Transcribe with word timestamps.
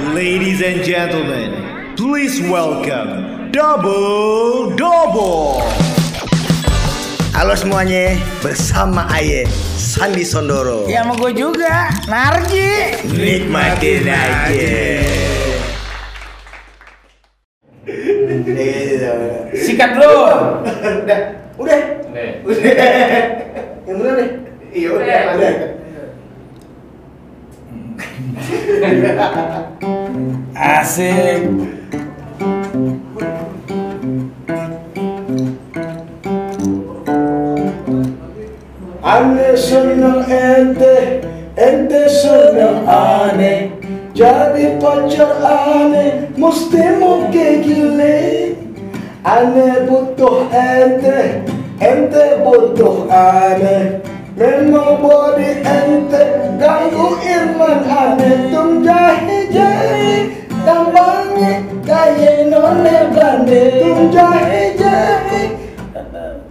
Ladies 0.00 0.64
and 0.64 0.80
gentlemen, 0.80 1.52
please 1.92 2.40
welcome 2.48 3.52
Double 3.52 4.72
Double. 4.72 5.60
Halo 7.36 7.52
semuanya, 7.52 8.16
bersama 8.40 9.04
Aye 9.12 9.44
Sandi 9.76 10.24
Sondoro. 10.24 10.88
Ya 10.88 11.04
sama 11.04 11.20
gue 11.20 11.36
juga, 11.36 11.92
Narji. 12.08 12.96
Nikmatin 13.12 14.08
aja. 14.08 14.80
Sikat 19.52 20.00
dulu. 20.00 20.16
Udah, 21.04 21.20
udah, 21.60 21.80
udah. 22.48 22.58
Yang 23.84 23.96
bener 24.00 24.14
deh. 24.16 24.30
Iya 24.72 24.88
udah, 24.96 25.20
udah. 25.36 25.79
Asik. 30.54 31.42
Ane 39.00 39.56
seneng 39.56 40.22
ente, 40.28 41.24
ente 41.56 42.02
seneng 42.08 42.84
ane. 42.84 43.72
Jadi 44.12 44.76
pacar 44.76 45.40
ane, 45.40 46.28
mesti 46.36 46.84
mau 47.00 47.24
kayak 47.32 47.64
gile. 47.64 48.20
Ane 49.24 49.88
butuh 49.88 50.52
ente, 50.52 51.44
ente 51.80 52.24
butuh 52.44 53.08
ane. 53.08 54.04
Memang 54.40 55.04
body 55.04 55.60
ente 55.60 56.24
ganggu 56.56 57.12
iman 57.20 57.84
ane. 57.84 58.48
Tum 58.48 58.80
jahe 58.80 59.52
jahe, 59.52 60.32
tambangnya 60.64 61.60
kayak 61.84 62.48
none 62.48 62.96
bande. 63.12 63.84
Tum 63.84 64.08
jahe 64.08 64.80
jahe, 64.80 65.42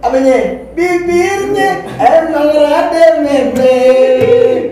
apanya 0.06 0.38
bibirnya 0.78 1.82
emang 1.98 2.54
rada 2.54 3.26
memble 3.26 3.74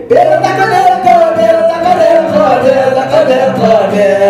del 0.07 0.31
takadel 0.39 0.93
kodel 1.03 1.57
takadel 1.67 2.19
kodel 2.31 2.87
takadel 2.95 3.47
kodel 3.59 3.89
mana 4.19 4.28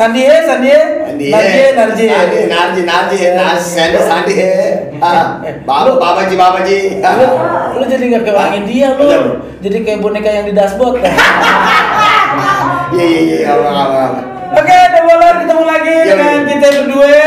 Narji, 0.00 0.24
Narji, 1.76 2.04
Narji, 2.88 3.18
Sandi, 3.60 3.98
Sandi, 4.00 4.34
ah, 4.96 5.36
Baba, 5.68 5.92
Baba 6.00 6.22
Ji, 6.24 6.40
Baba 6.40 6.64
Ji. 6.64 6.96
Lu, 6.96 7.26
lu 7.76 7.84
jadi 7.84 8.04
nggak 8.08 8.24
kewangin 8.24 8.64
dia 8.64 8.96
lu, 8.96 9.44
jadi 9.60 9.76
kayak 9.84 10.00
boneka 10.00 10.30
yang 10.32 10.46
di 10.48 10.54
dashboard. 10.56 11.04
Iya, 12.90 13.06
iya, 13.06 13.20
iya, 13.22 13.48
apa, 13.54 13.70
apa, 13.70 13.80
apa. 13.86 14.20
Oke, 14.50 14.74
udah 14.74 15.02
boleh 15.06 15.30
ketemu 15.46 15.62
lagi 15.62 15.94
Iya, 15.94 16.04
dengan 16.10 16.26
iya. 16.34 16.46
kita 16.50 16.66
berdua 16.82 17.22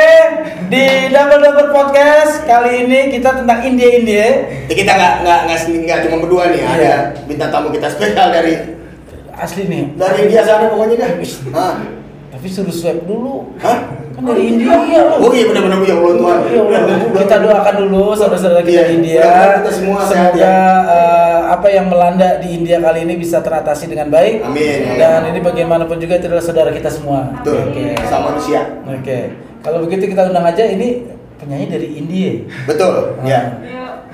di 0.68 0.86
Double 1.08 1.40
Double 1.40 1.70
Podcast. 1.72 2.34
Kali 2.44 2.84
ini 2.84 3.00
kita 3.16 3.30
tentang 3.32 3.64
India 3.64 3.90
India. 3.96 4.28
Ya, 4.68 4.76
kita 4.76 4.92
nggak 4.92 5.14
nggak 5.24 5.40
nggak 5.88 6.00
cuma 6.04 6.18
berdua 6.20 6.52
nih, 6.52 6.62
ada 6.68 6.84
Iya. 6.84 6.98
bintang 7.32 7.52
tamu 7.56 7.72
kita 7.72 7.88
spesial 7.88 8.28
dari 8.28 8.76
Asli 9.40 9.64
nih. 9.72 9.96
dari 9.96 10.18
India 10.28 10.42
sana 10.44 10.68
pokoknya 10.68 10.96
dah. 11.00 11.12
Tapi 12.44 12.52
suruh 12.52 12.76
swab 12.76 13.08
dulu. 13.08 13.56
Hah? 13.56 13.88
Kan 14.12 14.28
dari 14.28 14.52
India 14.52 14.76
Oh 15.16 15.24
lu. 15.24 15.32
iya 15.32 15.48
benar-benar 15.48 15.80
ya 15.80 15.96
Allah 15.96 16.12
Tuhan. 16.20 16.40
Ya 16.44 16.60
Allah, 16.60 16.82
kita 17.16 17.36
doakan 17.40 17.76
dulu 17.80 18.04
saudara-saudara 18.12 18.62
kita 18.62 18.68
Iya, 18.70 18.84
di 18.84 18.94
India. 19.00 19.24
kita 19.64 19.72
semua 19.72 20.00
sehat 20.04 20.36
ya. 20.36 20.52
eh, 20.84 21.40
apa 21.48 21.68
yang 21.72 21.88
melanda 21.88 22.44
di 22.44 22.52
India 22.52 22.84
kali 22.84 23.08
ini 23.08 23.16
bisa 23.16 23.40
teratasi 23.40 23.88
dengan 23.88 24.12
baik. 24.12 24.44
Amin. 24.44 25.00
Dan 25.00 25.32
ini 25.32 25.40
bagaimanapun 25.40 26.04
juga 26.04 26.20
itu 26.20 26.28
adalah 26.28 26.44
saudara 26.44 26.76
kita 26.76 26.92
semua. 26.92 27.32
Betul. 27.40 27.64
Oke. 27.72 27.96
Sama 28.04 28.36
manusia. 28.36 28.62
Oke. 28.84 29.20
Kalau 29.64 29.80
begitu 29.88 30.04
kita 30.12 30.28
undang 30.28 30.44
aja 30.44 30.64
ini 30.68 31.08
penyanyi 31.40 31.72
dari 31.72 31.88
India. 31.96 32.44
Betul. 32.68 33.24
Ah. 33.24 33.24
Ya. 33.24 33.42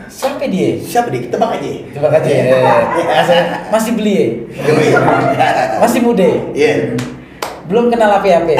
Siapa 0.05 0.45
dia? 0.45 0.77
Siapa? 0.77 1.09
Kita 1.09 1.33
bang 1.33 1.57
aja. 1.57 1.71
Coba 1.97 2.07
aja. 2.13 3.37
Masih 3.73 3.97
beli 3.97 4.13
ya? 4.13 4.27
Masih 5.81 5.99
muda? 6.05 6.29
Iya. 6.53 6.93
Belum 7.69 7.93
kenal 7.93 8.09
apa-apa? 8.17 8.49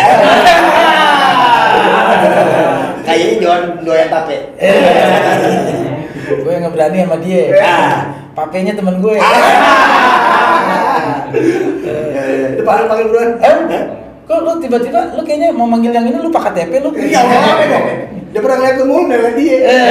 Kayaknya 3.10 3.42
doyan 3.42 3.64
doyan 3.82 4.06
tape. 4.14 4.38
gue 6.30 6.54
nggak 6.62 6.74
berani 6.78 6.98
sama 7.02 7.18
dia. 7.18 7.58
Ah. 7.58 8.14
Papenya 8.38 8.78
temen 8.78 9.02
gue. 9.02 9.18
Ya, 9.18 9.26
ya. 12.22 12.54
Itu 12.54 12.62
panggil 12.62 12.86
panggil 12.86 13.10
buruan. 13.10 13.30
Eh? 13.42 13.58
Kok 14.30 14.40
lu 14.46 14.62
tiba-tiba 14.62 15.18
lu 15.18 15.26
kayaknya 15.26 15.50
mau 15.58 15.66
manggil 15.66 15.90
yang 15.90 16.06
ini 16.06 16.22
lupa 16.22 16.46
KTP 16.46 16.86
lu? 16.86 16.94
Iya, 16.94 17.26
apa 17.26 17.66
dong? 17.66 17.86
Dia 18.30 18.40
pernah 18.46 18.58
ngeliat 18.62 18.76
gue 18.78 18.86
mulu 18.86 19.10
dari 19.10 19.34
dia. 19.42 19.58
Eh, 19.58 19.90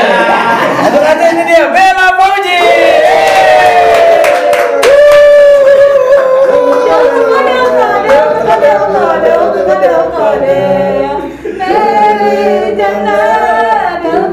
Satu 0.87 0.99
aja 1.03 1.27
ini 1.27 1.43
dia 1.43 1.67
Bella 1.75 2.15
Fauji. 2.15 2.59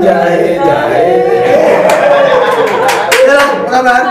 Jahe, 0.06 0.62
jahe. 0.62 1.08
Udah 3.26 3.36
lah, 3.36 3.48
apa 3.50 3.68
kabar? 3.74 4.04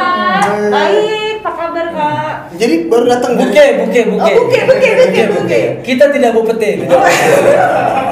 Baik, 0.75 1.39
apa 1.39 1.51
kabar 1.55 1.87
kak? 1.95 2.35
Jadi 2.55 2.75
baru 2.91 3.05
datang 3.07 3.33
Buke, 3.39 3.65
buke, 3.79 4.01
buke. 4.11 4.33
Oh, 4.35 4.45
buke, 4.47 4.61
buke, 4.67 4.91
buke, 4.99 5.23
buke. 5.39 5.61
Kita 5.87 6.05
tidak 6.11 6.35
mau 6.35 6.43
pete. 6.43 6.83
Aku 6.83 6.91
ini 6.91 8.04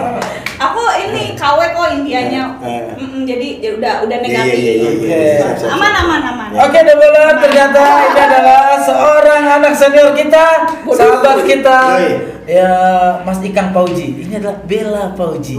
KW 1.43 1.59
kok 1.75 1.89
Indianya. 1.91 2.55
Eh. 2.63 2.95
Mm-mm, 2.95 3.27
jadi 3.27 3.49
ya 3.59 3.71
udah 3.75 3.95
udah 4.07 4.17
Iya, 4.17 4.25
negatif. 4.25 4.59
iya, 4.63 4.73
iya. 4.79 5.47
Aman 5.67 5.91
aman 5.93 6.21
aman. 6.23 6.49
Oke, 6.55 6.79
Doboler, 6.81 7.35
ternyata 7.37 7.83
ini 8.07 8.21
adalah 8.23 8.79
seorang 8.79 9.43
anak 9.51 9.75
senior 9.75 10.15
kita, 10.15 10.71
sahabat 10.87 11.43
kita, 11.43 11.79
ya 12.47 12.71
Mas 13.27 13.43
Ikang 13.43 13.75
Pauji. 13.75 14.23
Ini 14.23 14.39
adalah 14.39 14.63
Bella 14.63 15.05
Pauji. 15.13 15.59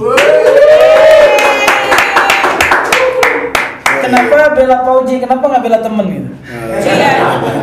Kenapa 4.03 4.35
Bella 4.51 4.77
Pauji? 4.81 5.15
Kenapa 5.17 5.43
nggak 5.45 5.63
Bella 5.63 5.79
temen 5.79 6.05
gitu? 6.09 6.29
Iya. 6.73 7.11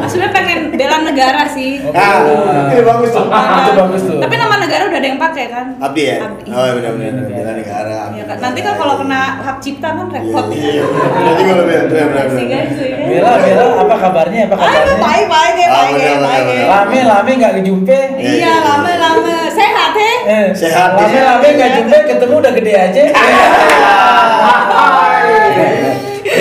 Sebenarnya 0.02 0.32
pengen 0.32 0.58
bela 0.72 0.96
negara 1.02 1.42
sih. 1.46 1.84
Ah, 1.90 2.24
ini 2.66 2.80
bagus 2.80 3.10
tuh. 3.10 3.26
Itu 3.28 3.72
bagus 3.76 4.02
tuh. 4.02 4.18
Tapi 4.18 4.34
nama 4.34 4.56
negara 4.56 4.82
udah 4.86 4.98
ada 4.98 5.06
yang 5.06 5.20
pakai 5.20 5.44
kan? 5.48 5.66
Abdi 5.78 6.02
ya? 6.02 6.16
Oh 6.46 6.62
iya 6.62 6.72
benar-benar. 6.74 7.12
Bela 7.26 7.52
negara. 7.54 7.98
Iya 8.10 8.24
kan. 8.24 8.36
Nanti 8.40 8.60
kan 8.60 8.74
kalau 8.74 8.94
kena 8.96 9.20
hak 9.38 9.56
cipta 9.60 9.88
kan 9.90 10.06
Iya, 10.08 10.16
repot. 10.18 10.44
iya. 10.50 10.82
Benar 10.82 11.34
juga 11.36 11.52
lo 11.52 11.62
Bel. 11.62 11.82
Benar, 11.86 12.06
benar, 12.08 12.26
benar. 12.26 12.64
Bella, 13.02 13.32
Bella, 13.36 13.64
apa 13.76 13.94
kabarnya? 13.98 14.40
Apa 14.46 14.54
Ah, 14.54 14.60
kabarnya? 14.62 14.96
baik 14.98 15.26
baik 15.26 15.54
ya, 15.54 15.66
Ah, 15.66 15.74
baik 15.76 15.92
ya, 15.92 15.92
benar, 15.92 16.16
benar, 16.16 16.24
baik 16.24 16.44
benar. 16.46 16.66
Lame, 16.70 16.98
lame 17.04 17.30
nggak 17.36 17.52
kejumpe. 17.56 18.00
Iya, 18.16 18.52
lama 18.60 18.90
lama. 18.96 19.36
Sehat 19.50 19.92
ya? 19.92 20.14
Eh, 20.22 20.46
Sehat, 20.54 20.90
Lame, 20.94 21.18
lame 21.20 21.48
nggak 21.52 21.70
jumpe, 21.76 21.98
ketemu 22.06 22.34
udah 22.38 22.52
gede 22.54 22.72
aja. 22.72 23.02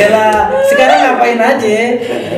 Bella, 0.09 0.33
sekarang 0.65 0.97
ngapain 1.05 1.37
aja? 1.39 1.77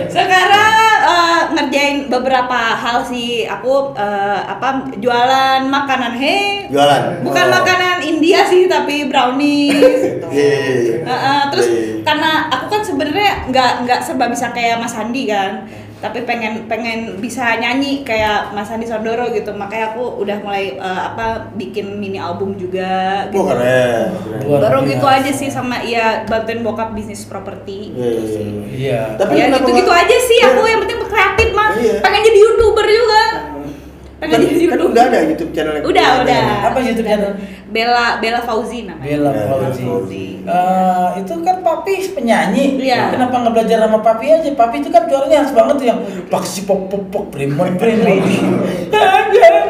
Sekarang 0.05 0.75
eh, 1.01 1.41
ngerjain 1.51 1.97
beberapa 2.07 2.59
hal 2.75 2.99
sih. 3.01 3.47
Aku 3.47 3.95
eh, 3.95 4.39
apa 4.43 4.91
jualan 4.93 5.63
makanan 5.65 6.13
he. 6.13 6.67
Jualan. 6.67 7.23
Bukan 7.23 7.45
Oh. 7.47 7.53
makanan 7.53 7.79
in 8.01 8.19
India 8.19 8.43
sih 8.43 8.67
tapi 8.67 9.07
brownies 9.07 9.79
gitu. 10.05 10.27
Iya. 10.27 11.01
Heeh, 11.01 11.41
terus 11.49 11.67
karena 12.03 12.31
aku 12.49 12.65
kan 12.67 12.81
sebenarnya 12.81 13.47
nggak 13.47 13.71
nggak 13.81 13.99
serba 14.01 14.27
bisa 14.27 14.51
kayak 14.51 14.77
Mas 14.77 14.93
Andi 14.93 15.25
kan 15.25 15.63
tapi 16.01 16.25
pengen 16.25 16.65
pengen 16.65 17.21
bisa 17.21 17.55
nyanyi 17.55 18.01
kayak 18.01 18.51
Mas 18.51 18.67
Andi 18.67 18.83
Sondoro 18.83 19.29
gitu 19.29 19.53
makanya 19.53 19.93
aku 19.93 20.17
udah 20.17 20.41
mulai 20.41 20.73
eh, 20.73 21.01
apa 21.05 21.53
bikin 21.53 21.95
mini 21.95 22.17
album 22.17 22.57
juga 22.57 23.29
gitu. 23.29 23.37
Oh 23.37 23.47
keren. 23.47 24.09
keren. 24.41 24.59
Baru 24.59 24.81
gitu 24.83 25.05
aja 25.05 25.29
sih 25.29 25.47
sama 25.47 25.85
ya 25.85 26.25
bantuin 26.25 26.59
bokap 26.59 26.91
bisnis 26.91 27.23
properti 27.23 27.93
Iya, 27.93 28.01
iya, 28.01 28.09
gitu 28.11 28.23
sih. 28.27 28.43
iya. 28.43 28.57
Iya. 28.81 29.01
Tapi 29.15 29.33
ya 29.37 29.45
gitu-gitu 29.51 29.91
aja 29.91 30.15
sih 30.17 30.37
Iya. 30.41 30.47
aku 30.49 30.61
yang 30.65 30.79
penting 30.81 30.99
kreatif 31.05 31.49
mah 31.53 31.69
Iya. 31.77 31.95
pengen 32.01 32.21
jadi 32.23 32.39
youtuber 32.39 32.85
juga 32.87 33.21
pengen 34.21 34.29
Kan, 34.31 34.39
jadi 34.39 34.53
kan 34.53 34.61
youtuber 34.77 34.79
udah 34.87 35.03
ada 35.03 35.19
YouTube 35.25 35.51
channel 35.51 35.73
yang- 35.73 35.87
udah 35.87 36.09
udah 36.21 36.41
Apa 36.69 36.77
YouTube 36.79 37.07
channel? 37.09 37.31
Bella 37.67 38.19
Bella 38.19 38.39
Fauzi 38.39 38.83
namanya 38.83 39.01
Bella 39.01 39.29
Ya, 39.31 39.43
Fauzi. 39.49 39.81
Fauzi. 39.81 40.25
Eh, 40.41 41.07
itu 41.17 41.33
kan 41.39 41.61
papi 41.61 41.93
penyanyi. 42.11 42.75
Iya. 42.77 43.09
Kenapa 43.09 43.39
nggak 43.39 43.53
belajar 43.53 43.77
sama 43.79 43.99
papi 43.99 44.25
aja? 44.27 44.49
Papi 44.51 44.75
itu 44.77 44.89
kan 44.89 45.05
suaranya 45.05 45.37
harus 45.39 45.53
banget 45.53 45.75
tuh 45.77 45.87
yang 45.87 45.99
paksi 46.27 46.65
pop 46.65 46.89
pop 46.89 47.03
pop 47.07 47.25
bremon 47.29 47.77
bremon. 47.77 48.19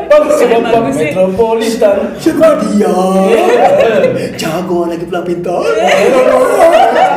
Paksi 0.10 0.44
pop 0.48 0.64
pop 0.66 0.84
metropolitan. 0.90 1.98
Siapa 2.18 2.48
dia? 2.66 2.96
Jago 4.42 4.88
lagi 4.88 5.06
pula 5.06 5.22
pintar. 5.22 5.62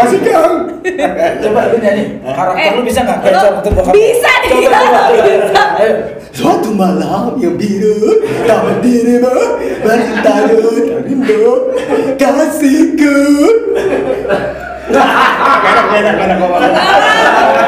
Masih 0.00 0.20
kang. 0.22 0.54
Coba 1.42 1.60
lu 1.68 1.76
nyanyi. 1.78 2.04
Karakter 2.22 2.62
Eh, 2.62 2.70
lu 2.72 2.82
bisa 2.82 3.00
nggak? 3.02 3.18
Kayak 3.20 3.34
lu 3.34 3.38
waktu 3.50 3.68
bokap. 3.70 3.92
bisa 3.92 4.30
nih, 4.38 4.50
Coba 4.50 4.78
coba. 4.80 5.00
bisa. 5.12 5.62
Ayo. 5.76 5.92
Suatu 6.30 6.70
malam 6.70 7.34
yang 7.36 7.54
biru 7.54 8.22
Taman 8.46 8.78
dirimu 8.78 9.34
Bertaruh 9.82 11.02
rindu 11.02 11.74
Kasihku 12.14 13.18
Enak, 14.90 15.86
enak, 15.90 16.14
enak 16.22 16.38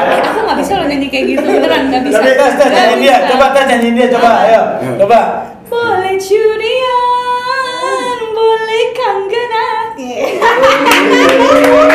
Eh, 0.09 0.19
aku 0.23 0.39
nggak 0.41 0.57
bisa 0.57 0.73
loh 0.75 0.85
nyanyi 0.85 1.07
kayak 1.07 1.25
gitu 1.29 1.45
beneran 1.45 1.81
nggak 1.87 2.01
bisa 2.03 2.17
Tapi 2.17 2.31
tes 2.31 2.53
tes 2.55 2.63
Nggak 2.63 2.71
nyanyi 2.87 2.95
dia. 2.97 3.13
bisa. 3.13 3.27
Coba 3.29 3.45
tes 3.51 3.63
nyanyi 3.67 3.89
dia. 3.91 4.07
Coba 4.09 4.29
ayo. 4.41 4.61
Coba. 4.97 5.19
boleh 5.65 6.15
curian 6.15 8.17
boleh 8.31 8.83
kangenan 8.93 9.81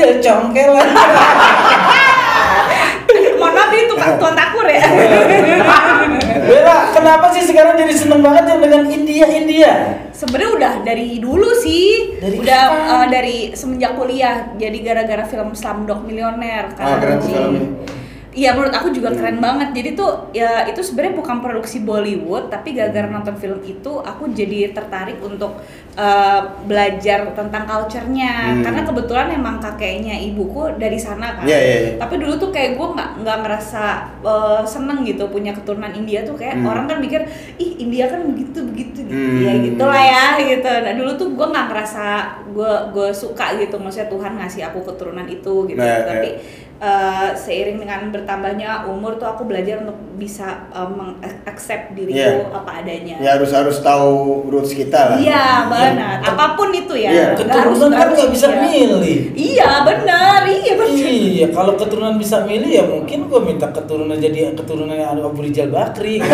hasil 0.00 0.24
congkelan. 0.24 0.88
mohon 3.40 3.52
maaf 3.52 3.72
ini 3.72 3.84
tukang 3.88 4.14
tuan 4.16 4.34
takur 4.36 4.64
ya 4.64 4.84
Bella, 6.40 6.92
kenapa 6.92 7.26
sih 7.32 7.44
sekarang 7.44 7.76
jadi 7.76 7.92
seneng 7.92 8.20
banget 8.20 8.44
yang 8.48 8.60
dengan 8.60 8.82
India 8.86 9.26
India? 9.28 9.72
sebenarnya 10.12 10.50
udah 10.56 10.74
dari 10.84 11.16
dulu 11.16 11.48
sih 11.56 12.16
Dari 12.20 12.36
udah 12.36 12.62
eh, 12.68 13.06
dari 13.08 13.36
semenjak 13.52 13.96
kuliah 13.96 14.52
jadi 14.56 14.76
gara-gara 14.84 15.24
film 15.24 15.56
Slumdog 15.56 16.04
Millionaire 16.04 16.72
Ah, 16.76 17.00
keren 17.00 17.20
filmnya. 17.24 17.64
Iya 18.30 18.54
menurut 18.54 18.70
aku 18.70 18.94
juga 18.94 19.10
keren 19.10 19.42
banget. 19.42 19.74
Jadi 19.74 19.98
tuh 19.98 20.30
ya 20.30 20.62
itu 20.70 20.78
sebenarnya 20.78 21.18
bukan 21.18 21.42
produksi 21.42 21.82
Bollywood, 21.82 22.46
tapi 22.46 22.78
gara-gara 22.78 23.10
nonton 23.10 23.34
film 23.34 23.58
itu 23.66 23.92
aku 23.98 24.30
jadi 24.30 24.70
tertarik 24.70 25.18
untuk 25.18 25.58
eh, 25.98 26.40
belajar 26.62 27.34
tentang 27.34 27.66
culture-nya. 27.66 28.54
Hmm. 28.54 28.62
Karena 28.62 28.86
kebetulan 28.86 29.34
emang 29.34 29.58
kakeknya 29.58 30.14
ibuku 30.30 30.78
dari 30.78 30.94
sana 30.94 31.42
kan. 31.42 31.44
Iya, 31.44 31.58
iya, 31.58 31.76
iya. 31.82 31.90
Tapi 31.98 32.22
dulu 32.22 32.38
tuh 32.38 32.54
kayak 32.54 32.78
gue 32.78 32.86
nggak 32.94 33.10
nggak 33.26 33.38
ngerasa 33.42 33.84
eh, 34.22 34.62
seneng 34.62 35.02
gitu 35.02 35.26
punya 35.26 35.50
keturunan 35.50 35.90
India 35.90 36.22
tuh 36.22 36.38
kayak 36.38 36.62
Hmm. 36.62 36.70
orang 36.70 36.86
kan 36.86 37.02
mikir 37.02 37.26
ih 37.58 37.82
India 37.82 38.06
kan 38.06 38.22
begitu 38.30 38.62
begitu 38.62 39.10
gitu. 39.10 39.10
Hmm. 39.10 39.42
Ya 39.42 39.52
gitulah 39.58 40.02
ya 40.06 40.24
gitu. 40.38 40.70
Nah 40.70 40.94
dulu 40.94 41.10
tuh 41.18 41.28
gue 41.34 41.46
nggak 41.50 41.66
ngerasa 41.66 42.06
gue 42.54 42.72
gue 42.94 43.08
suka 43.10 43.58
gitu. 43.58 43.74
Maksudnya 43.74 44.06
Tuhan 44.06 44.32
ngasih 44.38 44.62
aku 44.70 44.86
keturunan 44.86 45.26
itu 45.26 45.66
gitu. 45.66 45.82
Nah, 45.82 46.06
tapi 46.06 46.38
iya. 46.38 46.69
Eh, 46.80 47.28
seiring 47.34 47.76
dengan 47.76 48.08
bertambahnya 48.08 48.84
umur 48.84 49.14
tuh 49.14 49.28
aku 49.28 49.44
belajar 49.44 49.78
untuk 49.78 49.94
bisa 50.16 50.64
eh, 50.68 50.88
mengaccept 50.88 51.92
diriku 51.92 52.16
Iya. 52.16 52.48
apa 52.50 52.70
adanya. 52.78 53.16
Ya 53.18 53.30
harus 53.34 53.50
harus 53.50 53.78
tahu 53.78 54.10
roots 54.46 54.72
kita 54.72 54.96
lah. 55.06 55.16
Iya 55.16 55.44
benar. 55.66 56.16
Apa 56.22 56.56
pun 56.56 56.72
itu 56.72 56.94
ya. 56.94 57.10
Iya. 57.10 57.24
Harus- 57.30 57.40
Keturunan 57.42 57.90
kan 57.90 58.08
nggak 58.10 58.30
bisa 58.30 58.46
India. 58.48 58.62
milih. 58.62 59.18
Iya 59.34 59.70
benar. 59.82 60.40
Iya 60.42 60.72
benar. 60.74 60.88
Iya, 61.10 61.46
kalau 61.50 61.72
keturunan 61.74 62.16
bisa 62.16 62.42
milih 62.42 62.70
ya 62.70 62.82
mungkin 62.82 63.26
gue 63.26 63.40
minta 63.40 63.68
keturunan 63.68 64.16
jadi 64.16 64.52
keturunan 64.52 64.92
yang 64.92 65.14
ada 65.14 65.22
Abu 65.22 65.40
Rijal 65.40 65.68
Bakri. 65.68 66.16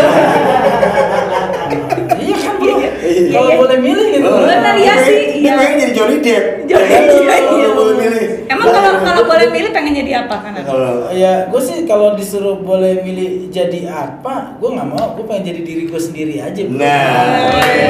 Kalau 3.06 3.50
Iya. 3.50 3.56
boleh 3.60 3.78
milih 3.78 4.06
gitu. 4.12 4.28
Oh. 4.28 4.42
Benar, 4.42 4.74
iya 4.76 4.92
Dia 4.92 5.04
sih, 5.06 5.18
iya. 5.38 5.42
Dia 5.42 5.52
pengen 5.56 5.76
jadi 5.78 5.92
Johnny 5.94 6.16
Depp. 6.18 6.44
Johnny 6.66 6.88
Depp, 6.88 7.04
iya, 7.06 7.34
Kalau 7.36 7.58
iya. 7.58 7.68
boleh 7.72 7.94
milih. 7.96 8.24
Emang 8.46 8.66
kalau 8.68 8.92
kalau 9.02 9.22
boleh 9.26 9.46
milih 9.50 9.70
pengen 9.70 9.92
jadi 9.94 10.12
apa 10.24 10.34
kan? 10.40 10.52
Kalau 10.60 10.92
Ya, 11.10 11.32
gue 11.46 11.62
sih 11.62 11.76
kalau 11.84 12.14
disuruh 12.14 12.58
boleh 12.58 13.00
milih 13.00 13.48
jadi 13.48 13.80
apa, 13.86 14.58
gue 14.58 14.70
nggak 14.70 14.88
mau. 14.88 15.14
Gue 15.14 15.24
pengen 15.24 15.44
jadi 15.54 15.60
diri 15.62 15.82
gue 15.86 16.00
sendiri 16.00 16.34
aja. 16.40 16.60
bro. 16.66 16.78
Nah. 16.78 17.54
Iya. 17.56 17.88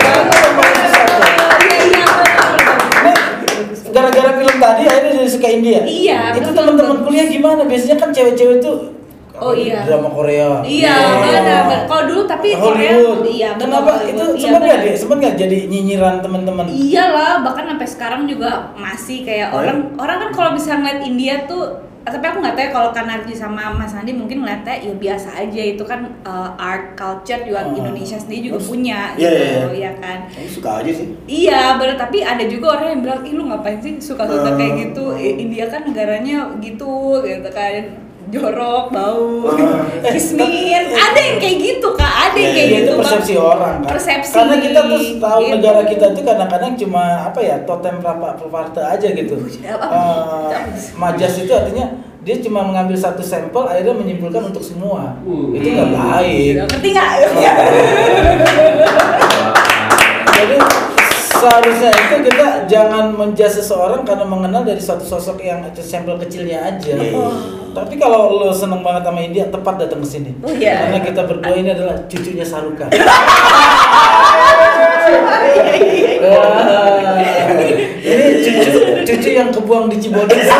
Iya 1.66 1.78
iya 1.86 2.04
gara-gara 3.96 4.30
film 4.36 4.56
tadi 4.60 4.82
akhirnya 4.84 5.12
jadi 5.16 5.30
suka 5.30 5.48
India. 5.48 5.80
Iya, 5.80 6.20
Itu 6.36 6.52
teman-teman 6.52 7.00
kuliah 7.00 7.26
gimana? 7.32 7.64
Biasanya 7.64 7.96
kan 7.96 8.12
cewek-cewek 8.12 8.60
tuh 8.60 8.92
Oh, 9.36 9.52
iya. 9.52 9.80
drama 9.82 10.08
Korea. 10.08 10.60
Iya 10.60 10.94
benar. 11.18 11.42
benar. 11.62 11.80
Kalau 11.84 12.02
dulu 12.06 12.22
tapi 12.24 12.48
Korea 12.50 12.92
Hollywood. 12.94 13.20
iya 13.26 13.48
betul, 13.52 13.62
Kenapa 13.62 13.90
Hollywood. 13.92 14.08
itu 14.08 14.24
Iya, 14.26 14.40
sempat 14.40 14.60
nggak 14.60 14.72
benar. 14.74 14.86
deh? 14.86 14.94
Sempat 14.96 15.16
nggak 15.18 15.34
jadi 15.36 15.56
nyinyiran 15.66 16.14
teman-teman? 16.18 16.64
Iyalah, 16.66 17.32
bahkan 17.42 17.64
sampai 17.66 17.86
sekarang 17.86 18.22
juga 18.24 18.50
masih 18.74 19.18
kayak 19.22 19.48
Oh, 19.48 19.60
orang 19.60 19.78
orang 19.94 20.16
kan 20.18 20.30
kalau 20.32 20.50
bisa 20.52 20.74
ngeliat 20.74 21.00
India 21.00 21.44
tuh 21.44 21.64
tapi 22.02 22.22
aku 22.22 22.38
nggak 22.38 22.54
tahu 22.54 22.62
ya 22.62 22.70
kalau 22.70 22.90
Kanarji 22.92 23.34
sama 23.34 23.66
Mas 23.72 23.90
Andi 23.90 24.14
mungkin 24.14 24.38
ngeliatnya 24.38 24.78
ya 24.78 24.94
biasa 24.94 25.26
aja 25.36 25.58
itu 25.66 25.82
kan 25.82 26.06
uh, 26.22 26.54
art 26.56 26.94
culture 26.94 27.42
juga 27.42 27.66
Oh. 27.66 27.74
Indonesia 27.74 28.14
sendiri 28.14 28.46
juga 28.46 28.56
Oh, 28.56 28.64
punya 28.64 29.10
iya, 29.12 29.26
gitu 29.26 29.74
iya, 29.74 29.90
ya 29.90 29.92
kan 29.96 30.18
Aku 30.30 30.46
suka 30.46 30.70
aja 30.78 30.92
sih. 30.92 31.10
Iya 31.26 31.74
bener 31.74 31.98
tapi 31.98 32.22
ada 32.22 32.46
juga 32.46 32.78
orang 32.78 32.88
yang 32.88 33.02
bilang 33.02 33.20
ih 33.20 33.34
lu 33.34 33.42
ngapain 33.44 33.82
sih 33.82 33.98
suka-suka 33.98 34.48
Eh. 34.48 34.54
kayak 34.54 34.72
gitu 34.80 35.04
I- 35.12 35.34
India 35.36 35.66
kan 35.66 35.82
negaranya 35.82 36.54
gitu 36.56 36.94
gitu 37.20 37.48
kan 37.50 38.05
jorok 38.28 38.90
bau 38.90 39.26
Eh. 39.96 40.12
kismin 40.12 40.46
ada 40.88 41.16
yang 41.16 41.36
kayak 41.36 41.56
gitu 41.58 41.88
kak 41.92 42.04
ada 42.26 42.36
yang 42.36 42.46
Iya, 42.46 42.52
kayak 42.52 42.66
Iya, 42.66 42.76
gitu 42.76 42.86
itu 42.86 43.00
persepsi 43.00 43.32
Bang. 43.32 43.46
orang 43.48 43.74
kan. 43.76 43.88
persepsi 43.88 44.32
Karena 44.32 44.56
kita 44.58 44.80
tuh 44.84 45.00
tahu 45.16 45.40
gitu. 45.40 45.52
negara 45.52 45.80
kita 45.82 46.06
tuh 46.10 46.22
kadang-kadang 46.22 46.72
cuma 46.76 47.02
apa 47.24 47.40
ya 47.40 47.56
totem 47.62 47.96
prapa 47.96 48.28
praparte 48.34 48.78
aja 48.78 49.08
gitu. 49.08 49.34
Apa? 49.62 49.86
Eh, 49.86 50.52
majas 50.94 51.34
itu 51.36 51.50
artinya 51.50 51.86
dia 52.20 52.36
cuma 52.40 52.60
mengambil 52.60 52.94
satu 52.94 53.20
sampel 53.20 53.62
akhirnya 53.64 53.94
menyimpulkan 53.94 54.42
untuk 54.44 54.60
semua. 54.60 55.14
Itu 55.52 55.66
nggak 55.68 55.90
baik. 55.92 56.52
ngerti 56.66 56.88
nggak 56.92 57.08
Jadi 60.36 60.56
seharusnya 61.46 61.94
itu 61.94 62.16
kita 62.26 62.66
jangan 62.66 63.14
menjudge 63.14 63.62
seseorang 63.62 64.02
karena 64.02 64.26
mengenal 64.26 64.66
dari 64.66 64.82
suatu 64.82 65.06
sosok 65.06 65.38
yang 65.46 65.62
sampel 65.78 66.18
kecilnya 66.18 66.74
aja. 66.74 66.98
Iya. 66.98 67.22
Tapi 67.70 67.94
kalau 68.00 68.34
lo 68.34 68.50
seneng 68.50 68.82
banget 68.82 69.06
sama 69.06 69.20
India, 69.22 69.46
tepat 69.46 69.78
datang 69.78 70.02
ke 70.02 70.08
sini. 70.08 70.34
Oh, 70.42 70.50
iya. 70.50 70.90
Karena 70.90 70.98
kita 71.06 71.22
berdua 71.28 71.54
ini 71.54 71.70
adalah 71.70 71.94
cucunya 72.10 72.42
Saruka. 72.42 72.90
ini 78.02 78.26
cucu 78.42 78.80
cucu 79.06 79.30
yang 79.30 79.54
kebuang 79.54 79.86
di 79.92 79.96
Cibodas. 80.02 80.50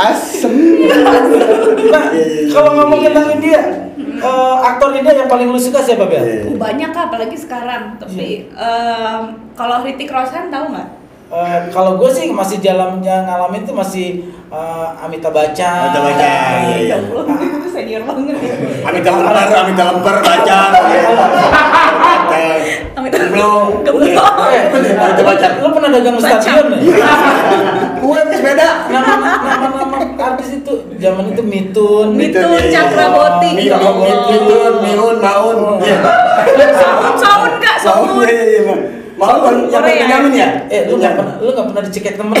Asem. 0.00 0.54
Nah, 1.90 2.06
Iya, 2.10 2.24
iya, 2.26 2.46
iya. 2.46 2.52
kalau 2.54 2.70
ngomong 2.76 3.00
tentang 3.02 3.26
India, 3.34 3.89
eh, 4.20 4.56
aktor 4.68 4.92
India 4.92 5.16
yang 5.16 5.28
paling 5.28 5.48
lu 5.48 5.58
suka 5.58 5.80
siapa 5.80 6.04
Bel? 6.04 6.20
Iya. 6.20 6.54
banyak 6.60 6.90
kak 6.92 7.04
apalagi 7.08 7.36
sekarang 7.36 7.96
tapi 7.96 8.52
em, 8.52 9.22
kalau 9.56 9.80
Ritik 9.80 10.12
Roshan 10.12 10.52
tahu 10.52 10.76
nggak 10.76 11.00
Eh, 11.30 11.70
kalau 11.70 11.94
gue 11.94 12.10
sih 12.10 12.26
masih 12.34 12.58
jalannya 12.58 13.22
ngalamin 13.22 13.62
tuh 13.62 13.70
masih 13.70 14.26
eh, 14.50 14.86
Amitabh 14.98 15.30
Bachchan. 15.30 15.94
Amitabh 15.94 16.04
Bachchan, 16.10 16.58
iya, 16.66 16.74
iya. 16.74 16.86
Ya 16.90 16.96
Allah, 17.06 17.24
itu 17.62 17.68
senior 17.70 18.02
banget 18.02 18.34
ya 18.42 18.54
Amit 18.82 19.06
lemper, 19.06 19.30
amit 19.38 19.78
lemper, 19.78 20.16
baca. 20.26 20.58
Amit 22.98 23.12
Gemblong. 23.14 23.68
Gemblong. 23.86 24.36
Eh, 24.50 24.62
Amit 24.74 25.22
baca. 25.22 25.46
lu 25.62 25.68
pernah 25.70 25.90
dagang 25.94 26.18
stadion 26.18 26.66
ya? 26.74 26.78
bukan 28.10 28.26
sepeda. 28.34 28.90
Nama 28.90 29.12
nama 29.22 29.66
nama 29.78 29.96
artis 30.18 30.58
itu 30.58 30.72
zaman 30.98 31.30
itu 31.30 31.42
mitun. 31.46 32.18
Mitun 32.18 32.50
cakraborty 32.50 33.48
mitun. 33.54 34.74
Mitun 34.82 35.16
maun. 35.22 35.78
Iya. 35.78 35.98
Saun 36.74 37.14
saun 37.14 37.52
kak 37.62 37.76
saun. 37.78 38.26
Iya, 38.26 38.42
iya, 38.66 38.74
mau 39.14 39.36
kan 39.44 39.68
yang 39.68 39.84
pernah 39.84 40.00
penyamin 40.00 40.32
ya? 40.34 40.48
Eh 40.72 40.88
lu 40.88 40.96
nggak 40.98 41.14
pernah 41.14 41.34
lu 41.38 41.52
nggak 41.54 41.66
pernah 41.70 41.82
diceket 41.86 42.14
temen? 42.18 42.36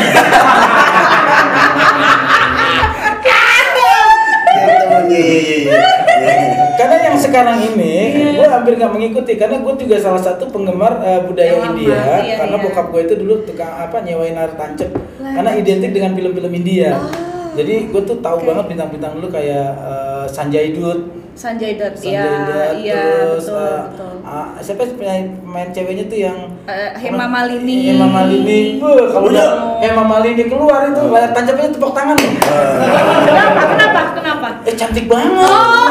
Karena 6.80 6.96
yang 7.12 7.16
sekarang 7.18 7.58
ini 7.60 7.94
gue 8.36 8.46
hampir 8.48 8.72
nggak 8.80 8.92
mengikuti. 8.92 9.36
Karena 9.36 9.60
gue 9.60 9.72
juga 9.76 9.96
salah 10.00 10.22
satu 10.22 10.48
penggemar 10.48 10.96
uh, 11.02 11.20
budaya 11.28 11.60
ya, 11.60 11.66
India. 11.68 12.00
ya, 12.24 12.34
karena 12.40 12.56
ya. 12.56 12.62
bokap 12.64 12.86
gue 12.88 13.00
itu 13.04 13.14
dulu 13.20 13.34
tukang 13.44 13.68
apa 13.68 14.00
nyewain 14.00 14.38
air 14.38 14.52
tancep. 14.56 14.90
Layar 15.20 15.34
karena 15.36 15.50
identik 15.54 15.90
dengan 15.92 16.12
film-film 16.12 16.52
India. 16.54 16.90
Oh, 16.96 17.12
Jadi 17.50 17.74
gue 17.86 18.02
tuh 18.02 18.16
tahu 18.18 18.36
oke. 18.40 18.46
banget 18.46 18.64
bintang-bintang 18.68 19.12
dulu 19.14 19.28
kayak 19.28 19.68
eh, 19.76 20.24
Sanjay 20.24 20.70
Dutt, 20.70 21.00
Sanjay 21.32 21.74
Dutt, 21.74 21.92
Sanjay 21.92 22.14
iya, 22.14 22.30
Dutt, 22.40 22.74
iya, 22.78 23.02
terus 23.26 23.44
betul, 23.44 23.58
eh, 23.58 23.80
betul. 23.90 24.12
ah, 24.22 24.46
siapa 24.56 24.82
sih 24.84 24.94
pemain, 24.94 25.24
pemain 25.36 25.68
ceweknya 25.68 26.04
tuh 26.06 26.18
yang 26.20 26.38
Eh, 26.64 26.90
Hema 26.96 27.26
Malini. 27.26 27.90
Hema 27.90 28.06
Malini. 28.06 28.78
Beuh, 28.78 29.10
kalau 29.10 29.28
udah 29.28 29.48
Oh. 29.50 29.82
Hema 29.82 30.04
Malini 30.04 30.46
keluar 30.46 30.86
itu 30.86 31.02
layar 31.04 31.30
tancapnya 31.30 31.68
tepuk 31.68 31.90
tangan 31.90 32.14
loh. 32.14 32.32
Kenapa? 32.38 33.12
Kenapa? 33.66 34.00
Kenapa? 34.14 34.46
Eh 34.62 34.74
cantik 34.74 35.06
banget. 35.06 35.34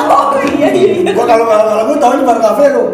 Oh, 0.07 0.31
iya 0.55 0.69
iya. 0.71 0.91
iya. 1.03 1.11
Gua 1.11 1.25
kalau 1.27 1.43
kalau 1.43 1.83
gua 1.85 1.97
tahu 1.99 2.11
Baru 2.23 2.39
Cafe 2.39 2.65
lu. 2.71 2.85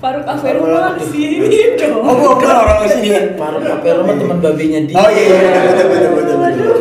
Faruk 0.00 0.24
Aferu 0.24 0.64
mah 0.64 0.96
di 0.96 1.04
sini 1.04 1.76
dong. 1.76 2.00
Oh, 2.00 2.16
bukan 2.32 2.48
orang 2.56 2.88
sini. 2.88 3.36
Baru 3.36 3.60
Kapel 3.60 3.94
rumah 4.00 4.16
teman 4.16 4.38
babinya 4.40 4.80
dia. 4.88 4.96
Oh 4.96 5.08
iya, 5.12 5.24
iya, 5.28 5.60
betul 5.68 5.86
betul 5.92 6.10
betul 6.16 6.36
betul. 6.40 6.72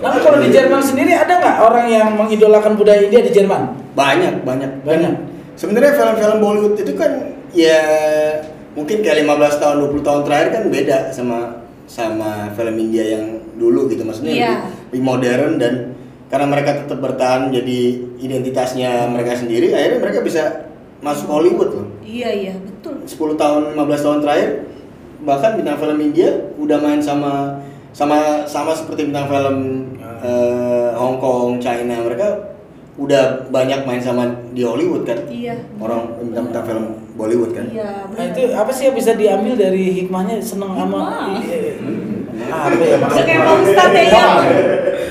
Nah 0.00 0.20
kalau 0.20 0.38
di 0.40 0.48
Jerman 0.48 0.80
sendiri 0.80 1.12
ada 1.12 1.32
nggak 1.44 1.56
orang 1.60 1.86
yang 1.92 2.08
mengidolakan 2.16 2.72
budaya 2.76 3.04
India 3.04 3.20
di 3.20 3.32
Jerman? 3.32 3.76
Banyak, 3.92 4.48
banyak, 4.48 4.80
Banyak. 4.80 5.14
Sebenarnya 5.54 5.92
film-film 5.94 6.40
Bollywood 6.40 6.74
itu 6.80 6.92
kan 6.96 7.36
ya 7.54 7.78
mungkin 8.74 9.04
kayak 9.06 9.22
15 9.22 9.62
tahun 9.62 9.76
20 9.94 10.02
tahun 10.02 10.20
terakhir 10.26 10.48
kan 10.50 10.62
beda 10.66 10.98
sama 11.14 11.38
sama 11.86 12.50
film 12.58 12.74
India 12.80 13.04
yang 13.14 13.24
dulu 13.54 13.86
gitu 13.86 14.02
maksudnya 14.02 14.34
Iya. 14.34 14.50
lebih, 14.50 14.90
lebih 14.90 15.02
modern 15.04 15.50
dan 15.62 15.74
karena 16.26 16.46
mereka 16.50 16.82
tetap 16.82 16.98
bertahan 16.98 17.54
jadi 17.54 17.80
identitasnya 18.18 19.06
mereka 19.06 19.38
sendiri 19.38 19.70
akhirnya 19.70 20.00
mereka 20.02 20.26
bisa 20.26 20.42
masuk 21.04 21.28
Hollywood 21.28 21.70
loh. 21.70 21.86
Iya 22.00 22.30
iya 22.32 22.54
betul. 22.56 22.96
10 23.04 23.36
tahun 23.36 23.62
15 23.76 23.84
tahun 24.00 24.18
terakhir 24.20 24.50
bahkan 25.20 25.56
bintang 25.56 25.76
film 25.76 25.98
India 26.00 26.28
udah 26.56 26.78
main 26.78 27.00
sama 27.00 27.60
sama 27.90 28.42
sama 28.44 28.72
seperti 28.72 29.08
bintang 29.08 29.24
film 29.24 29.56
eh, 30.00 30.90
Hong 30.94 31.16
Kong, 31.16 31.56
China 31.58 32.00
mereka 32.00 32.56
udah 32.94 33.50
banyak 33.50 33.82
main 33.82 33.98
sama 33.98 34.22
di 34.50 34.62
Hollywood 34.62 35.02
kan 35.02 35.18
Iya. 35.26 35.58
orang 35.76 36.14
bintang-bintang 36.20 36.64
film 36.64 36.84
Bollywood 37.14 37.50
kan 37.50 37.66
Iya. 37.66 38.06
Nah 38.06 38.24
itu 38.24 38.42
apa 38.50 38.70
sih 38.70 38.86
yang 38.86 38.94
bisa 38.94 39.12
diambil 39.12 39.54
dari 39.54 39.90
hikmahnya 39.94 40.38
seneng 40.38 40.72
sama 40.72 40.98
Hikmah. 40.98 41.42
Iya. 41.42 41.74
apa 42.44 42.74
ya 42.78 42.96
kayak 43.24 43.40
mau 43.40 43.58
start. 43.62 43.92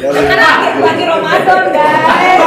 Kan 0.04 0.38
lagi, 0.38 0.70
lagi 0.80 1.04
Ramadan 1.06 1.64
guys. 1.72 2.42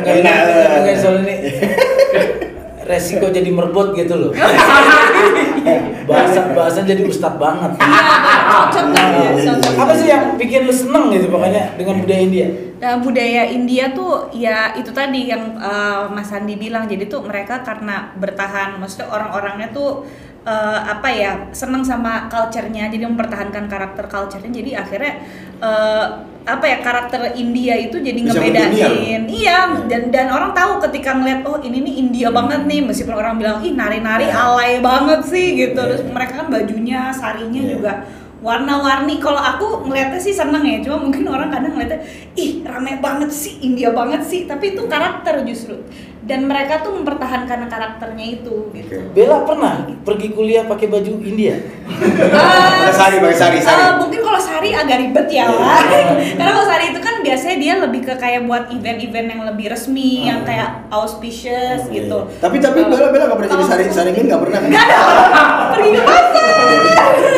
Enggak 0.00 0.38
enggak 0.80 0.96
soal 0.96 1.22
ini 1.22 1.36
resiko 2.90 3.26
jadi 3.30 3.50
merbot 3.54 3.94
gitu 3.94 4.14
loh. 4.18 4.32
bahasa 6.10 6.50
bahasa 6.56 6.80
jadi 6.82 7.06
ustad 7.06 7.38
banget. 7.38 7.78
Iya, 7.78 8.02
cocok 8.50 8.86
kan 8.90 9.08
ya, 9.14 9.30
cocok. 9.54 9.72
Apa 9.78 9.92
sih 9.94 10.08
yang 10.10 10.24
bikin 10.34 10.66
lu 10.66 10.74
seneng 10.74 11.14
gitu 11.14 11.30
pokoknya 11.30 11.78
dengan 11.78 12.02
budaya 12.02 12.20
India? 12.20 12.46
Nah, 12.80 12.96
budaya 12.98 13.42
India 13.46 13.92
tuh 13.92 14.32
ya 14.32 14.72
itu 14.74 14.90
tadi 14.90 15.30
yang 15.30 15.54
eh, 15.60 16.02
Mas 16.10 16.32
Andi 16.32 16.56
bilang 16.56 16.88
jadi 16.90 17.06
tuh 17.06 17.22
mereka 17.22 17.60
karena 17.62 18.10
bertahan 18.16 18.80
maksudnya 18.80 19.12
orang-orangnya 19.12 19.68
tuh 19.70 20.08
eh, 20.48 20.80
apa 20.80 21.08
ya 21.12 21.32
seneng 21.52 21.84
sama 21.84 22.26
culture-nya 22.32 22.88
jadi 22.88 23.04
mempertahankan 23.06 23.68
karakter 23.68 24.08
culture-nya 24.08 24.50
jadi 24.50 24.70
akhirnya 24.80 25.12
eh, 25.60 26.06
apa 26.40 26.64
ya 26.64 26.78
karakter 26.80 27.36
India 27.36 27.76
itu 27.76 28.00
jadi 28.00 28.16
Bisa 28.16 28.32
ngebedain 28.34 29.22
iya 29.28 29.58
dan 29.86 30.08
dan 30.08 30.26
orang 30.28 30.50
tahu 30.50 30.80
ketika 30.88 31.12
ngeliat 31.12 31.44
oh 31.44 31.60
ini 31.60 31.84
nih 31.84 31.94
India 32.00 32.28
banget 32.30 32.64
nih 32.64 32.80
meskipun 32.80 33.12
orang 33.12 33.36
bilang 33.36 33.60
ih 33.60 33.72
nari-nari 33.72 34.24
Ya. 34.24 34.48
alay 34.48 34.80
banget 34.80 35.20
sih 35.24 35.54
gitu 35.54 35.76
Ya. 35.76 35.86
terus 35.92 36.02
mereka 36.06 36.40
kan 36.40 36.48
bajunya 36.48 37.12
sarinya 37.12 37.60
Ya. 37.60 37.70
juga 37.76 37.92
warna-warni 38.40 39.20
kalau 39.20 39.36
aku 39.36 39.84
ngeliatnya 39.84 40.16
sih 40.16 40.32
seneng 40.32 40.64
ya 40.64 40.80
cuma 40.80 40.96
mungkin 40.98 41.28
orang 41.28 41.52
kadang 41.52 41.76
ngeliatnya 41.76 42.00
ih 42.34 42.64
rame 42.64 42.96
banget 42.96 43.28
sih 43.28 43.60
India 43.60 43.92
banget 43.92 44.24
sih 44.24 44.48
tapi 44.48 44.72
itu 44.72 44.88
karakter 44.88 45.44
justru 45.44 45.76
dan 46.24 46.48
mereka 46.48 46.80
tuh 46.80 46.96
mempertahankan 46.96 47.68
karakternya 47.68 48.40
itu 48.40 48.72
gitu 48.72 48.96
Bella 49.12 49.44
pernah 49.44 49.84
pergi 50.00 50.32
kuliah 50.32 50.64
pakai 50.64 50.88
baju 50.88 51.20
India? 51.20 51.58
Pakai 51.84 52.92
sari, 52.92 53.16
pakai 53.18 53.36
sari, 53.36 53.58
sari. 53.58 53.80
Eh, 53.82 53.92
mungkin 53.98 54.20
kalau 54.22 54.40
sari 54.60 54.76
agak 54.76 55.00
ribet 55.00 55.28
ya 55.32 55.48
karena 56.36 56.52
kalau 56.52 56.68
sari 56.68 56.92
itu 56.92 57.00
kan 57.00 57.14
biasanya 57.20 57.56
dia 57.56 57.80
lebih 57.80 58.04
ke 58.04 58.12
kayak 58.14 58.44
buat 58.44 58.68
event-event 58.68 59.26
yang 59.26 59.42
lebih 59.42 59.72
resmi 59.72 60.28
yang 60.28 60.44
kayak 60.44 60.84
auspicious 60.90 61.88
Iya, 61.88 62.04
gitu 62.04 62.18
iya. 62.20 62.36
Tapi 62.38 62.60
tapi 62.60 62.84
Bella 62.84 63.08
Bella 63.08 63.24
nggak 63.24 63.38
pernah 63.40 63.50
jadi 63.50 63.64
kalau- 63.64 63.72
sari 63.72 63.88
saringin 63.88 64.28
nggak 64.28 64.36
pernah 64.38 64.58
kan? 64.60 64.68
Nggak 64.68 64.84
ada 64.84 64.98
pergi 65.72 65.90
ke 65.90 66.02
pasar 66.04 66.44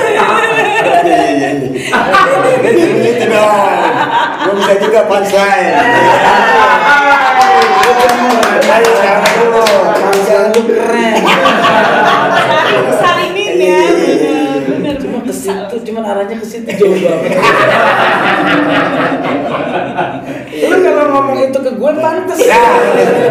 Iya 0.03 0.27
iya 1.23 1.51
iya. 1.63 1.79
Gitu 3.03 3.25
dong. 3.25 3.71
Gua 4.43 4.53
bisa 4.59 4.75
juga 4.77 5.01
punchline. 5.07 5.75
Ayo 8.73 8.91
sekarang 8.91 9.25
dulu. 9.39 9.63
Punchline 9.95 10.49
lu 10.51 10.61
keren. 10.67 11.15
Sarinin 12.93 13.55
ya 13.59 13.79
Cuma 13.87 14.42
situ, 15.73 15.89
cuman 15.89 16.03
arahnya 16.05 16.37
ke 16.37 16.45
situ 16.45 16.69
jauh 16.71 16.93
banget. 16.95 17.33
lu 20.63 20.77
kalau 20.79 21.05
ngomong 21.11 21.39
itu 21.41 21.59
ke 21.59 21.71
gue 21.73 21.93
pantes. 21.97 22.39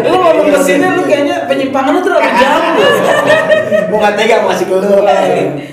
lu 0.01 0.15
ngomong 0.15 0.47
ke 0.49 0.59
sini 0.59 0.87
lu 0.89 1.03
kayaknya 1.03 1.45
penyimpangan 1.45 1.91
lu 1.91 2.01
terlalu 2.01 2.25
jauh. 2.41 2.73
Gua 3.87 3.97
nggak 3.99 4.13
tega 4.15 4.37
masih 4.41 4.65
ke 4.65 4.75
lu. 4.75 4.89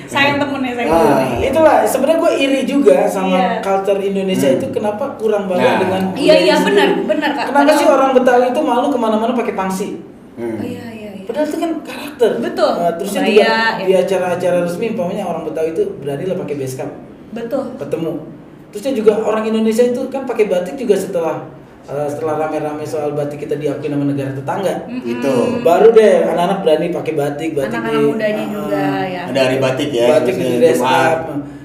sayang 0.06 0.36
temennya 0.38 0.72
sayang 0.74 0.88
Ah. 0.88 0.98
temennya 0.98 1.48
Itulah 1.48 1.76
sebenarnya 1.82 2.18
gue 2.18 2.32
iri 2.38 2.60
juga 2.64 2.96
sama 3.06 3.28
Iya. 3.30 3.60
culture 3.60 4.00
Indonesia 4.00 4.48
itu 4.50 4.66
kenapa 4.68 5.16
kurang 5.16 5.44
banget 5.46 5.66
Nah. 5.66 5.78
dengan 5.78 6.02
iya 6.14 6.36
iya 6.38 6.54
benar 6.58 6.88
benar 7.02 7.30
kak 7.34 7.44
Kenapa 7.50 7.72
sih 7.74 7.86
orang 7.86 8.10
Betawi 8.12 8.46
itu 8.48 8.60
malu 8.60 8.88
ke 8.88 8.98
mana-mana 8.98 9.32
pakai 9.32 9.54
pangsi? 9.54 10.00
Hmm. 10.34 10.54
Oh, 10.54 10.62
iya 10.62 10.84
iya 10.88 10.97
Padahal 11.28 11.44
itu 11.44 11.58
kan 11.58 11.70
karakter. 11.84 12.30
Betul. 12.40 12.72
Nah, 12.74 12.92
terusnya 12.96 13.20
Budaya, 13.20 13.36
juga 13.36 13.44
ya. 13.44 13.84
di 13.84 13.92
acara-acara 13.94 14.56
resmi, 14.64 14.86
umpamanya 14.88 15.24
orang 15.24 15.44
Betawi 15.44 15.70
itu 15.70 15.84
berani 16.00 16.24
lah 16.24 16.36
pakai 16.38 16.56
basecamp 16.56 16.92
betul 17.28 17.76
ketemu. 17.76 18.12
Terusnya 18.68 18.92
juga 18.96 19.12
orang 19.20 19.44
Indonesia 19.44 19.84
itu 19.84 20.00
kan 20.08 20.24
pakai 20.24 20.48
batik 20.48 20.76
juga 20.76 20.96
setelah 20.96 21.44
eh, 21.84 22.08
setelah 22.08 22.34
rame-rame 22.38 22.80
soal 22.82 23.12
batik 23.12 23.44
kita 23.44 23.54
diakui 23.54 23.88
nama 23.88 24.00
negara 24.02 24.32
tetangga. 24.32 24.88
Mm-mm. 24.88 25.04
Itu. 25.06 25.34
Baru 25.60 25.92
deh 25.92 26.24
anak-anak 26.24 26.58
berani 26.60 26.86
pakai 26.90 27.12
batik, 27.12 27.50
batik 27.54 27.68
anak-anak 27.70 27.92
di- 27.94 28.08
mudanya 28.08 28.40
ah, 28.40 28.48
juga 28.48 28.84
ya 29.04 29.22
Ada 29.26 29.40
hari 29.42 29.58
batik 29.58 29.88
ya. 29.90 30.06
batik 30.10 30.34
di 30.34 30.48
dress 30.56 30.80
up. 30.80 31.18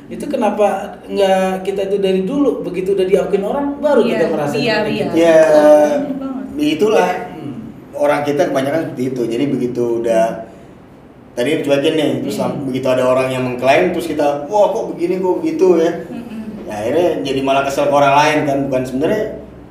Itu 0.05 0.25
kenapa 0.27 0.67
nggak 1.05 1.63
kita 1.63 1.81
itu 1.87 1.97
dari 1.97 2.21
dulu 2.21 2.61
begitu 2.61 2.91
udah 2.91 3.07
diakuin 3.07 3.41
orang 3.41 3.65
baru 3.79 4.03
Iya, 4.03 4.11
kita 4.13 4.25
merasa 4.29 4.55
iya, 4.55 4.75
iya. 4.83 5.05
gitu. 5.07 5.13
Ya, 5.15 5.39
Betul 5.39 6.15
banget. 6.19 6.45
itulah 6.59 7.09
Hmm. 7.09 7.32
Orang 7.93 8.21
kita 8.23 8.49
kebanyakan 8.49 8.79
seperti 8.89 9.03
itu. 9.09 9.21
Jadi 9.25 9.43
begitu 9.47 9.83
udah 10.01 10.49
tadi 11.33 11.49
dicuekin 11.61 11.93
nih, 11.93 12.11
terus 12.21 12.37
Hmm. 12.37 12.65
begitu 12.65 12.85
ada 12.85 13.03
orang 13.05 13.27
yang 13.29 13.43
mengklaim, 13.43 13.89
terus 13.89 14.05
kita, 14.05 14.45
wah 14.45 14.69
kok 14.69 14.93
begini 14.93 15.17
kok 15.17 15.41
begitu 15.41 15.67
ya. 15.81 15.91
Mm-mm. 16.05 16.69
Ya, 16.69 16.73
akhirnya 16.77 17.09
jadi 17.21 17.39
malah 17.41 17.63
kesel 17.65 17.89
ke 17.89 17.93
orang 17.93 18.13
lain 18.13 18.37
kan, 18.45 18.57
bukan 18.69 18.81
sebenarnya 18.85 19.23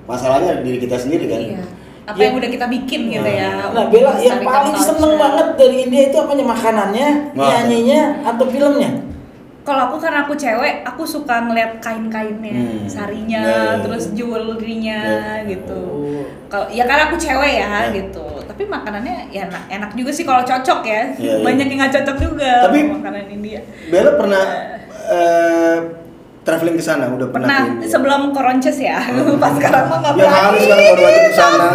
masalahnya 0.05 0.59
di 0.59 0.62
diri 0.67 0.79
kita 0.83 0.97
sendiri 0.99 1.26
kan. 1.26 1.41
iya 1.41 1.62
apa 2.02 2.19
Ya. 2.19 2.26
yang 2.26 2.35
udah 2.35 2.50
kita 2.50 2.67
bikin 2.67 3.00
gitu 3.14 3.31
ya 3.31 3.71
Nah, 3.71 3.87
Bella 3.87 4.19
yang 4.19 4.43
paling 4.43 4.75
seneng 4.75 5.14
banget 5.14 5.55
dari 5.55 5.87
India 5.87 6.11
itu 6.11 6.17
apanya? 6.19 6.45
Makanannya, 6.50 7.09
nyanyinya, 7.33 8.00
atau 8.26 8.45
filmnya? 8.50 8.91
Kalau 9.62 9.83
aku 9.87 9.97
karena 9.97 10.23
aku 10.23 10.35
cewek 10.35 10.83
aku 10.83 11.02
suka 11.04 11.38
ngeliat 11.40 11.78
kain-kainnya 11.78 12.50
Hmm. 12.52 12.83
sarinya 12.85 13.38
Ya, 13.38 13.47
ya, 13.47 13.62
ya. 13.69 13.81
terus 13.81 14.11
jewelry-nya 14.11 15.00
Ya. 15.00 15.47
gitu 15.47 15.78
Oh. 15.78 16.26
kalau 16.49 16.66
ya 16.69 16.83
karena 16.83 17.07
aku 17.07 17.16
cewek 17.16 17.52
ya 17.57 17.71
Ya. 17.81 17.95
gitu 17.95 18.26
tapi 18.42 18.62
makanannya 18.64 19.31
ya 19.31 19.47
enak, 19.47 19.62
enak 19.71 19.90
juga 19.95 20.11
sih 20.11 20.23
kalau 20.23 20.42
cocok 20.42 20.83
ya 20.83 21.02
Ya, 21.14 21.33
ya. 21.33 21.35
banyak 21.40 21.66
yang 21.66 21.78
nggak 21.81 21.95
cocok 21.95 22.16
juga 22.21 22.52
Tapi- 22.66 22.83
sama 22.83 22.95
makanan 22.99 23.25
India 23.28 23.61
Bella 23.87 24.11
pernah 24.12 24.45
eh, 25.04 25.76
traveling 26.42 26.75
ke 26.75 26.83
sana, 26.83 27.07
udah 27.07 27.28
pernah. 27.28 27.47
pernah 27.49 27.87
sebelum 27.87 28.21
koronces 28.31 28.75
ya 28.76 28.99
pas 29.38 29.52
sekarang 29.52 29.87
mah 29.87 29.99
nggak 30.00 30.14
Ya 30.16 30.26
harus 30.28 30.59
sekarang 30.61 30.87
baru 30.88 31.02
aja 31.04 31.21
ke 31.23 31.33
sana. 31.33 31.66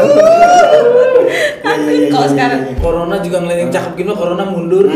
Kalau 2.08 2.28
sekarang. 2.36 2.60
Corona 2.78 3.16
juga 3.20 3.38
ngeliat 3.40 3.60
yang 3.62 3.72
cakep 3.72 3.92
gini, 3.96 4.12
Corona 4.12 4.44
mundur. 4.44 4.88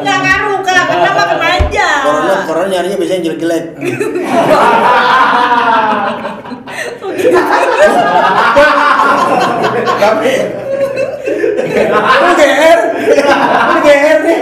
nggak 0.00 0.18
ngaruh 0.18 0.58
kak 0.60 0.84
kena 0.86 1.10
mah 1.10 1.26
kena 1.26 1.48
aja 1.58 1.89
Corona, 2.00 2.34
corona 2.48 2.68
nyarinya 2.72 2.96
biasanya 2.96 3.24
jelek-jelek. 3.28 3.64
Tapi 10.00 10.32
Lu 11.90 12.30
GR, 12.36 12.80
lu 13.70 13.78
GR 13.84 14.18
nih. 14.26 14.40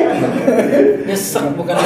Nyesek 1.07 1.45
bukan. 1.55 1.77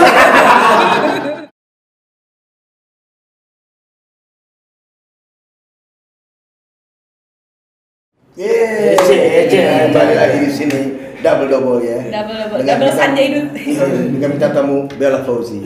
Yeay, 8.33 9.45
kembali 9.93 10.15
lagi 10.17 10.39
di 10.41 10.49
sini 10.49 11.02
double 11.23 11.49
double 11.49 11.79
ya. 11.81 11.99
Double 12.11 12.37
double, 12.37 12.59
Dengan 12.61 12.77
double 12.83 12.93
Sanjay 12.93 13.27
Dut. 13.31 13.47
Dengan 14.19 14.29
bintang 14.35 14.53
tamu 14.53 14.77
Bella 14.99 15.21
Fauzi. 15.23 15.59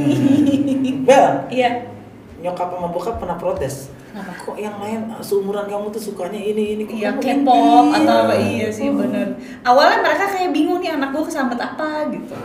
Bel, 1.02 1.26
Iya. 1.48 1.70
nyokap 2.36 2.68
sama 2.68 2.88
bokap 2.92 3.16
pernah 3.16 3.34
protes. 3.34 3.88
Kenapa? 4.16 4.32
Kok 4.40 4.56
yang 4.56 4.80
lain 4.80 5.12
uh, 5.12 5.20
seumuran 5.20 5.68
kamu 5.68 5.92
tuh 5.92 6.00
sukanya 6.00 6.40
ini 6.40 6.72
ini 6.72 6.82
kok 6.88 6.96
Iya 6.96 7.10
K-pop 7.20 7.84
atau 7.92 8.14
apa 8.24 8.34
iya 8.40 8.72
sih 8.72 8.88
bener. 8.88 9.36
Awalnya 9.60 10.00
mereka 10.00 10.24
kayak 10.24 10.56
bingung 10.56 10.80
nih 10.80 10.96
anak 10.96 11.12
gue 11.12 11.20
kesambet 11.20 11.60
apa 11.60 12.08
gitu. 12.08 12.32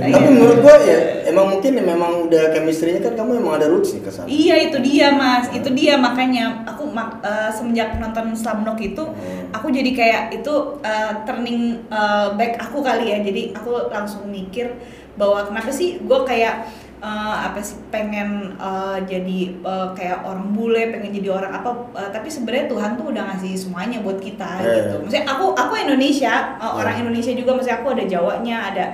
Iya. 0.00 0.14
Tapi 0.16 0.28
menurut 0.30 0.58
gua 0.62 0.76
ya 0.78 0.98
emang 1.26 1.46
mungkin 1.50 1.72
ya 1.74 1.82
memang 1.82 2.12
udah 2.30 2.54
chemistry-nya 2.54 3.02
kan 3.02 3.18
kamu 3.18 3.42
emang 3.42 3.58
ada 3.58 3.66
roots 3.66 3.90
nih 3.90 4.02
ke 4.06 4.10
sana. 4.10 4.26
Iya 4.30 4.54
itu 4.70 4.78
dia 4.78 5.06
mas, 5.10 5.50
itu 5.50 5.68
dia 5.74 5.98
makanya 5.98 6.62
aku 6.62 6.86
mak- 6.86 7.18
eh, 7.20 7.50
semenjak 7.50 7.98
nonton 7.98 8.30
Slumdog 8.32 8.78
itu 8.78 9.02
Hmm. 9.02 9.50
aku 9.50 9.66
jadi 9.68 9.90
kayak 9.90 10.22
itu 10.32 10.54
eh, 10.80 11.12
turning 11.26 11.82
eh, 11.90 12.28
back 12.38 12.62
aku 12.62 12.86
kali 12.86 13.10
ya, 13.10 13.18
jadi 13.18 13.50
aku 13.50 13.90
langsung 13.90 14.30
mikir 14.30 14.78
bahwa 15.18 15.42
kenapa 15.44 15.68
sih 15.68 15.98
gue 16.00 16.20
kayak 16.22 16.64
eh, 17.00 17.36
apa 17.42 17.58
sih 17.58 17.80
pengen 17.88 18.28
eh, 18.54 18.98
jadi 19.04 19.38
eh, 19.56 19.88
kayak 19.92 20.22
orang 20.22 20.52
bule, 20.52 20.82
pengen 20.88 21.10
jadi 21.10 21.28
orang 21.30 21.52
apa, 21.54 21.70
eh, 21.96 22.10
tapi 22.10 22.28
sebenarnya 22.28 22.68
Tuhan 22.68 22.90
tuh 22.94 23.10
udah 23.10 23.22
ngasih 23.32 23.56
semuanya 23.56 23.98
buat 24.00 24.18
kita 24.18 24.60
Iya, 24.60 24.72
gitu. 24.76 24.94
iya. 24.94 25.00
Maksudnya 25.00 25.24
aku 25.26 25.44
aku 25.52 25.72
Indonesia, 25.76 26.34
eh, 26.56 26.72
orang 26.72 26.94
Iya. 26.94 27.02
Indonesia 27.02 27.32
juga, 27.32 27.50
maksudnya 27.52 27.78
aku 27.78 27.88
ada 27.90 28.04
Jawanya, 28.04 28.56
ada 28.68 28.86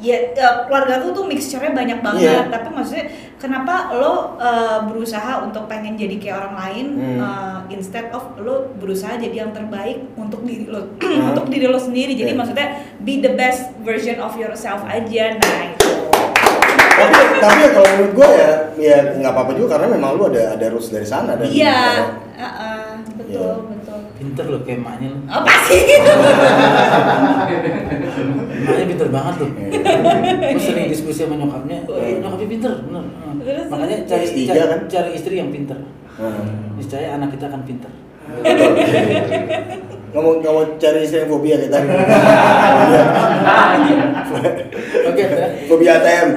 ya 0.00 0.16
eh, 0.16 0.54
keluarga 0.64 0.96
aku 0.96 1.12
tuh 1.12 1.28
mixture-nya 1.28 1.76
banyak 1.76 2.00
banget 2.00 2.24
Iya. 2.24 2.48
tapi 2.48 2.72
maksudnya 2.72 3.04
kenapa 3.36 3.92
lo 3.92 4.40
uh, 4.40 4.80
berusaha 4.88 5.44
untuk 5.44 5.68
pengen 5.68 5.92
jadi 5.92 6.16
kayak 6.16 6.36
orang 6.40 6.56
lain 6.56 6.86
Hmm. 6.96 7.18
uh, 7.20 7.58
instead 7.68 8.08
of 8.08 8.32
lo 8.40 8.72
berusaha 8.76 9.16
jadi 9.16 9.44
yang 9.44 9.52
terbaik 9.52 10.08
untuk 10.16 10.40
diri 10.40 10.64
lo 10.64 10.96
Hmm. 10.96 11.28
untuk 11.36 11.52
diri 11.52 11.68
lo 11.68 11.76
sendiri 11.76 12.16
jadi 12.16 12.32
Iya. 12.32 12.38
maksudnya 12.40 12.68
be 12.98 13.20
the 13.20 13.36
best 13.36 13.76
version 13.84 14.16
of 14.20 14.32
yourself 14.34 14.80
aja 14.88 15.36
nah 15.36 15.68
itu 15.68 15.88
tapi 17.00 17.16
tapi 17.40 17.58
ya 17.58 17.70
kalau 17.70 17.88
menurut 17.90 18.12
gua 18.12 18.28
ya 18.30 18.50
ya 18.76 18.96
nggak 19.16 19.32
apa-apa 19.32 19.52
juga 19.54 19.68
karena 19.74 19.86
memang 19.90 20.10
lu 20.14 20.24
ada 20.26 20.42
ada 20.54 20.66
roots 20.68 20.88
dari 20.88 21.04
sana 21.04 21.34
dan 21.34 21.48
iya 21.48 21.78
uh, 22.36 22.44
uh, 22.44 22.90
betul 23.14 23.30
Iya. 23.30 23.52
betul 23.72 23.98
Pinter 24.16 24.44
loh 24.46 24.60
kayak 24.60 24.78
emaknya 24.78 25.08
lo. 25.08 25.18
apa 25.30 25.52
sih 25.64 25.80
Emaknya 28.60 28.84
pinter 28.86 29.08
banget 29.08 29.34
loh. 29.38 29.50
Iya. 29.50 29.68
Gue 30.52 30.60
sering 30.60 30.86
diskusi 30.88 31.24
sama 31.24 31.34
nyokapnya, 31.34 31.78
Oh, 31.86 31.96
iya. 31.96 32.06
"Eh, 32.06 32.20
nyokapnya 32.20 32.48
pinter, 32.50 32.72
bener. 32.84 33.04
Terus, 33.40 33.66
Makanya 33.66 33.96
terus. 33.98 34.10
cari, 34.10 34.24
S3 34.26 34.40
cari, 34.46 34.60
kan? 34.60 34.80
cari 34.86 35.10
istri 35.14 35.34
yang 35.36 35.48
pinter. 35.48 35.78
Hmm. 36.20 36.76
Niscaya 36.76 37.16
anak 37.16 37.32
kita 37.32 37.48
akan 37.48 37.62
pinter. 37.64 37.88
nggak 40.10 40.22
mau 40.26 40.32
nggak 40.42 40.52
mau 40.52 40.64
cari 40.74 40.98
istri 41.06 41.22
yang 41.22 41.30
fobia 41.30 41.56
kita 41.62 41.78
Oke, 45.10 45.22
fobia 45.66 45.92
ATM 46.02 46.28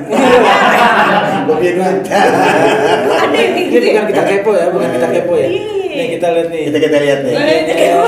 fobia 1.49 1.71
duit 1.73 1.97
kayak 2.05 3.33
ini 3.33 3.61
gitu 3.69 3.85
ya? 3.85 4.01
bukan 4.01 4.05
kita 4.09 4.23
kepo 4.29 4.51
ya, 4.53 4.65
bukan 4.69 4.89
kita 4.93 5.07
kepo 5.09 5.33
ya. 5.37 5.47
Iya. 5.49 5.93
Nih 5.93 6.07
kita 6.17 6.27
lihat 6.33 6.47
nih. 6.49 6.61
kita 6.69 6.77
kita 6.81 6.97
lihat 7.05 7.19
nih 7.21 7.33
kita 7.37 7.73
kepo. 7.77 8.01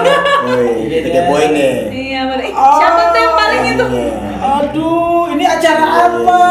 Woi, 0.46 0.70
kita 0.90 1.10
kepoin 1.10 1.50
nih 1.54 1.74
iya 1.94 2.22
siapa 2.54 3.02
tuh 3.14 3.20
yang 3.20 3.36
paling 3.38 3.64
itu 3.74 3.86
Iya. 3.86 4.14
Aduh, 4.46 5.26
ini 5.34 5.46
acara 5.48 5.86
apa? 6.06 6.42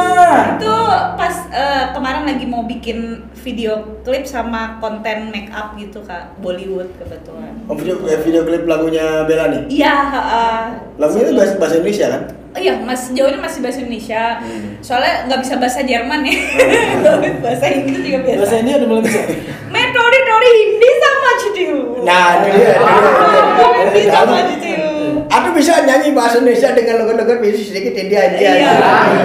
itu 0.59 0.75
pas 1.15 1.35
eh, 1.55 1.85
kemarin 1.95 2.25
lagi 2.27 2.45
mau 2.49 2.67
bikin 2.67 3.23
video 3.45 4.01
klip 4.01 4.25
sama 4.25 4.81
konten 4.81 5.29
make 5.29 5.53
up 5.53 5.77
gitu 5.77 6.01
kak 6.01 6.33
Bollywood 6.41 6.89
kebetulan. 6.97 7.53
Oh 7.69 7.77
video 7.77 8.01
eh, 8.09 8.19
video 8.25 8.43
klip 8.49 8.65
lagunya 8.65 9.29
Bella 9.29 9.53
nih? 9.53 9.63
Iya. 9.69 9.95
Uh, 10.17 10.65
lagunya 10.97 11.29
itu 11.29 11.35
bahasa, 11.37 11.55
bahasa 11.61 11.75
Indonesia 11.77 12.07
kan? 12.09 12.23
Oh, 12.55 12.61
iya 12.63 12.79
mas 12.81 13.11
jauhnya 13.13 13.37
masih 13.43 13.61
bahasa 13.61 13.79
Indonesia. 13.85 14.41
Hmm. 14.41 14.79
Soalnya 14.81 15.29
nggak 15.29 15.41
bisa 15.45 15.55
bahasa 15.61 15.81
Jerman 15.85 16.21
ya. 16.25 16.37
Hmm. 16.39 17.35
Bahasa 17.45 17.67
Inggris 17.69 18.01
juga 18.01 18.19
biasa. 18.25 18.41
Bahasa 18.41 18.57
ini 18.65 18.71
udah 18.73 18.89
mulai 18.89 19.03
bisa. 19.05 19.21
Metode 19.69 20.19
teori 20.25 20.51
Hindi 20.55 20.91
sama 21.03 21.31
Citiu. 21.43 21.79
Nah 22.07 22.27
itu 22.41 22.49
dia. 22.55 22.73
Ah, 22.81 22.97
iya, 22.97 23.13
iya, 23.13 23.51
iya. 23.61 23.85
Hindi 23.85 24.03
sama 24.09 24.37
Citiu. 24.49 24.89
Aku 25.35 25.49
bisa 25.51 25.73
nyanyi 25.83 26.09
bahasa 26.15 26.39
Indonesia 26.39 26.69
dengan 26.73 26.95
lagu-lagu 27.03 27.35
bisnis 27.43 27.69
sedikit 27.75 27.95
India 27.99 28.21
aja. 28.23 28.39
Iya. 28.39 28.73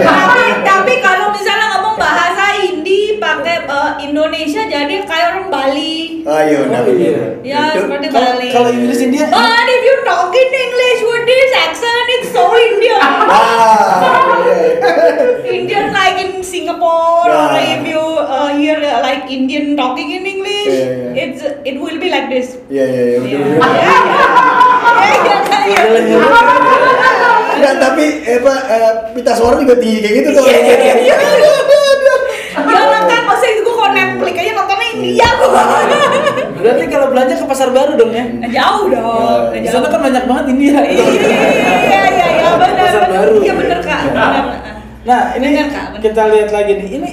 Tapi 0.02 0.46
tapi 0.66 0.94
kalau 1.06 1.19
Indonesia 4.20 4.68
jadi 4.68 4.96
kayak 5.08 5.28
orang 5.32 5.48
Bali. 5.48 6.28
Ayo, 6.28 6.68
nah 6.68 6.84
iya. 6.84 7.40
Ya 7.40 7.72
Itu- 7.72 7.88
seperti 7.88 8.12
Kalau 8.12 8.36
Bali. 8.36 8.48
kalau 8.52 8.70
Inggris 8.70 9.00
India, 9.00 9.24
But 9.26 9.64
if 9.66 9.82
you 9.82 9.96
talk 10.04 10.28
in 10.30 10.52
English 10.52 11.00
with 11.02 11.24
this 11.24 11.52
accent, 11.56 12.06
it's 12.14 12.30
so 12.30 12.44
Indian. 12.52 13.00
Ah, 13.30 14.44
iya. 14.44 14.60
Indian 15.46 15.94
like 15.94 16.20
in 16.20 16.44
Singapore 16.44 17.32
or 17.32 17.56
Yeah. 17.56 17.80
if 17.80 17.84
you 17.86 18.04
uh, 18.20 18.52
hear 18.52 18.76
uh, 18.76 19.00
like 19.00 19.24
Indian 19.30 19.74
talking 19.74 20.12
in 20.12 20.28
English, 20.28 20.68
Yeah, 20.68 21.16
yeah. 21.16 21.24
it's 21.24 21.40
it 21.64 21.80
will 21.80 21.96
be 21.96 22.12
like 22.12 22.28
this. 22.28 22.60
Iya, 22.68 22.84
iya, 22.86 23.04
iya, 23.06 23.18
betul, 23.22 23.40
Yeah. 23.40 23.56
betul. 23.56 23.72
Yeah, 25.70 25.86
yeah, 25.88 26.04
yeah. 26.12 27.56
Enggak, 27.56 27.76
tapi 27.78 28.06
eh, 28.26 28.38
apa 28.38 28.54
eh, 28.68 28.92
pita 29.14 29.32
suara 29.32 29.56
juga 29.56 29.76
tinggi 29.78 30.00
kayak 30.00 30.16
gitu 30.18 30.30
tuh. 30.34 30.44
Iya, 30.44 31.16
Ya 32.60 32.82
lah 32.86 33.02
kan, 33.04 33.22
masa 33.26 33.46
itu 33.48 33.62
gua 33.62 33.76
kalau 33.80 33.92
Netflix 33.94 34.36
gua. 35.00 35.64
berarti 36.60 36.84
kalau 36.92 37.08
belanja 37.10 37.34
ke 37.40 37.46
pasar 37.48 37.70
baru 37.72 37.96
dong 37.96 38.12
ya. 38.12 38.26
Nah, 38.28 38.50
Jauh 38.52 38.86
dong. 38.92 39.42
Nah, 39.48 39.60
Di 39.60 39.68
sana 39.68 39.88
kan 39.88 40.00
banyak 40.04 40.24
banget 40.28 40.46
India. 40.52 40.78
Iya, 40.84 41.06
iya, 41.08 42.28
iya, 42.36 42.50
benar. 42.60 42.76
Pasar 42.76 43.02
benar. 43.08 43.16
baru. 43.16 43.34
Iya 43.40 43.54
benar 43.56 43.80
kak. 43.80 44.02
Benar. 44.12 44.44
Nah, 45.00 45.22
ini 45.34 45.48
Bener, 45.48 45.68
Kak, 45.72 45.86
bener. 45.96 46.02
kita 46.04 46.22
lihat 46.28 46.50
lagi 46.52 46.72
nih. 46.76 46.88
Ini 47.00 47.10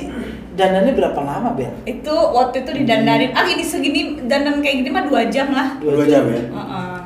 dandannya 0.58 0.92
berapa 0.92 1.20
lama, 1.22 1.48
Bel? 1.54 1.72
Itu 1.86 2.14
waktu 2.34 2.66
itu 2.66 2.70
didandanin. 2.82 3.30
Ah 3.32 3.46
ini 3.46 3.62
segini 3.62 4.00
dandan 4.26 4.58
kayak 4.58 4.82
gini 4.82 4.90
mah 4.90 5.06
dua 5.06 5.22
jam 5.30 5.54
lah. 5.54 5.78
Dua 5.78 6.02
jam 6.04 6.26
ya. 6.26 6.42
Heeh. 6.42 6.96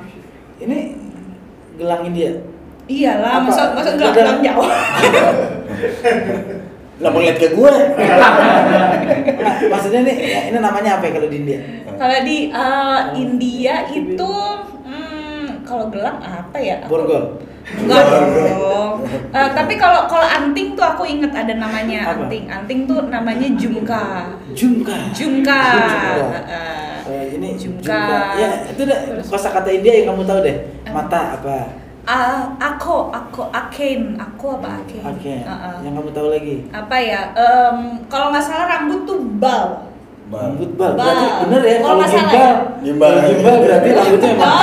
Ini 0.64 0.79
gelang 1.77 2.03
India. 2.09 2.33
Iyalah, 2.90 3.45
masa 3.45 3.71
masa 3.77 3.95
gelang 3.95 4.40
Jawa. 4.43 4.66
Lah 7.01 7.09
mau 7.09 7.21
lihat 7.21 7.37
ke 7.37 7.49
gue. 7.51 7.75
Nah, 9.41 9.57
maksudnya 9.69 10.01
nih, 10.05 10.17
ya, 10.21 10.41
ini 10.49 10.59
namanya 10.59 11.01
apa 11.01 11.09
ya 11.09 11.13
kalau 11.17 11.29
di 11.29 11.37
India? 11.39 11.59
Kalau 11.97 12.19
di 12.23 12.37
uh, 12.49 13.01
India 13.15 13.75
itu, 13.89 14.33
hmm, 14.85 15.65
kalau 15.65 15.89
gelang 15.89 16.21
apa 16.21 16.57
ya? 16.57 16.85
Aku- 16.85 16.93
Borgol. 16.93 17.41
Enggak 17.71 18.03
dong. 18.03 18.95
Eh, 19.31 19.49
tapi 19.55 19.79
kalau 19.79 20.11
kalau 20.11 20.27
anting 20.27 20.75
tuh 20.75 20.83
aku 20.83 21.07
inget 21.07 21.31
ada 21.31 21.55
namanya 21.55 22.03
Apa? 22.11 22.27
anting. 22.27 22.45
Anting 22.51 22.81
tuh 22.85 23.07
namanya 23.07 23.47
jumka. 23.55 24.35
Jumka. 24.51 24.97
Jumka. 25.15 25.61
Jumka. 25.71 26.09
Eh, 26.51 26.99
Eh, 27.07 27.25
ini 27.35 27.55
Jumka. 27.55 28.35
Ya, 28.35 28.51
itu 28.67 28.83
deh 28.83 28.99
kosakata 29.23 29.71
India 29.71 29.93
yang 29.93 30.13
kamu 30.13 30.23
tahu 30.27 30.41
deh. 30.43 30.57
Mata 30.91 31.39
apa? 31.39 31.59
Ah, 32.11 32.38
aku, 32.59 33.09
aku, 33.09 33.42
aken, 33.49 34.01
aku 34.16 34.46
apa 34.53 34.68
aken? 34.81 35.03
Oke. 35.09 35.35
Heeh. 35.40 35.75
Yang 35.81 35.92
kamu 35.94 36.11
tahu 36.11 36.29
lagi. 36.29 36.57
Apa 36.70 36.96
ya? 36.99 37.20
Em, 37.33 37.77
kalau 38.07 38.27
nggak 38.29 38.42
salah 38.42 38.66
rambut 38.68 39.01
tuh 39.05 39.18
bal. 39.37 39.87
Rambut 40.29 40.70
bal. 40.75 40.92
Bal. 40.92 41.05
Berarti 41.05 41.27
bener 41.40 41.61
ya 41.61 41.77
Kalau 41.77 41.83
kalau 41.85 41.96
nggak 41.96 42.11
salah 42.11 42.27
gimbal. 42.27 42.42
ya. 42.42 42.55
Gimbal. 42.81 43.12
Gimbal 43.25 43.55
berarti 43.61 43.88
rambutnya 43.96 44.31
emang. 44.33 44.55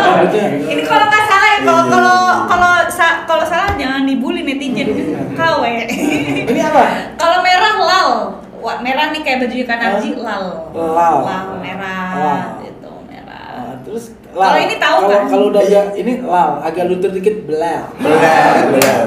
rambutnya. 0.00 0.44
Ini 0.64 0.82
kalau 0.84 1.04
nggak 1.06 1.24
salah 1.24 1.48
ya, 1.48 1.58
kalau 1.60 1.78
Iya, 1.78 1.88
kalau 1.88 2.16
iya. 2.18 2.34
kalau 2.44 2.72
sa- 2.88 3.20
kalau 3.24 3.44
salah 3.44 3.70
jangan 3.74 4.02
dibully 4.04 4.42
netizen. 4.42 4.88
Kawe. 5.32 5.72
Ini 6.50 6.60
apa? 6.64 6.82
kalau 7.14 7.38
merah 7.40 7.74
lal. 7.80 8.10
Wah, 8.58 8.78
merah 8.78 9.10
nih 9.10 9.22
kayak 9.22 9.38
baju 9.40 9.54
Oh. 9.54 10.18
lal. 10.18 10.44
Lal. 10.74 11.14
Lal 11.22 11.46
merah. 11.56 12.10
Lal. 12.12 12.42
Itu 12.60 12.90
merah. 13.04 13.46
Ah, 13.54 13.74
terus 13.80 14.10
Kalau 14.38 14.60
ini 14.62 14.76
tahu 14.78 14.98
kalau, 15.02 15.10
kan? 15.10 15.22
Kalau 15.26 15.44
udah 15.50 15.62
agak 15.66 15.86
ini 15.98 16.12
lal, 16.22 16.50
agak 16.62 16.84
luntur 16.86 17.10
dikit 17.10 17.36
belal. 17.42 17.82
Benar, 17.98 18.54
benar. 18.70 19.04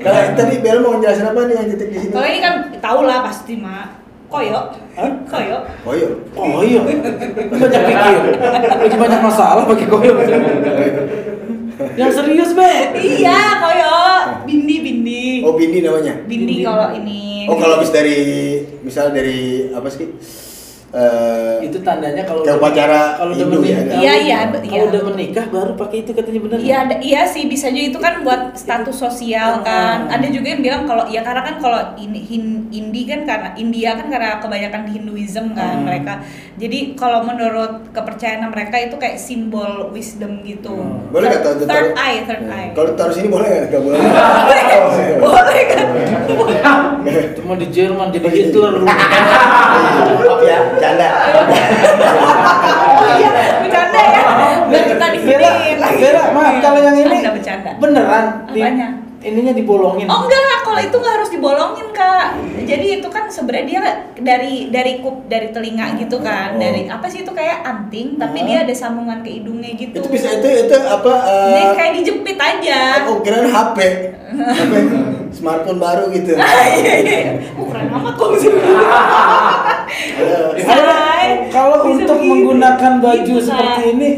Kalau 0.00 0.20
tadi 0.32 0.56
Bella 0.64 0.80
mau 0.80 0.96
ngejelasin 0.96 1.28
apa 1.28 1.40
nih 1.44 1.54
yang 1.60 1.68
titik 1.76 1.88
di 1.92 1.98
sini? 2.00 2.12
Kalau 2.16 2.26
ini 2.32 2.40
kan 2.40 2.54
tahu 2.80 3.00
lah 3.04 3.18
pasti 3.20 3.52
mak. 3.60 4.00
Koyo. 4.30 4.60
Hah? 4.96 5.10
Koyo. 5.26 5.58
Oh 6.38 6.62
iya, 6.62 6.80
banyak 7.50 7.82
pikir, 7.82 8.18
lagi 8.78 8.96
banyak 8.96 9.20
masalah 9.26 9.66
pakai 9.66 9.86
koyo. 9.90 10.14
Yang 11.98 12.10
serius 12.14 12.54
be? 12.54 12.72
iya, 12.94 13.58
koyo. 13.58 13.96
Bindi 14.46 14.76
bindi. 14.80 15.24
Oh 15.42 15.58
Bindi 15.58 15.82
namanya. 15.82 16.14
Bindi 16.24 16.62
Bindi. 16.62 16.64
kalau 16.64 16.94
ini. 16.94 17.50
Oh 17.50 17.58
kalau 17.58 17.82
habis 17.82 17.90
dari 17.90 18.20
misal 18.86 19.10
dari 19.10 19.68
apa 19.74 19.88
sih? 19.90 20.06
Eh, 20.92 21.56
Itu 21.62 21.78
tandanya 21.80 22.22
kalau 22.22 22.42
udah- 22.42 22.56
upacara 22.56 23.14
kalau 23.14 23.30
udah 23.30 23.38
Hindu 23.40 23.58
ya, 23.60 23.78
menikah. 23.78 23.84
kan? 23.86 24.00
Iya, 24.00 24.14
iya, 24.16 24.38
Kalau 24.42 24.66
iya. 24.66 24.82
udah 24.86 25.02
menikah 25.06 25.44
baru 25.48 25.72
pakai 25.74 25.96
itu 26.00 26.10
katanya 26.10 26.40
bener. 26.40 26.58
Iya, 26.58 26.76
ada- 26.80 27.00
iya 27.00 27.22
sih 27.24 27.44
bisa 27.44 27.68
juga 27.68 27.84
itu 27.86 27.98
kan 27.98 28.14
buat 28.20 28.42
status 28.54 28.96
sosial 28.96 29.60
kan. 29.60 30.06
Ah. 30.06 30.14
Ada 30.14 30.26
juga 30.28 30.48
yang 30.48 30.60
bilang 30.60 30.82
kalau 30.84 31.06
ya 31.06 31.20
karena 31.20 31.42
kan 31.42 31.56
kalau 31.56 31.80
ini 31.96 32.20
hin, 32.20 32.44
Indi 32.70 33.02
kan 33.04 33.22
karena 33.22 33.50
India 33.54 33.94
kan 33.94 34.06
karena 34.06 34.38
kebanyakan 34.38 34.82
Hinduism 34.88 35.52
kan 35.52 35.76
Hmm. 35.76 35.84
mereka. 35.84 36.22
Jadi 36.56 36.94
kalau 36.94 37.22
menurut 37.22 37.90
kepercayaan 37.90 38.46
mereka 38.46 38.76
itu 38.76 38.94
kayak 38.96 39.16
simbol 39.16 39.90
wisdom 39.90 40.42
gitu. 40.42 40.70
Hmm. 40.70 41.06
boleh 41.10 41.26
nggak 41.28 41.40
tahu 41.40 41.54
Third, 41.60 41.68
third 41.68 41.90
eye, 41.96 42.18
third 42.24 42.44
eye. 42.46 42.70
Kalau 42.72 42.90
taruh 42.94 43.10
sini 43.10 43.28
boleh 43.28 43.46
nggak? 43.46 43.62
Nggak 43.68 43.82
boleh. 43.84 43.98
Oh, 44.00 44.92
iya. 44.92 45.16
Boleh 45.20 45.60
kan? 45.68 45.86
Cuma 47.34 47.52
di 47.54 47.66
Jerman 47.68 48.08
jadi 48.08 48.28
Hitler 48.28 48.72
lu. 48.72 48.86
Maaf 48.86 50.40
ya, 50.40 50.58
canda. 50.80 51.08
Oh 52.96 53.08
iya, 53.14 53.28
bercanda 53.60 54.00
ya. 54.00 54.22
Biar 54.66 54.84
kita. 54.86 55.06
Bela, 55.20 56.24
maaf 56.32 56.54
kalau 56.58 56.80
yang 56.80 56.96
ini 56.96 57.16
bercanda. 57.22 57.70
beneran 57.76 58.24
Apanya? 58.46 58.88
ininya 59.20 59.52
dibolongin. 59.52 60.08
Oh 60.08 60.24
enggak, 60.24 60.64
kalau 60.64 60.80
itu 60.80 60.96
nggak 60.96 61.14
harus 61.14 61.28
dibolongin 61.28 61.88
kak. 61.92 62.40
Jadi 62.64 62.86
itu 62.96 63.08
kan 63.12 63.28
sebenarnya 63.28 63.66
dia 63.66 63.80
dari 64.16 64.72
dari 64.72 64.92
kup 64.98 65.28
dari 65.28 65.52
telinga 65.52 65.92
gitu 65.98 66.24
kan, 66.24 66.56
Oh. 66.56 66.58
dari 66.58 66.88
apa 66.88 67.04
sih 67.04 67.20
itu 67.20 67.28
kayak 67.28 67.60
anting, 67.60 68.16
tapi 68.16 68.40
dia 68.42 68.64
ada 68.64 68.72
sambungan 68.72 69.20
ke 69.20 69.28
hidungnya 69.30 69.76
gitu. 69.76 70.00
Itu 70.00 70.08
bisa 70.08 70.32
itu 70.32 70.48
itu 70.64 70.72
apa? 70.72 71.12
eh, 71.20 71.52
Jadi 71.52 71.68
kayak 71.76 71.92
dijepit 72.00 72.38
aja. 72.40 72.78
Aku 73.04 73.20
kira 73.20 73.44
HP. 73.44 73.78
HP 74.30 74.72
smartphone 75.30 75.78
baru 75.78 76.08
gitu. 76.10 76.34
Oh, 77.54 77.64
keren 77.68 77.92
amat 77.92 78.14
kok 78.16 78.28
Kalau- 80.60 80.88
Say. 80.88 81.26
Kalau 81.48 81.76
Bisa 81.78 81.88
untuk 81.88 82.16
begini. 82.16 82.30
menggunakan 82.30 82.92
baju 82.98 83.34
Say. 83.36 83.44
seperti 83.44 83.82
ini 83.90 84.10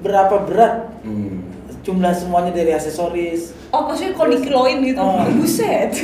berapa 0.00 0.36
berat 0.44 0.74
Hmm. 1.00 1.44
jumlah 1.80 2.12
semuanya 2.12 2.52
dari 2.52 2.70
aksesoris? 2.70 3.56
Oh, 3.70 3.86
maksudnya 3.86 4.12
kalau 4.12 4.30
dikiloin 4.32 4.82
gitu, 4.82 4.98
Oh. 4.98 5.22
buset. 5.32 5.94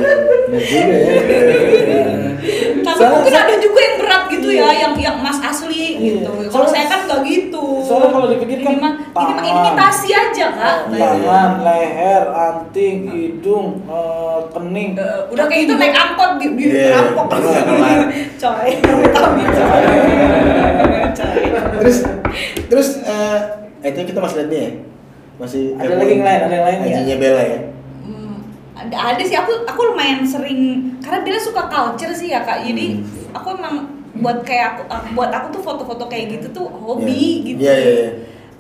Tapi 2.82 3.02
mungkin 3.08 3.34
ada 3.34 3.54
juga 3.56 3.78
yang 3.80 3.96
berat 3.98 4.22
gitu 4.28 4.48
ya, 4.50 4.68
yang 4.70 4.92
yang 4.96 5.16
emas 5.16 5.38
asli 5.40 5.96
Iya. 5.96 6.22
gitu. 6.22 6.30
Kalau 6.48 6.66
saya 6.66 6.84
kan 6.86 7.00
nggak 7.06 7.20
gitu. 7.24 7.62
soalnya 7.82 8.10
kalau 8.10 8.26
dipikir 8.28 8.58
kan 8.62 9.01
ini 9.12 9.32
tangan. 9.34 9.44
imitasi 9.44 10.08
aja 10.10 10.46
kak. 10.50 10.76
Iya. 10.88 11.00
Tangan, 11.02 11.50
leher, 11.60 12.22
anting, 12.26 12.96
hidung, 13.06 13.66
eh, 13.84 14.38
kening. 14.48 14.90
Eh, 14.94 15.20
udah 15.28 15.44
kayak 15.46 15.62
itu 15.62 15.74
naik 15.74 15.92
angkot 15.92 16.30
di, 16.36 16.46
di 16.50 16.64
Iya, 16.66 16.96
rampok 17.12 17.26
kelar, 17.30 17.62
kelar. 17.62 17.98
coy 18.34 18.70
kami 19.12 19.44
coy 19.46 19.84
coy 21.12 21.42
terus 21.74 21.98
terus 22.66 22.88
eh 23.02 23.38
itu 23.84 24.00
kita 24.06 24.18
masih 24.18 24.36
lihat 24.38 24.48
nih 24.48 24.60
ya. 24.60 24.70
Masih 25.34 25.62
Ada 25.74 25.94
lagi 25.94 26.12
yang 26.12 26.22
lain, 26.22 26.40
ada 26.40 26.54
yang 26.54 26.64
lain 26.64 26.76
nggak? 26.78 26.92
Ajinya 26.94 27.16
Bella 27.18 27.42
ya. 27.42 27.58
Hmm, 28.02 28.36
ada 28.72 28.96
ada 29.10 29.22
sih 29.22 29.34
aku 29.34 29.52
aku 29.62 29.80
lumayan 29.86 30.22
sering 30.22 30.60
karena 30.98 31.20
Bella 31.20 31.36
suka 31.38 31.62
culture 31.66 32.12
sih 32.12 32.30
ya 32.30 32.40
kak 32.40 32.62
jadi 32.62 32.96
Hmm. 32.96 33.34
aku 33.34 33.48
emang 33.52 33.74
buat 34.14 34.38
kayak 34.42 34.78
aku 34.78 34.82
buat 35.12 35.30
aku 35.30 35.46
tuh 35.50 35.62
foto-foto 35.62 36.04
kayak 36.06 36.30
gitu 36.30 36.46
tuh 36.52 36.66
hobi 36.70 37.10
Iya. 37.10 37.44
gitu 37.44 37.58
Iya, 37.60 37.74
iya, 37.74 37.90
iya. 37.90 38.10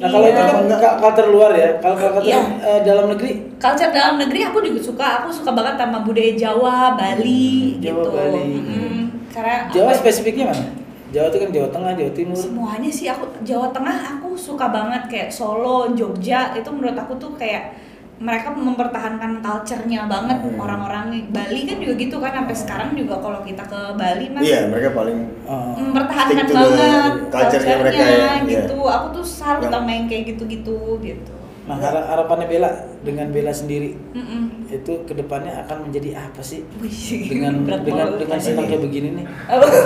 Nah 0.02 0.08
kalau 0.08 0.26
itu 0.26 0.34
Iya. 0.34 0.44
kan 0.44 0.56
Enggak. 0.66 0.94
culture 0.98 1.28
luar 1.28 1.50
ya. 1.52 1.68
Kalau 1.78 1.94
culture 1.94 2.26
Iya. 2.26 2.40
eh, 2.58 2.80
dalam 2.82 3.06
negeri 3.06 3.30
culture 3.56 3.90
dalam 3.90 4.14
negeri 4.18 4.40
aku 4.42 4.58
juga 4.60 4.80
suka 4.82 5.06
aku 5.16 5.28
suka 5.30 5.50
banget 5.52 5.74
sama 5.76 6.02
budaya 6.02 6.32
Jawa 6.34 6.76
Bali 6.92 7.46
Hmm, 7.70 7.80
Jawa, 7.80 7.94
gitu 7.96 8.10
Bali. 8.10 8.42
Mm-mm. 8.52 9.00
karena 9.30 9.56
Jawa 9.70 9.86
apa 9.86 9.94
ya, 9.94 9.98
spesifiknya 9.98 10.44
mana? 10.48 10.64
Jawa 11.08 11.26
itu 11.28 11.38
kan 11.38 11.50
Jawa 11.50 11.68
Tengah, 11.70 11.92
Jawa 11.94 12.12
Timur. 12.12 12.34
semuanya 12.34 12.90
sih 12.90 13.06
aku 13.06 13.24
Jawa 13.42 13.68
Tengah 13.68 13.96
aku 14.12 14.28
suka 14.32 14.66
banget 14.66 15.02
kayak 15.06 15.28
Solo 15.28 15.92
Jogja 15.92 16.50
itu 16.52 16.66
menurut 16.66 16.96
aku 16.96 17.14
tuh 17.16 17.30
kayak 17.32 17.76
mereka 18.22 18.54
mempertahankan 18.54 19.42
culture-nya 19.42 20.06
banget 20.06 20.38
Hmm. 20.38 20.54
orang-orang 20.56 21.04
Bali 21.28 21.60
kan 21.64 21.76
juga 21.76 21.94
gitu 21.98 22.16
kan 22.16 22.32
sampai 22.32 22.54
sekarang 22.54 22.90
juga 22.94 23.18
kalau 23.18 23.42
kita 23.42 23.66
ke 23.66 23.80
Bali 23.92 24.30
mas 24.30 24.42
Iya, 24.42 24.70
mereka 24.70 24.94
paling 24.94 25.18
Oh. 25.42 25.74
mempertahankan 25.74 26.46
banget 26.46 27.12
culture-nya 27.28 27.76
mereka 27.76 27.98
ya, 27.98 28.14
iya. 28.14 28.28
gitu 28.62 28.78
aku 28.80 29.06
tuh 29.12 29.24
salut 29.26 29.66
Yang- 29.66 29.74
sama 29.74 29.90
yang 29.90 30.06
kayak 30.06 30.24
gitu-gitu 30.28 30.78
gitu 31.02 31.32
Nah 31.62 31.78
har- 31.78 32.06
harapannya 32.08 32.46
Bella 32.46 32.70
dengan 33.00 33.30
Bella 33.30 33.50
sendiri 33.50 33.94
Mm-mm. 34.10 34.66
itu 34.68 35.06
ke 35.06 35.14
depannya 35.14 35.62
akan 35.62 35.86
menjadi 35.86 36.18
apa 36.20 36.42
sih 36.42 36.66
Wih, 36.76 36.90
dengan 37.24 37.62
berat 37.62 37.82
dengan 37.82 38.10
banget 38.10 38.18
dengan 38.20 38.38
senang 38.40 38.66
kayak 38.66 38.82
begini 38.82 39.08
nih? 39.14 39.24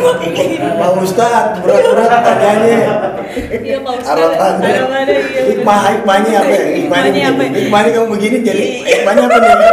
Pak 0.80 0.90
Ustadz, 0.96 1.60
berat-berat 1.60 2.08
tanyanya. 2.18 2.78
Iya 3.58 3.76
Pak 3.78 3.92
Ustadz. 3.94 4.08
Harapannya. 4.08 4.72
Iya. 4.72 5.42
Hikmah, 5.52 5.80
hikmahnya 5.92 6.32
apa 6.34 6.48
ya? 6.48 6.64
Hikmahnya 6.74 7.20
apa? 7.26 7.36
begini. 7.38 7.58
Hikmahnya 7.60 7.90
kamu 7.92 8.08
begini 8.10 8.36
jadi 8.40 8.64
Iya. 8.64 8.96
hikmahnya 8.96 9.22
apa 9.22 9.36
nih? 9.36 9.52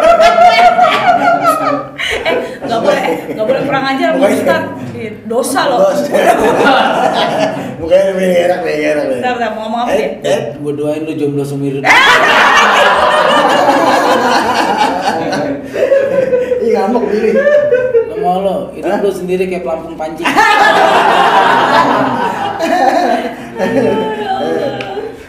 eh 2.23 2.35
nggak 2.63 2.79
boleh 2.79 2.99
eh, 3.01 3.15
nggak 3.31 3.45
boleh 3.45 3.61
kurang 3.63 3.85
ajar 3.87 4.09
Pokoknya- 4.13 4.35
Ustadz 4.37 4.71
Iya, 4.93 5.11
dosa 5.25 5.61
loh 5.65 5.79
Mukanya 7.93 8.10
lebih 8.10 8.25
enak 8.41 8.60
nih, 8.65 8.73
enak 8.89 9.06
nih. 9.06 9.21
bentar 9.21 9.34
bentar 9.38 9.51
mau 9.53 9.62
ngomong 9.62 9.86
apa 9.86 9.93
Eh, 9.93 10.01
ya 10.17 10.34
eh, 10.34 10.41
Gue 10.58 10.73
doain 10.73 11.06
lu 11.06 11.13
jomblo 11.13 11.45
seumur 11.45 11.69
hidup. 11.69 11.86
Ih 16.58 16.71
ngambek 16.73 17.03
gini. 17.06 17.32
Lo 18.10 18.15
mau 18.17 18.41
lo, 18.41 18.56
itu 18.73 18.89
lu 18.89 19.12
sendiri 19.13 19.45
kayak 19.45 19.62
pelampung 19.62 19.93
pancing. 19.93 20.25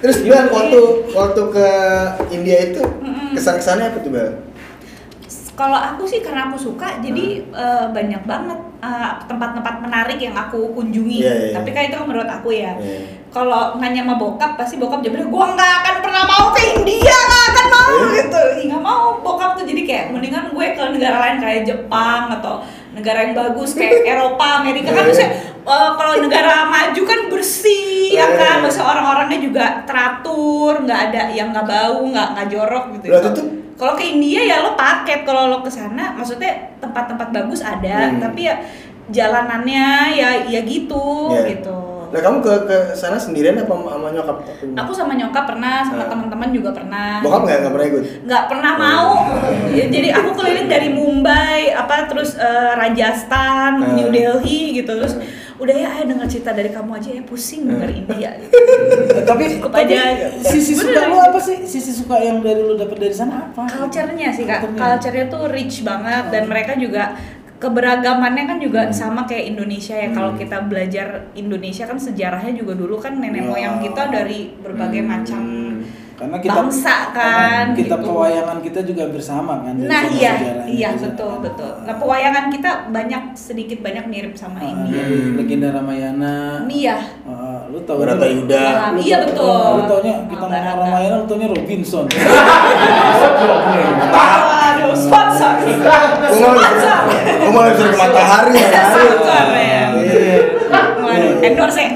Terus 0.01 0.19
Bel, 0.21 0.49
waktu 0.49 0.81
waktu 1.13 1.43
ke 1.49 1.69
India 2.31 2.57
itu 2.63 2.81
kesan-kesannya 3.33 3.93
apa 3.93 3.99
tuh 4.01 4.11
Bel? 4.13 4.29
Kalau 5.55 5.75
aku 5.77 6.03
sih 6.05 6.19
karena 6.19 6.47
aku 6.47 6.59
suka 6.61 6.99
jadi 6.99 7.25
eh, 7.47 7.87
banyak 7.89 8.23
banget 8.23 8.59
eh, 8.81 9.11
tempat-tempat 9.25 9.75
menarik 9.81 10.19
yang 10.19 10.35
aku 10.35 10.71
kunjungi 10.73 11.19
Iya, 11.21 11.31
iya, 11.31 11.45
iya. 11.47 11.55
tapi 11.55 11.71
kan 11.71 11.83
itu 11.85 11.95
kan 11.95 12.05
menurut 12.05 12.27
aku 12.29 12.51
ya 12.51 12.75
Iya. 12.75 12.99
kalau 13.29 13.77
nanya 13.77 14.03
sama 14.03 14.15
bokap 14.15 14.55
pasti 14.55 14.77
bokap 14.77 14.99
bilang 15.01 15.27
gua 15.27 15.51
nggak 15.51 15.73
akan 15.81 15.97
pernah 16.01 16.23
mau 16.25 16.47
ke 16.51 16.63
India 16.75 17.15
nggak 17.15 17.45
akan 17.49 17.67
mau 17.69 17.89
Eh? 17.95 18.11
gitu 18.17 18.43
nggak 18.67 18.83
mau 18.83 19.05
bokap 19.21 19.51
tuh 19.55 19.65
jadi 19.65 19.83
kayak 19.85 20.05
mendingan 20.11 20.51
gue 20.51 20.67
ke 20.69 20.83
negara 20.91 21.17
lain 21.21 21.37
kayak 21.39 21.63
Jepang 21.65 22.31
atau 22.33 22.55
negara 22.91 23.19
yang 23.23 23.35
bagus 23.35 23.75
kayak 23.75 24.03
Eropa 24.11 24.59
Amerika 24.59 24.91
kan 24.91 25.03
Eh. 25.03 25.07
maksudnya 25.07 25.31
eh, 25.65 25.91
kalau 25.93 26.13
negara 26.19 26.55
maju 26.65 27.03
kan 27.05 27.21
bersih 27.29 27.87
ya 28.13 28.27
Eh. 28.27 28.31
kan 28.37 28.57
maksudnya 28.59 28.87
orang-orangnya 28.89 29.39
juga 29.41 29.65
teratur 29.85 30.83
nggak 30.83 31.01
ada 31.09 31.23
yang 31.31 31.51
nggak 31.51 31.63
bau 31.65 32.03
nggak 32.05 32.27
nggak 32.33 32.47
jorok 32.49 32.85
gitu 32.93 33.07
Berarti 33.09 33.31
tuh- 33.33 33.51
kalau 33.75 33.93
ke 33.93 34.05
India 34.09 34.41
ya 34.41 34.57
lo 34.61 34.75
paket 34.75 35.23
kalau 35.23 35.49
lo 35.49 35.59
ke 35.61 35.69
sana 35.69 36.13
maksudnya 36.13 36.51
tempat-tempat 36.79 37.29
bagus 37.31 37.61
ada 37.61 38.09
Hmm. 38.09 38.21
tapi 38.21 38.41
ya 38.45 38.55
jalanannya 39.09 39.87
ya 40.13 40.29
ya 40.45 40.61
gitu 40.63 41.31
Iya. 41.31 41.43
gitu 41.53 41.79
Nah 42.07 42.23
kamu 42.23 42.39
ke 42.41 42.55
ke 42.65 42.77
sana 42.95 43.19
sendirian 43.19 43.59
apa 43.59 43.75
sama 43.75 44.07
nyokap? 44.09 44.37
aku 44.73 44.93
sama 44.95 45.13
nyokap 45.13 45.45
pernah 45.45 45.83
sama 45.83 45.99
Ah. 46.01 46.09
teman-teman 46.09 46.49
juga 46.49 46.71
pernah 46.71 47.19
Bokap 47.19 47.43
nggak 47.43 47.57
nggak 47.59 47.73
pernah 47.75 47.87
ikut? 47.89 48.03
nggak 48.23 48.45
pernah 48.47 48.73
mau 48.77 49.09
Ya, 49.69 49.85
jadi 49.89 50.09
aku 50.13 50.31
keliling 50.33 50.69
dari 50.69 50.89
Mumbai 50.89 51.75
apa 51.75 52.07
terus 52.07 52.39
eh, 52.39 52.73
Rajasthan 52.73 53.83
Ah. 53.83 53.91
New 53.93 54.09
Delhi 54.09 54.79
gitu 54.79 54.95
terus 54.95 55.19
Ah. 55.19 55.27
Udah 55.65 55.75
ya 55.75 55.89
ayo 55.91 56.05
dengar 56.07 56.27
cerita 56.27 56.51
dari 56.51 56.69
kamu 56.69 56.91
aja 56.95 57.11
ya 57.11 57.23
pusing 57.23 57.65
denger 57.65 57.89
Ah. 57.89 57.97
India 57.97 58.31
gitu. 58.37 58.55
Eh, 59.15 59.25
tapi 59.25 59.43
Cukup 59.51 59.71
tapi 59.71 59.91
aja. 59.91 60.29
sisi 60.43 60.73
suka 60.73 60.93
Bener. 60.95 61.09
lu 61.09 61.19
apa 61.19 61.39
sih? 61.39 61.57
Sisi 61.65 61.91
suka 61.91 62.17
yang 62.19 62.39
dari 62.39 62.61
lu 62.61 62.75
dapat 62.75 62.99
dari 62.99 63.13
sana 63.13 63.47
apa? 63.47 63.65
culture-nya 63.65 64.29
sih 64.29 64.45
kak 64.45 64.61
Culture-nya. 64.69 65.25
tuh 65.27 65.49
rich 65.49 65.81
banget 65.83 66.29
dan 66.29 66.45
mereka 66.45 66.75
juga 66.75 67.17
keberagamannya 67.57 68.45
kan 68.45 68.59
juga 68.59 68.81
sama 68.91 69.25
kayak 69.25 69.45
Indonesia 69.49 69.95
ya 69.95 70.11
kalau 70.11 70.31
Hmm. 70.31 70.39
kita 70.39 70.57
belajar 70.63 71.07
Indonesia 71.33 71.85
kan 71.85 71.97
sejarahnya 71.97 72.53
juga 72.53 72.75
dulu 72.75 72.99
kan 72.99 73.17
nenek 73.17 73.41
Ya. 73.41 73.49
moyang 73.49 73.77
kita 73.81 74.03
dari 74.07 74.53
berbagai 74.55 75.01
Hmm. 75.01 75.09
macam 75.11 75.41
Karena 76.15 76.39
kita 76.39 76.55
bangsa 76.57 77.11
kan 77.11 77.75
kita 77.75 77.97
gitu. 77.97 78.07
pewayangan 78.07 78.63
kita 78.63 78.81
juga 78.83 79.01
hampir 79.05 79.19
sama 79.21 79.55
kan. 79.61 79.75
Nah 79.77 80.01
sama 80.01 80.15
iya, 80.15 80.33
iya 80.65 80.89
juga. 80.95 81.11
betul 81.11 81.35
betul. 81.43 81.73
Nah 81.83 81.95
pewayangan 81.97 82.45
kita 82.49 82.71
banyak 82.89 83.23
sedikit 83.35 83.79
banyak 83.81 84.05
mirip 84.07 84.35
sama 84.35 84.59
Ah, 84.59 84.71
India. 84.71 85.03
dari 85.03 85.19
legenda 85.35 85.69
Ramayana. 85.71 86.63
Iya. 86.65 86.97
Ah, 87.25 87.67
lu 87.67 87.83
tahu 87.83 87.99
Barata 88.01 88.25
ini? 88.25 88.47
Yuda. 88.47 88.63
Iya, 88.63 88.95
iya, 88.97 89.17
betul. 89.27 89.59
Lu 89.75 89.83
taunya 89.85 90.15
kita 90.25 90.45
ngomong. 90.47 90.79
Ramayana 90.81 91.15
lu 91.19 91.27
taunya 91.27 91.49
Robinson. 91.51 92.07
Sponsor. 94.95 95.53
Gue 95.59 96.39
mau 96.39 96.55
gue 96.55 97.51
mau 97.51 97.61
langsung 97.61 97.89
ke 97.91 97.97
matahari 97.99 98.55
ya. 98.63 98.83
Sponsor 98.87 99.47
ya. 99.51 99.83
Iya. 99.99 100.39
Waduh, 101.03 101.43
endorse 101.43 101.83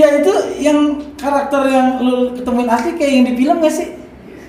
ya. 0.00 0.08
India 0.08 0.24
itu 0.24 0.32
yang 0.58 0.78
karakter 1.14 1.62
yang 1.68 2.00
lu 2.00 2.32
ketemuin 2.32 2.68
asli 2.68 2.96
kayak 2.96 3.12
yang 3.12 3.24
di 3.28 3.34
film 3.36 3.56
gak 3.60 3.74
sih? 3.74 3.88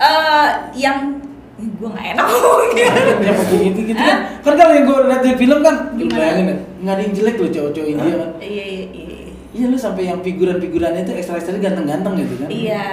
Eh, 0.02 0.48
yang 0.80 1.20
gue 1.62 1.86
nggak 1.86 2.08
enak 2.18 2.26
ngomongnya. 2.26 2.90
yang 3.28 3.38
kayak 3.38 3.62
gitu 3.70 3.80
gitu 3.86 4.02
kan 4.02 4.18
kan 4.42 4.54
kalau 4.58 4.74
yang 4.74 4.86
gue 4.90 4.98
lihat 5.06 5.22
di 5.22 5.32
film 5.38 5.60
kan 5.62 5.76
lu 5.94 6.10
Gimana? 6.10 6.18
bayangin 6.18 6.48
nggak 6.82 6.94
ada 6.98 7.02
yang 7.06 7.14
jelek 7.14 7.36
loh 7.38 7.50
cowok-cowok 7.54 7.86
India 7.88 8.14
kan 8.18 8.30
Iya 8.42 8.66
iya 8.66 8.86
iya. 8.90 9.18
iya 9.54 9.66
lu 9.70 9.78
sampai 9.78 10.10
yang 10.10 10.20
figuran-figuran 10.26 10.98
itu 10.98 11.14
ekstra-ekstra 11.14 11.62
ganteng-ganteng 11.62 12.14
gitu 12.18 12.34
kan 12.42 12.50
Iya. 12.50 12.86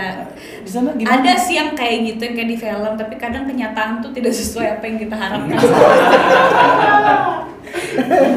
di 0.61 0.69
sana 0.69 0.93
gimana 0.93 1.17
Ada 1.17 1.33
sih 1.41 1.57
yang 1.57 1.73
kayak 1.73 1.97
gitu 2.13 2.21
yang 2.29 2.35
kayak 2.37 2.51
di 2.53 2.59
film, 2.61 2.93
tapi 3.01 3.15
kadang 3.17 3.49
kenyataan 3.49 4.05
tuh 4.05 4.13
tidak 4.13 4.37
sesuai 4.37 4.69
apa 4.77 4.85
yang 4.85 4.97
kita 5.01 5.17
harapkan. 5.17 5.57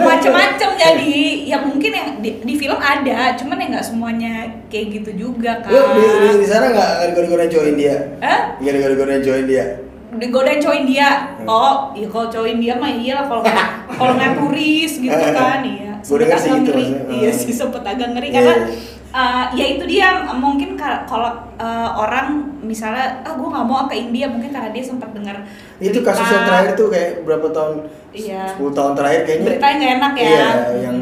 Macem-macem 0.02 0.70
jadi, 0.76 1.18
ya 1.46 1.58
mungkin 1.62 1.92
yang 1.94 2.10
di, 2.20 2.42
di 2.42 2.54
film 2.58 2.80
ada, 2.80 3.38
cuman 3.38 3.62
ya 3.62 3.66
nggak 3.78 3.86
semuanya 3.86 4.34
kayak 4.68 5.02
gitu 5.02 5.30
juga 5.30 5.62
kan. 5.62 5.72
Lu 5.72 5.82
di, 5.96 6.04
di, 6.04 6.30
di 6.42 6.48
sana 6.48 6.74
nggak 6.74 6.92
gara-gara 7.14 7.46
join 7.48 7.76
dia? 7.78 7.96
Eh? 8.20 8.42
Gara-gara 8.60 9.18
join 9.22 9.46
dia? 9.46 9.66
digodain 10.12 10.60
cowok 10.60 10.76
India. 10.76 11.10
Oh, 11.48 11.96
iya 11.96 12.08
kalau 12.12 12.28
cowok 12.28 12.50
India 12.52 12.74
mah 12.76 12.92
iyalah 12.92 13.26
kalau 13.32 13.44
kalau 13.96 14.14
nggak 14.20 14.34
turis 14.44 14.92
gitu 15.00 15.16
kan, 15.16 15.64
iya. 15.64 15.92
Gua 16.04 16.18
dengar 16.18 16.38
sih 16.42 16.50
agak 16.52 16.60
gitu 16.66 16.72
ngeri. 16.74 16.86
Iya 17.22 17.32
sih 17.32 17.54
sempet 17.56 17.84
agak 17.86 18.08
ngeri 18.12 18.28
Iya, 18.28 18.36
karena 18.36 18.54
iya. 18.68 18.68
Uh, 19.12 19.46
ya 19.52 19.66
itu 19.70 19.84
dia 19.86 20.08
mungkin 20.32 20.74
ka- 20.74 21.04
kalau 21.04 21.30
uh, 21.56 21.90
orang 21.94 22.60
misalnya 22.62 23.22
ah 23.22 23.34
gue 23.34 23.48
nggak 23.48 23.68
mau 23.68 23.86
ke 23.86 23.96
India 23.98 24.26
mungkin 24.28 24.50
karena 24.50 24.72
dia 24.72 24.84
sempat 24.84 25.12
dengar 25.12 25.44
Itu 25.78 26.00
kasus 26.02 26.22
berita. 26.22 26.34
yang 26.34 26.46
terakhir 26.48 26.72
tuh 26.76 26.88
kayak 26.90 27.10
berapa 27.24 27.48
tahun? 27.52 27.76
Iya. 28.12 28.44
10 28.60 28.78
tahun 28.78 28.92
terakhir 28.94 29.22
kayaknya. 29.24 29.46
Beritanya 29.48 29.76
nggak 29.78 29.94
enak 29.96 30.14
ya. 30.14 30.26
Iya, 30.26 30.48
yang 30.82 30.98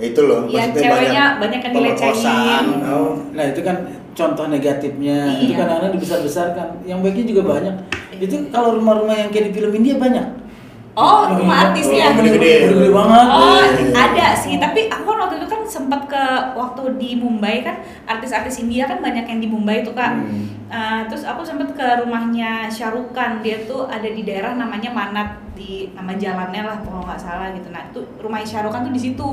itu 0.00 0.20
loh. 0.24 0.40
Iya, 0.46 0.58
maksudnya 0.64 0.82
ceweknya 0.82 1.24
banyak 1.36 1.60
yang 1.60 1.72
dilecehin. 1.74 2.66
Oh. 2.86 3.12
nah 3.30 3.44
itu 3.46 3.60
kan 3.60 3.76
contoh 4.10 4.46
negatifnya 4.48 5.18
itu 5.38 5.52
Iya. 5.52 5.56
kadang-kadang 5.60 5.92
dibesar-besarkan 5.96 6.68
yang 6.82 6.98
baiknya 7.00 7.24
juga 7.26 7.42
banyak 7.46 7.74
itu 8.20 8.36
kalau 8.52 8.76
rumah-rumah 8.76 9.16
yang 9.16 9.30
kayak 9.32 9.48
di 9.48 9.52
film 9.56 9.72
India 9.72 9.96
banyak 9.96 10.26
Oh, 10.98 11.30
rumah 11.30 11.70
artis 11.70 11.86
ya. 11.86 12.10
Oh, 12.10 12.18
gede-gede. 12.18 12.66
gede 12.66 12.88
banget 12.90 13.26
Oh, 13.30 13.62
Iya. 13.62 13.94
ada 13.94 14.26
sih, 14.34 14.58
tapi 14.58 14.90
aku 14.90 15.06
kan 15.06 15.18
waktu 15.22 15.38
itu 15.38 15.46
kan 15.46 15.62
sempat 15.62 16.10
ke 16.10 16.24
waktu 16.58 16.98
di 16.98 17.14
Mumbai 17.14 17.62
kan 17.62 17.78
artis-artis 18.10 18.58
India 18.58 18.90
kan 18.90 18.98
banyak 18.98 19.22
yang 19.22 19.38
di 19.38 19.46
Mumbai 19.46 19.86
tuh 19.86 19.94
kak. 19.94 20.18
Hmm. 20.18 20.50
Uh, 20.70 21.02
terus 21.06 21.22
aku 21.26 21.46
sempat 21.46 21.74
ke 21.74 21.86
rumahnya 22.02 22.66
Syarukan, 22.66 23.38
dia 23.42 23.62
tuh 23.66 23.86
ada 23.86 24.06
di 24.06 24.22
daerah 24.26 24.54
namanya 24.58 24.90
Manat 24.90 25.38
di 25.54 25.90
nama 25.94 26.14
jalannya 26.14 26.62
lah 26.66 26.78
kalau 26.82 27.06
nggak 27.06 27.18
salah 27.22 27.54
gitu. 27.54 27.70
Nah 27.70 27.86
itu 27.86 28.00
rumah 28.18 28.42
Syarukan 28.42 28.86
tuh 28.86 28.94
di 28.94 29.00
situ. 29.02 29.30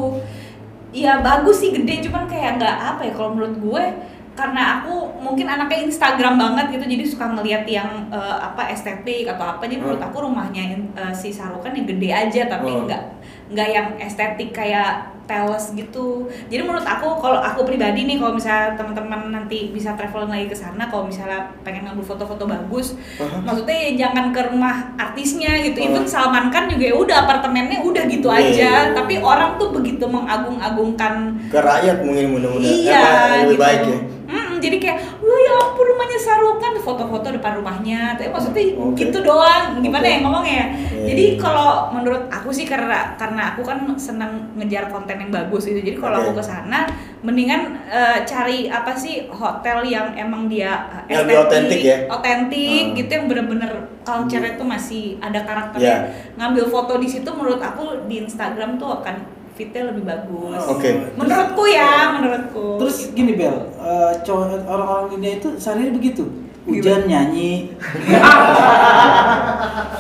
Iya 0.94 1.20
bagus 1.20 1.60
sih 1.62 1.74
gede, 1.74 2.06
cuman 2.06 2.30
kayak 2.30 2.62
nggak 2.62 2.78
apa 2.96 3.02
ya 3.06 3.14
kalau 3.18 3.34
menurut 3.36 3.58
gue 3.60 3.84
karena 4.38 4.62
aku 4.78 4.94
mungkin 5.18 5.44
anaknya 5.46 5.84
Instagram 5.84 6.38
banget 6.38 6.66
gitu 6.72 6.86
jadi 6.88 7.04
suka 7.04 7.26
ngeliat 7.28 7.66
yang 7.66 7.90
eh, 8.08 8.38
apa 8.40 8.70
estetik 8.70 9.26
atau 9.28 9.44
apa 9.50 9.66
jadi 9.66 9.82
menurut 9.82 9.98
Hmm. 9.98 10.08
aku 10.08 10.18
rumahnya 10.24 10.64
eh, 10.94 11.12
si 11.12 11.30
Sarukan 11.30 11.74
yang 11.74 11.88
gede 11.88 12.10
aja 12.12 12.42
tapi 12.48 12.70
Oh. 12.70 12.86
nggak 12.86 13.02
nggak 13.48 13.68
yang 13.68 13.88
estetik 13.98 14.52
kayak 14.52 14.90
palace 15.24 15.74
gitu 15.74 16.24
jadi 16.48 16.62
menurut 16.62 16.84
aku 16.84 17.18
kalau 17.18 17.40
aku 17.40 17.64
pribadi 17.64 18.04
nih 18.04 18.16
kalau 18.16 18.32
misalnya 18.32 18.76
teman-teman 18.76 19.28
nanti 19.30 19.72
bisa 19.72 19.92
traveling 19.92 20.30
lagi 20.30 20.48
ke 20.48 20.56
sana 20.56 20.86
kalau 20.86 21.04
misalnya 21.04 21.52
pengen 21.62 21.84
ngambil 21.84 22.06
foto-foto 22.06 22.44
bagus 22.46 22.96
Aha. 23.18 23.40
maksudnya 23.42 23.76
ya 23.78 23.92
jangan 23.98 24.32
ke 24.32 24.42
rumah 24.46 24.76
artisnya 24.96 25.60
gitu 25.62 25.78
Oh. 25.78 25.86
even 25.86 26.06
Salman 26.06 26.48
Khan 26.48 26.68
juga 26.68 26.86
ya 26.86 26.96
udah 26.96 27.18
apartemennya 27.24 27.82
udah 27.82 28.04
gitu 28.06 28.28
Iya, 28.30 28.40
aja 28.42 28.72
iya. 28.86 28.94
tapi 28.94 29.18
orang 29.18 29.56
tuh 29.56 29.74
begitu 29.74 30.06
mengagung-agungkan 30.06 31.14
Ke 31.48 31.60
rakyat 31.60 31.98
mungkin 32.02 32.26
mudah-mudahan. 32.34 32.72
iya 32.78 33.04
lebih 33.42 33.52
gitu. 33.52 33.62
baik 33.62 33.82
ya. 33.84 33.98
Mm, 34.58 34.64
jadi 34.66 34.78
kayak, 34.82 34.98
wah 35.22 35.40
ya 35.40 35.54
ampun 35.62 35.86
rumahnya 35.86 36.18
Sarukan, 36.18 36.74
foto-foto 36.82 37.28
depan 37.30 37.62
rumahnya. 37.62 38.18
Tapi 38.18 38.34
maksudnya 38.34 38.74
Oke. 38.74 39.06
gitu 39.06 39.22
doang. 39.22 39.78
Gimana 39.80 40.02
Oke. 40.02 40.12
ya 40.12 40.18
ngomongnya? 40.26 40.64
Iya, 40.74 41.06
Jadi 41.14 41.24
iya. 41.24 41.38
kalau 41.38 41.94
menurut 41.94 42.26
aku 42.28 42.50
sih 42.50 42.66
karena 42.66 43.14
karena 43.16 43.54
aku 43.54 43.62
kan 43.62 43.86
senang 44.02 44.50
ngejar 44.58 44.90
konten 44.90 45.14
yang 45.14 45.30
bagus 45.30 45.70
gitu. 45.70 45.80
Jadi 45.80 45.98
kalau 46.02 46.18
Oke. 46.20 46.34
aku 46.34 46.42
ke 46.42 46.44
sana, 46.44 46.90
mendingan 47.22 47.78
eh, 47.86 48.26
cari 48.26 48.66
apa 48.68 48.98
sih 48.98 49.30
hotel 49.30 49.86
yang 49.86 50.18
emang 50.18 50.50
dia 50.50 50.90
eh, 51.06 51.14
Yang 51.14 51.20
lebih 51.24 51.38
otentik 51.46 51.82
ya? 51.86 51.98
Otentik 52.10 52.84
Hmm. 52.90 52.96
gitu 52.98 53.12
yang 53.14 53.26
bener-bener 53.30 53.72
culture-nya 54.02 54.58
tuh 54.58 54.68
masih 54.68 55.22
ada 55.22 55.46
karakternya. 55.46 55.86
Iya. 55.86 55.98
Ngambil 56.40 56.66
foto 56.74 56.98
di 56.98 57.08
situ 57.08 57.30
menurut 57.30 57.62
aku 57.62 58.10
di 58.10 58.26
Instagram 58.26 58.82
tuh 58.82 59.02
akan 59.02 59.37
fitnya 59.58 59.90
lebih 59.90 60.06
bagus. 60.06 60.62
Oke. 60.64 60.90
Menurutku 61.14 61.64
ya, 61.66 62.14
menurutku. 62.14 62.78
terus 62.78 63.10
gini 63.12 63.34
Bel 63.34 63.58
eh, 63.76 64.12
cowok 64.22 64.64
orang-orang 64.64 65.08
India 65.12 65.32
itu 65.36 65.50
sehari 65.58 65.90
begitu 65.90 66.30
hujan 66.64 67.04
nyanyi 67.06 67.74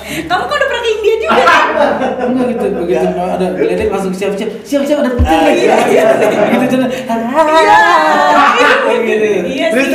Kamu 0.07 0.39
kan 0.41 0.55
udah 0.55 0.67
pernah 0.67 0.81
ke 0.81 0.89
India 0.93 1.15
juga 1.17 1.35
kan? 1.37 1.65
enggak 2.23 2.45
gitu 2.49 2.65
begitu 2.77 3.07
ada 3.17 3.47
geledek 3.53 3.87
langsung 3.87 4.11
siap-siap 4.11 4.49
siap-siap 4.61 4.97
ada 4.99 5.11
petir 5.11 5.27
Ah, 5.29 5.41
lagi 5.43 5.59
iya, 5.59 5.75
iya. 5.87 6.05
gitu 6.53 6.65
jalan 6.69 6.89
Iya. 6.91 7.79
gitu 8.99 9.27
Iya 9.47 9.65
Terus 9.71 9.85
sih. 9.85 9.93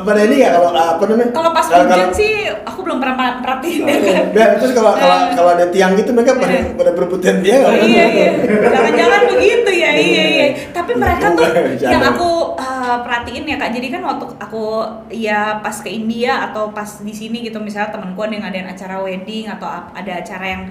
Pada 0.00 0.20
ini 0.20 0.34
nggak 0.36 0.52
kalau 0.52 0.70
apa 0.70 1.02
namanya? 1.04 1.30
Kalau 1.30 1.50
pas 1.50 1.64
Kalau- 1.64 1.84
hujan 1.84 1.98
kalau- 2.04 2.14
sih 2.14 2.32
aku 2.60 2.80
belum 2.80 2.98
pernah 2.98 3.14
per- 3.14 3.38
perhatiin 3.40 3.82
ya 3.82 3.96
kan. 3.98 4.24
Nah, 4.30 4.48
terus 4.56 4.72
kalau 4.72 4.92
kalau 4.94 5.16
Eh. 5.16 5.34
kalau 5.34 5.50
ada 5.52 5.66
tiang 5.68 5.92
gitu 5.94 6.10
mereka 6.10 6.32
pada 6.34 6.52
Eh. 6.52 6.64
pada 6.72 6.90
berebutan 6.92 7.36
dia 7.40 7.54
nggak? 7.56 7.72
Iya 7.80 8.04
iya. 8.08 8.28
Jangan-jangan 8.68 9.20
begitu 9.28 9.70
ya. 9.70 9.90
Iya 9.92 10.24
iya. 10.26 10.46
Tapi 10.70 10.92
mereka 10.94 11.26
tuh 11.30 11.44
Bercanda. 11.44 11.88
yang 11.88 12.02
aku 12.06 12.30
uh, 12.54 12.96
perhatiin 13.00 13.44
ya 13.44 13.56
Kak. 13.56 13.70
Jadi 13.70 13.88
kan 13.88 14.02
waktu 14.02 14.24
aku 14.38 14.64
ya 15.10 15.40
pas 15.58 15.76
ke 15.76 15.88
India 15.88 16.46
atau 16.46 16.70
pas 16.70 16.88
di 16.98 17.12
sini 17.12 17.42
gitu 17.42 17.58
misalnya 17.58 17.90
temanku 17.90 18.18
ada 18.18 18.32
yang 18.32 18.44
ngadain 18.44 18.68
acara 18.68 18.96
wedding 18.98 19.46
atau 19.46 19.66
ada 19.68 20.12
acara 20.14 20.46
yang 20.46 20.62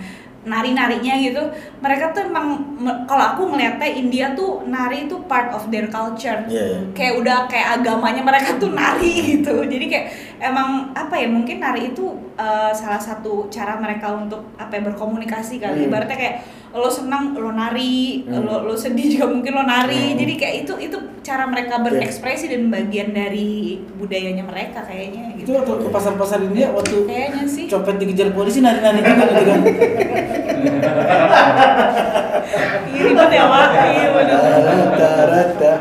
nari-narinya 0.47 1.13
gitu 1.19 1.43
mereka 1.77 2.09
tuh 2.09 2.23
emang 2.23 2.47
kalau 3.03 3.25
aku 3.29 3.41
ngeliatnya 3.47 3.89
India 3.89 4.31
tuh 4.31 4.63
nari 4.63 5.05
itu 5.05 5.19
part 5.23 5.51
of 5.51 5.67
their 5.67 5.87
culture 5.87 6.47
Iya, 6.47 6.63
iya. 6.65 6.79
kayak 6.91 7.13
udah 7.17 7.37
kayak 7.45 7.67
agamanya 7.77 8.23
mereka 8.23 8.55
tuh 8.55 8.71
nari 8.71 9.11
gitu 9.35 9.61
jadi 9.63 9.85
kayak 9.85 10.05
emang 10.39 10.69
apa 10.93 11.13
ya 11.13 11.27
mungkin 11.27 11.57
nari 11.57 11.91
itu 11.91 12.05
uh, 12.33 12.71
salah 12.71 12.97
satu 12.97 13.45
cara 13.47 13.75
mereka 13.75 14.13
untuk 14.13 14.53
apa 14.55 14.71
ya 14.71 14.81
berkomunikasi 14.85 15.57
kali 15.57 15.75
Hmm. 15.77 15.87
ibaratnya 15.87 16.15
kayak 16.15 16.35
lo 16.69 16.87
senang 16.87 17.33
lo 17.33 17.51
nari 17.51 18.23
Hmm. 18.23 18.41
lo 18.41 18.63
lo 18.63 18.73
sedih 18.73 19.07
juga 19.11 19.27
mungkin 19.27 19.51
lo 19.51 19.63
nari 19.63 20.13
Hmm. 20.13 20.17
jadi 20.17 20.33
kayak 20.35 20.55
itu 20.63 20.73
itu 20.79 20.97
cara 21.21 21.43
mereka 21.43 21.75
Oke. 21.77 21.91
berekspresi 21.91 22.47
dan 22.47 22.69
bagian 22.69 23.11
dari 23.11 23.49
budayanya 23.93 24.41
mereka 24.41 24.79
kayaknya 24.81 25.35
itu 25.35 25.43
gitu 25.43 25.51
waktu 25.53 25.73
ke 25.77 25.89
pasar-pasar 25.89 26.39
India 26.39 26.71
waktu 26.71 27.03
kayaknya 27.03 27.43
sih 27.45 27.65
copet 27.67 27.97
dikejar 27.97 28.31
polisi 28.31 28.59
nari-nari 28.59 29.01
juga 29.01 29.25
gitu 29.25 29.43
kan 29.43 29.61
iya 32.87 33.01
ribet 33.05 33.29
ya 33.31 33.45
pak. 33.45 33.67
Iya 33.75 34.09
rata. 35.27 35.73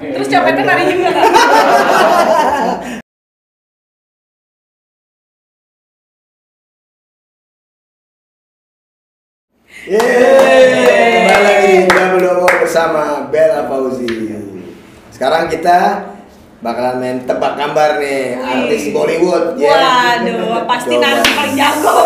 terus 0.00 0.28
copetnya 0.28 0.62
nari 0.66 0.84
juga. 0.90 1.10
Kan 1.14 1.32
Yeay, 9.84 11.20
kembali 11.20 11.44
lagi 11.44 11.76
di 11.76 12.56
bersama 12.56 13.28
Bella 13.28 13.68
Fauzi. 13.68 14.08
Sekarang 15.12 15.52
kita 15.52 16.13
bakalan 16.64 16.96
main 16.96 17.18
tebak 17.20 17.54
gambar 17.54 18.00
nih 18.00 18.40
artis 18.40 18.88
Bollywood. 18.88 19.52
ya. 19.54 19.68
waduh 19.68 20.64
pasti 20.70 20.96
nanti 20.96 21.28
paling 21.30 21.54
jago 21.54 21.96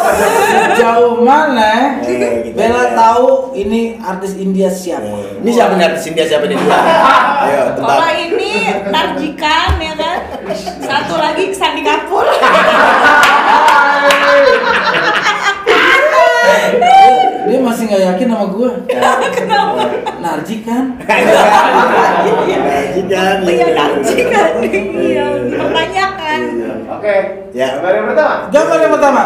jauh 0.75 1.23
mana 1.23 2.03
Eh, 2.03 2.42
gitu 2.42 2.59
Bella 2.59 2.83
aja. 2.85 2.99
tahu 2.99 3.55
ini 3.55 3.94
artis 3.97 4.35
India 4.35 4.66
siapa 4.68 5.07
Eh, 5.07 5.38
Ini 5.38 5.51
siapa 5.53 5.73
nih 5.73 5.87
artis 5.87 6.05
India 6.07 6.25
siapa 6.25 6.44
nih? 6.44 6.59
Ayo 7.47 7.61
tebak. 7.73 7.87
kalau 7.87 8.11
ini 8.12 8.53
Narjikan 8.85 9.71
ya 9.79 9.94
kan 9.94 10.18
satu 10.90 11.14
lagi 11.16 11.55
Sandi 11.55 11.81
Kapur 11.81 12.27
masih 17.68 17.85
nggak 17.87 18.02
yakin 18.12 18.26
sama 18.33 18.46
gua 18.48 18.70
kenapa 19.37 19.83
Narji 20.18 20.57
kan 20.66 20.85
Majikan. 20.98 22.07
iya 23.48 23.66
Narjikan 23.76 24.50
iya 24.98 25.24
pertanyakan 25.54 26.40
Oke. 26.88 27.16
Ya. 27.54 27.78
Gambar 27.78 27.92
yang 27.94 28.07
pertama. 28.11 28.35
gambar 28.50 28.78
yang 28.83 28.92
pertama. 28.98 29.22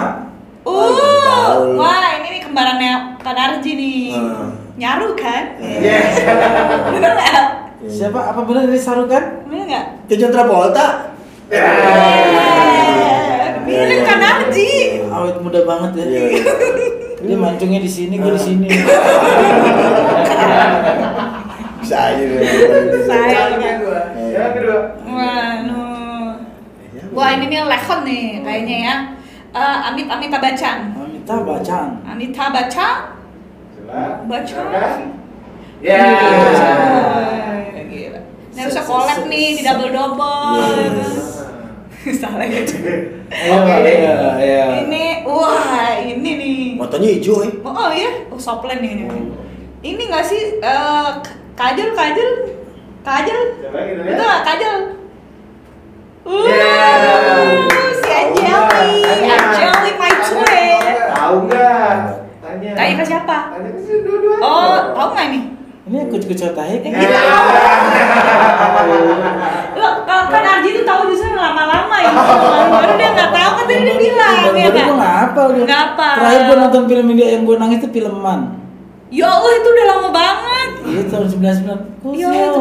Uh, 0.63 1.75
wah 1.75 1.99
ini 2.21 2.29
nih 2.37 2.43
kembarannya 2.45 2.93
Pak 3.19 3.33
Narji 3.33 3.71
nih. 3.75 4.13
Hmm. 4.13 4.53
Nyaru 4.77 5.09
kan? 5.17 5.57
Yes. 5.63 6.21
Bener 6.91 7.13
nggak? 7.17 7.45
siapa 7.83 8.31
apa 8.31 8.47
benar 8.47 8.71
ini 8.71 8.79
Sarukan 8.79 9.43
Bener 9.51 9.65
nggak? 9.67 9.87
Kejon 10.07 10.31
Travolta. 10.31 11.11
Eh, 11.53 11.59
Mirip 13.67 14.01
Kak 14.05 14.19
Narji. 14.21 14.71
awet 15.07 15.37
muda 15.41 15.61
banget 15.65 15.91
ya 15.97 16.05
Iya, 16.05 16.21
iya. 16.29 16.43
Dia 17.23 17.37
mancungnya 17.39 17.81
di 17.81 17.91
sini 17.91 18.15
gua 18.19 18.35
di 18.35 18.43
sini 18.43 18.67
Bisa 21.83 21.99
aja 21.99 22.23
deh. 22.23 22.41
Sayang 23.11 23.59
kan. 23.59 23.77
Yang 24.31 24.51
kedua. 24.55 24.79
Wah, 25.03 25.55
Wah 27.13 27.29
ini 27.37 27.45
nih 27.51 27.67
lekon 27.69 28.01
nih 28.07 28.41
kayaknya 28.41 28.77
ya. 28.87 28.97
Eh, 29.53 29.77
Amit 29.91 30.09
Amitabh 30.09 30.41
Bachchan. 30.41 30.97
Amitabh 30.97 31.43
Bachchan. 31.45 31.89
Amitabh 32.09 32.51
Bachchan. 32.55 32.97
Coba. 33.77 34.25
Bachchan. 34.25 34.65
Silakan. 34.71 35.11
Ya. 35.83 36.01
Wah, 36.07 37.83
Gila. 37.91 38.21
Ini 38.55 38.59
harusnya 38.63 38.85
collab 38.87 39.21
nih 39.29 39.47
di 39.59 39.63
double 39.67 39.91
double. 39.93 41.22
Salah 42.21 42.45
gitu. 42.45 42.75
Ayo, 43.29 43.53
Oke. 43.63 43.75
ayo, 43.81 44.15
ayo. 44.37 44.65
Ini 44.83 45.05
wah 45.23 45.95
ini 45.97 46.31
nih. 46.35 46.59
Motonya 46.75 47.09
hijau 47.11 47.43
eh. 47.43 47.53
Oh, 47.61 47.71
oh 47.71 47.91
iya, 47.91 48.27
oh 48.27 48.37
soplen 48.37 48.79
nih 48.79 48.91
ini. 48.97 49.07
Ini 49.83 50.03
nggak 50.05 50.25
sih 50.25 50.59
eh, 50.59 51.09
k- 51.21 51.37
kajol 51.53 51.91
kajol 51.93 52.31
kajol 53.03 53.41
Coba 53.61 53.79
kita 53.83 54.01
lihat. 54.01 54.13
itu 54.13 54.23
nggak 54.23 54.43
kajol. 54.45 54.77
Uh, 56.23 56.47
Yeah. 56.47 57.67
si 57.99 58.11
Angeli. 58.13 59.03
Angeli 59.29 59.91
my 59.97 60.13
twin. 60.23 60.83
Tahu 61.09 61.37
nggak? 61.47 61.95
Tanya. 62.39 62.71
Tanya 62.73 62.95
ke 62.95 63.05
siapa? 63.05 63.37
Tanya 63.53 63.71
ke 63.71 63.81
si 63.81 63.93
dua-duanya. 64.01 64.39
Oh, 64.41 64.75
tahu 64.93 65.09
nggak 65.13 65.27
nih? 65.29 65.43
Ini 65.93 66.09
kucu-kucu 66.09 66.57
tahe 66.57 66.81
kan? 66.81 66.89
Gitu. 66.89 67.17
Lo 69.77 69.89
kalau 70.09 70.25
kan 70.33 70.41
Arji 70.41 70.69
itu 70.73 70.83
tahu 70.89 71.13
justru 71.13 71.37
lama-lama 71.37 71.97
ya. 72.01 72.17
Baru 72.73 72.97
dia 72.97 73.13
nggak 73.13 73.29
tahu 73.29 73.51
kan 73.61 73.65
tadi 73.69 73.83
dia 73.85 73.97
bilang 74.01 74.33
ya 74.41 74.49
Baru 74.49 74.73
kan. 74.73 74.85
gue 74.89 74.97
nggak 74.97 75.13
gue. 75.53 75.63
Nggak 75.69 75.81
hafal. 75.85 76.15
Terakhir 76.17 76.41
gue 76.49 76.57
nonton 76.57 76.83
film 76.89 77.07
India 77.13 77.29
yang 77.37 77.45
gue 77.45 77.57
nangis 77.61 77.85
itu 77.85 77.93
filman. 77.93 78.41
Ya 79.13 79.29
Allah 79.29 79.53
itu 79.53 79.69
udah 79.69 79.85
lama 79.93 80.09
banget. 80.09 80.71
Iya 80.89 81.03
tahun 81.13 81.29
99. 81.29 82.09
Iya, 82.17 82.29
itu. 82.33 82.61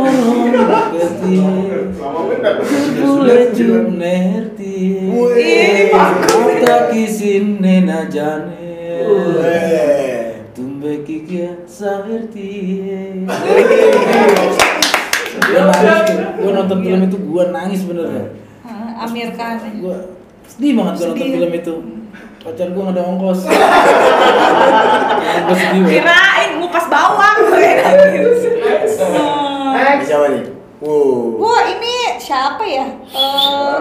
Lama 1.96 2.20
bener. 2.28 2.54
Boleh 3.00 3.48
nerti. 3.96 4.80
Ih, 5.40 5.88
bagus. 5.96 6.60
Apa 6.68 6.92
kisine 6.92 7.88
na 7.88 8.12
jane. 8.12 8.60
Tumbe 10.82 11.06
kikia 11.06 11.62
saherti. 11.70 12.82
Gue 15.30 15.62
nangis 15.62 16.10
tuh. 16.10 16.18
Gue 16.42 16.52
nonton 16.58 16.78
film 16.82 17.06
itu 17.06 17.18
gue 17.22 17.44
nangis 17.54 17.86
bener. 17.86 18.34
Ah, 18.66 19.06
Amir 19.06 19.30
Khan. 19.38 19.62
Gue 19.78 20.18
sedih 20.50 20.82
banget 20.82 20.94
gue 20.98 21.06
nonton 21.14 21.30
film 21.38 21.54
itu. 21.54 21.86
Pacar 22.42 22.74
gue 22.74 22.82
gak 22.82 22.98
ada 22.98 23.06
ongkos. 23.14 23.46
gue 25.46 25.54
sedih 25.54 25.82
banget. 25.86 26.02
Kirain 26.02 26.50
ngupas 26.58 26.86
bawang. 26.90 27.38
Next. 29.78 30.10
Siapa 30.10 30.34
nih? 30.34 30.50
Wow. 30.82 31.46
Wah 31.46 31.62
ini 31.78 32.18
siapa 32.18 32.66
ya? 32.66 32.90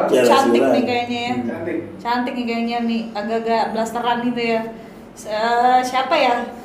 Tiara 0.05 0.29
cantik 0.29 0.69
nih 0.69 0.85
kayaknya 0.85 1.21
ya. 1.25 1.33
Cantik. 1.49 1.97
Cantik 1.97 2.37
nih 2.37 2.45
kayaknya 2.45 2.85
nih, 2.85 3.09
agak-agak 3.17 3.73
blasteran 3.73 4.21
gitu 4.21 4.43
ya. 4.53 4.69
Eh, 5.17 5.81
siapa 5.81 6.13
ya? 6.13 6.60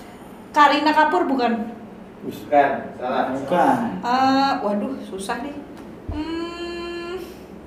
Karina 0.55 0.89
Kapur 0.89 1.27
bukan? 1.27 1.75
Bukan, 2.23 2.69
salah. 2.95 3.23
Bukan. 3.29 3.77
Eh, 3.99 4.51
waduh, 4.57 4.95
susah 5.03 5.43
nih. 5.43 5.51
Hmm, 6.09 7.19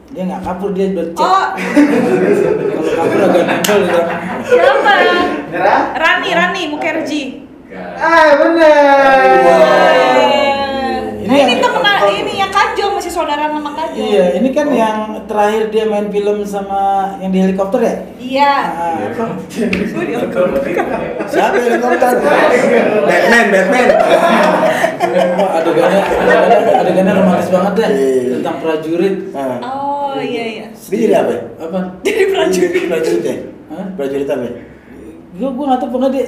Dia 0.08 0.24
nggak 0.24 0.40
kabur 0.40 0.72
dia 0.72 0.88
bercek. 0.90 1.20
oh, 1.20 1.46
Kalau 1.52 2.92
kabur 2.96 3.20
agak 3.22 3.44
nempel 3.44 3.76
gitu. 3.84 4.00
siapa? 4.48 4.92
Nyerah? 5.46 5.80
Rani, 5.94 6.28
Rani 6.32 6.62
Mukherjee. 6.72 7.44
Ah, 7.94 8.40
bener. 8.40 9.20
Ini 11.12 11.28
Nah, 11.28 11.36
ini 11.36 11.52
yang- 11.52 11.60
temen 11.60 11.84
ini 12.16 12.27
Kajol 12.58 12.98
masih 12.98 13.12
saudara 13.14 13.46
sama 13.46 13.70
Kajol. 13.70 14.02
Iya, 14.02 14.24
ini 14.34 14.50
kan 14.50 14.66
yang 14.74 14.96
terakhir 15.30 15.70
dia 15.70 15.86
main 15.86 16.10
film 16.10 16.42
sama 16.42 17.14
yang 17.22 17.30
di 17.30 17.38
helikopter 17.38 17.78
ya? 17.78 17.94
Iya. 18.18 18.52
Ah, 18.66 18.98
apa? 19.14 19.24
Siapa 21.30 21.54
helikopter? 21.54 22.12
Batman, 23.06 23.46
Batman. 23.54 23.88
Adegannya, 25.54 26.02
adegannya, 26.02 26.58
adegannya 26.74 27.12
romantis 27.14 27.48
banget 27.48 27.72
deh 27.74 27.88
Iya. 27.88 28.34
tentang 28.38 28.56
prajurit. 28.58 29.16
Ah. 29.32 29.58
Oh 29.62 30.18
iya 30.18 30.44
iya. 30.50 30.66
Dia 30.74 30.98
jadi 30.98 31.14
apa? 31.14 31.30
ya? 31.30 31.42
Apa? 31.62 31.78
Jadi 32.02 32.22
prajurit. 32.26 32.82
Prajurit 32.90 33.22
ya? 33.22 33.36
Hah? 33.70 33.86
Prajurit 33.94 34.26
apa? 34.26 34.42
ya? 34.42 34.52
Gue 35.38 35.48
gue 35.54 35.64
nggak 35.64 35.78
tahu 35.78 35.90
pokoknya 35.94 36.10
dia 36.10 36.26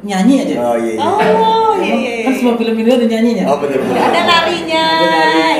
nyanyi 0.00 0.34
aja. 0.48 0.54
Oh 0.60 0.76
iya. 0.80 0.92
iya. 0.96 1.04
Oh 1.36 1.72
iya 1.76 1.94
iya. 1.94 2.12
Kan 2.24 2.32
semua 2.36 2.54
film 2.56 2.74
ini 2.80 2.88
ada 2.88 3.06
nyanyinya. 3.06 3.44
Oh 3.52 3.56
betul 3.60 3.78
betul. 3.84 3.96
Ada 4.00 4.20
narinya, 4.24 4.86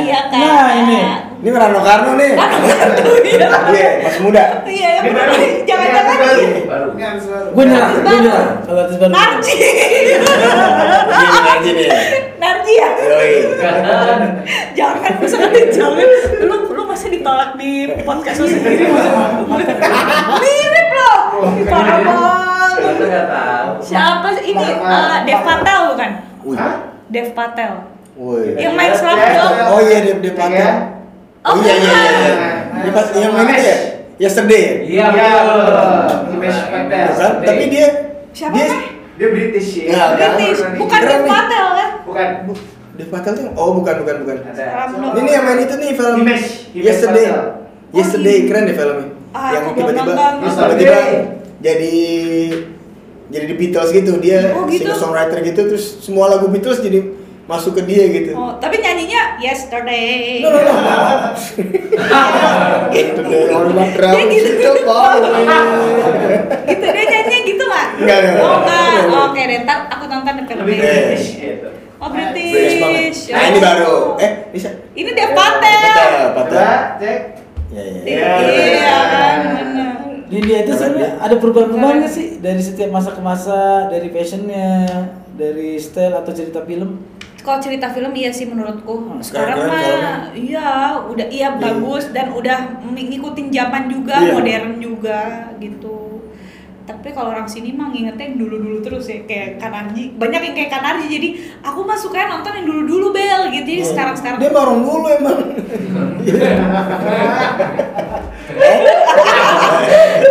iya 0.00 0.20
kan. 0.32 0.40
Nah, 0.40 0.70
ini. 0.80 0.98
Ini 1.40 1.48
Rano 1.56 1.80
Karno 1.80 2.12
nih. 2.20 2.32
Iya. 3.30 3.48
Iya, 3.72 3.88
masih 4.04 4.20
muda. 4.28 4.44
Iya. 4.68 4.90
Jangan-jangan 5.64 6.14
baru. 6.20 6.40
ini. 6.44 6.60
Gue 7.50 7.64
nyerah, 7.64 7.90
gue 7.96 8.18
nyerah. 8.20 8.46
Kalau 8.64 8.80
artis 8.84 8.96
baru. 9.00 9.12
Narji. 9.12 9.56
Ini 11.10 11.40
aja 11.40 11.70
nih. 11.72 11.88
Narji 12.36 12.72
ya. 12.76 12.88
Yoi. 12.96 13.32
Jangan, 14.76 15.12
nanti 15.20 15.60
jangan. 15.72 16.08
Lu 16.44 16.56
lu 16.76 16.82
masih 16.84 17.08
ditolak 17.12 17.56
di 17.56 17.88
podcast 18.04 18.44
lu 18.44 18.46
sendiri. 18.48 18.84
Mirip 20.44 20.88
loh. 20.92 21.20
Parah 21.68 22.29
Siapa 23.90 24.28
sih 24.38 24.44
ini? 24.54 24.66
Eh, 24.78 25.18
Dev 25.26 25.40
Patel 25.42 25.80
bukan? 25.90 26.10
Wih. 26.46 26.56
Hah? 26.56 26.74
Dev 27.10 27.28
Patel. 27.34 27.72
Woi. 28.20 28.54
Yang 28.54 28.74
main 28.76 28.92
Slumdog. 28.94 29.52
Oh 29.72 29.80
iya 29.80 29.98
dia 30.06 30.32
pakai. 30.36 30.60
Iya. 30.60 30.70
Oh 31.40 31.56
iya 31.58 31.74
iya 31.74 31.98
iya. 31.98 32.20
iya. 32.20 32.50
Dia 32.84 32.92
pas 32.92 33.06
yang 33.16 33.32
main 33.32 33.48
itu 33.48 33.64
ya? 33.64 33.76
Yesterday 34.20 34.60
ya? 34.60 34.74
Iya, 34.84 35.04
betul. 35.08 35.30
Patel. 36.70 37.06
Bukan, 37.10 37.30
tapi 37.40 37.64
dia 37.72 37.86
Siapa 38.30 38.54
dia? 38.54 38.68
Dia 39.16 39.28
British 39.32 39.68
ya. 39.74 39.84
Nggak. 39.90 40.08
British. 40.36 40.60
Bukan 40.76 41.00
Dev. 41.00 41.22
Patel 41.24 41.66
kan? 41.72 41.90
Bukan. 42.04 42.28
Dev 43.00 43.08
Patel 43.08 43.32
tuh 43.32 43.44
oh 43.56 43.70
bukan 43.80 43.94
bukan 44.04 44.16
bukan. 44.22 44.36
Ini 44.44 45.20
nih 45.24 45.32
yang 45.32 45.44
main 45.48 45.60
itu 45.64 45.74
nih 45.80 45.90
film 45.96 46.18
Yesterday. 46.76 47.26
Patel. 47.26 47.44
Yesterday 47.90 48.36
Oh, 48.36 48.46
keren 48.46 48.62
deh 48.70 48.76
filmnya. 48.76 49.06
Ah, 49.30 49.50
yang 49.54 49.64
tiba-tiba 49.74 50.12
tiba-tiba 50.42 51.00
jadi 51.62 51.96
jadi 53.30 53.44
di 53.46 53.54
Beatles 53.56 53.90
gitu 53.90 54.18
dia 54.18 54.50
Oh, 54.52 54.66
gitu? 54.66 54.84
singer 54.84 54.96
songwriter 54.96 55.38
gitu 55.40 55.60
terus 55.66 55.84
semua 55.98 56.28
lagu 56.28 56.46
Beatles 56.46 56.78
jadi 56.78 57.00
masuk 57.46 57.74
ke 57.74 57.82
dia 57.82 58.06
gitu. 58.08 58.30
Oh, 58.32 58.54
tapi 58.56 58.78
nyanyinya 58.78 59.38
yesterday. 59.38 60.38
No, 60.38 60.50
no, 60.50 60.60
no. 60.60 60.70
Yesterday 62.90 63.50
on 63.50 63.70
my 63.72 63.90
drum. 63.90 64.12
Dia 64.12 64.22
gitu. 64.28 64.50
Coba. 64.78 65.18
gitu 66.64 66.84
dia 66.86 67.04
nyanyinya 67.04 67.40
gitu 67.44 67.62
nggak? 67.64 67.86
Nggak, 67.98 68.18
nggak, 68.20 68.34
Oh 68.36 68.56
nggak. 68.56 68.86
enggak. 69.02 69.24
Oke 69.26 69.40
deh, 69.42 69.58
ntar 69.62 69.78
aku 69.88 70.04
nonton 70.06 70.32
deh 70.32 70.44
Lebih 70.44 70.46
filmnya. 70.46 70.78
British 70.78 71.26
gitu. 71.36 71.68
Oh 71.98 72.08
British. 72.08 72.54
British 72.54 72.78
banget. 72.78 73.34
Nah 73.34 73.42
ini 73.44 73.58
baru. 73.60 73.94
Eh 74.16 74.30
bisa. 74.50 74.68
Ini 74.92 75.10
Dev 75.10 75.30
Patel. 75.32 75.82
Patel, 75.90 76.26
Patel. 76.32 76.58
Cek. 76.98 77.18
Ya, 77.70 77.82
ya. 77.82 78.02
Iya. 78.02 78.30
Iya 78.40 78.96
kan, 79.06 79.38
benar. 79.52 79.79
Di 80.30 80.38
India 80.38 80.62
itu 80.62 80.78
sebenarnya 80.78 81.18
ada 81.18 81.34
perubahan-perubahan 81.42 82.06
nggak 82.06 82.12
sih 82.14 82.38
dari 82.38 82.62
setiap 82.62 82.94
masa 82.94 83.10
ke 83.10 83.18
masa, 83.18 83.90
dari 83.90 84.14
fashionnya, 84.14 84.86
dari 85.34 85.74
style 85.74 86.14
atau 86.14 86.30
cerita 86.30 86.62
film? 86.62 87.02
Kalau 87.42 87.58
cerita 87.58 87.90
film 87.90 88.14
iya 88.14 88.30
sih 88.30 88.46
menurutku. 88.46 88.94
Hmm, 88.94 89.18
Sekarang 89.18 89.66
mah 89.66 90.30
iya, 90.38 91.02
udah 91.02 91.26
iya 91.26 91.58
bagus 91.58 92.14
dan 92.14 92.30
udah 92.30 92.78
ngikutin 92.86 93.50
zaman 93.50 93.90
juga, 93.90 94.22
Iya. 94.22 94.38
modern 94.38 94.78
juga 94.78 95.20
gitu. 95.58 96.22
Tapi 96.86 97.10
kalau 97.10 97.34
orang 97.34 97.50
sini 97.50 97.74
mah 97.74 97.90
ngingetnya 97.90 98.30
yang 98.30 98.38
dulu-dulu 98.38 98.78
terus 98.86 99.10
ya 99.10 99.26
kayak 99.26 99.58
Kanarji. 99.58 100.14
Banyak 100.14 100.40
yang 100.46 100.54
kayak 100.54 100.70
Kanarji 100.70 101.06
jadi 101.10 101.28
aku 101.66 101.82
mah 101.82 101.98
suka 101.98 102.30
nonton 102.30 102.54
yang 102.54 102.66
dulu-dulu 102.70 103.10
Bel 103.10 103.50
gitu. 103.50 103.66
Jadi 103.66 103.82
sekarang-sekarang 103.82 104.38
Dia 104.38 104.52
barong 104.54 104.80
dulu 104.86 105.06
emang. 105.10 105.38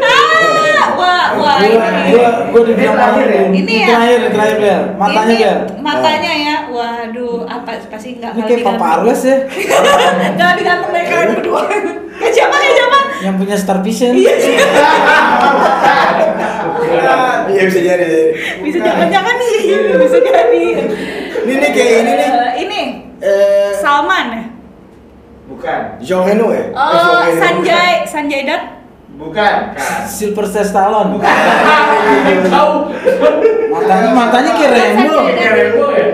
ah, 0.04 0.86
wah, 1.36 1.55
ini. 1.60 1.75
gua, 2.10 2.29
gua 2.49 2.62
Ini 2.63 2.86
terakhir 2.86 3.27
ya? 3.27 3.41
Ini 3.49 3.73
ya? 3.75 3.88
terakhir, 3.88 4.19
terakhir 4.29 4.58
Bel. 4.58 4.82
Matanya 4.95 5.36
Bel. 5.38 5.58
matanya 5.79 6.32
ya, 6.38 6.55
waduh, 6.67 7.38
apa 7.45 7.72
pasti 7.86 8.09
nggak 8.15 8.32
Ini 8.32 8.41
kayak 8.43 8.65
Papa. 8.65 8.86
Arles 8.97 9.22
ya, 9.24 9.38
Nggak 10.36 10.51
digantung 10.55 10.91
dari 10.91 11.05
kalian 11.05 11.30
berdua. 11.36 11.61
Kayak 12.15 12.34
siapa 12.34 12.55
kayak 12.55 12.76
siapa? 12.76 12.99
yang 13.20 13.36
punya 13.36 13.55
Star 13.55 13.80
Vision. 13.80 14.13
Iya, 14.13 14.32
Iya 17.49 17.61
bisa 17.65 17.80
jadi. 17.82 18.07
bisa 18.61 18.78
jangan-jangan 18.80 19.34
nih, 19.36 19.51
bisa 19.97 20.17
jadi. 20.20 20.63
Ini 21.39 21.53
nih 21.55 21.72
kayak 21.72 21.91
ini 21.97 22.11
nih. 22.11 22.30
Eh, 22.30 22.51
ini 22.59 22.82
Eh, 23.20 23.72
Salman 23.76 24.26
ya? 24.32 24.45
Bukan. 25.45 25.80
Jong 25.99 26.24
Heno 26.24 26.47
ya? 26.49 26.61
Eh, 26.61 26.72
Oh, 26.72 27.20
Heno. 27.22 27.36
Sanjay, 27.36 27.93
Sanjay 28.05 28.41
Dutt. 28.45 28.63
Bukan. 29.20 29.53
Kan. 29.76 30.07
Sylvester 30.07 30.63
Stallone. 30.63 31.20
Tahu. 32.55 32.74
Matanya 33.67 34.09
matanya. 34.15 34.51
Sanjay 34.55 34.70
Kayak 35.36 35.51
Rambo 35.59 35.86
ya? 35.93 36.07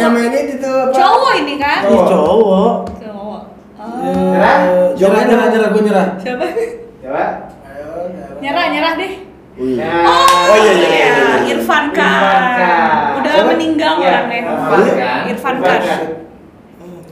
Yang 0.00 0.12
main 0.12 0.32
itu 0.34 0.54
tuh 0.58 0.74
apa? 0.88 0.94
Cowok 0.96 1.32
ini 1.44 1.54
kan? 1.60 1.80
Cowok. 1.86 2.76
Cowok. 2.98 3.40
Ini 3.76 4.22
Nyerah? 4.36 4.56
Nyerah, 4.96 5.22
nyerah, 5.28 5.46
nyerah, 5.52 5.68
gue 5.70 5.82
nyerah. 5.84 6.06
Siapa? 6.18 6.46
Coba. 7.04 7.24
Nyerah, 8.42 8.64
nyerah 8.72 8.92
deh. 8.96 9.12
Wih. 9.56 9.80
Nah. 9.80 10.04
Oh 10.04 10.56
iya 10.60 10.72
iya 10.76 10.88
iya. 10.92 11.08
iya. 11.16 11.36
Irfan 11.56 11.84
Khan. 11.96 12.20
Irfan 12.20 12.44
Khan. 12.60 13.00
Udah 13.16 13.32
Siapa? 13.32 13.48
meninggal 13.56 13.92
Iya, 13.96 14.08
orangnya. 14.12 14.40
Irfan 14.44 14.84
Khan. 14.84 15.20
Irfan 15.32 15.54
Irfan 15.56 15.80
Khan. 15.80 16.00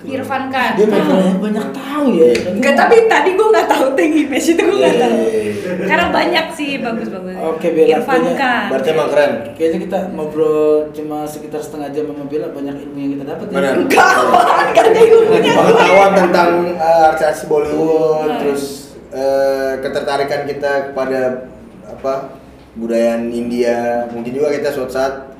Irfan 0.04 0.52
Khan. 0.52 0.72
Dia 0.76 0.86
banyak 0.86 1.40
banyak 1.40 1.66
tahu 1.72 2.04
ya. 2.12 2.30
Enggak, 2.52 2.74
tapi 2.76 3.08
tadi 3.08 3.30
gue 3.32 3.48
nggak 3.48 3.68
tahu 3.68 3.86
Tenggi 3.96 4.22
Mesh 4.28 4.52
itu 4.52 4.60
gue 4.60 4.78
nggak 4.78 4.96
tahu. 5.00 5.16
Iya. 5.16 5.42
Karena 5.88 6.06
banyak 6.12 6.46
sih 6.52 6.70
bagus-bagus. 6.78 7.34
Oke, 7.40 7.66
Bella, 7.72 7.88
Irfan 7.98 8.22
Khan. 8.36 8.66
Berarti 8.68 8.88
emang 8.92 9.08
keren. 9.10 9.32
Kayaknya 9.56 9.78
kita 9.88 9.98
ngobrol 10.12 10.92
cuma 10.92 11.18
sekitar 11.24 11.60
setengah 11.64 11.88
jam 11.90 12.04
sama 12.12 12.24
Bella 12.28 12.48
banyak 12.52 12.76
ilmu 12.84 12.98
yang 13.00 13.10
kita 13.18 13.24
dapat 13.32 13.46
ya. 13.48 13.54
Benar. 13.56 13.74
Enggak, 13.80 14.06
apaan? 14.06 14.66
Gak 14.76 14.84
ada 14.84 15.00
ilmunya. 15.02 15.52
Pengetahuan 15.56 16.10
tentang 16.14 16.50
uh, 16.78 17.08
artis 17.10 17.40
Bollywood, 17.48 18.30
terus 18.44 18.62
uh, 19.10 19.80
ketertarikan 19.80 20.44
kita 20.44 20.72
kepada 20.92 21.50
apa 21.84 22.38
budaya 22.78 23.20
India. 23.20 24.08
Mungkin 24.12 24.32
juga 24.36 24.54
kita 24.54 24.68
suatu 24.70 24.92
saat 24.94 25.33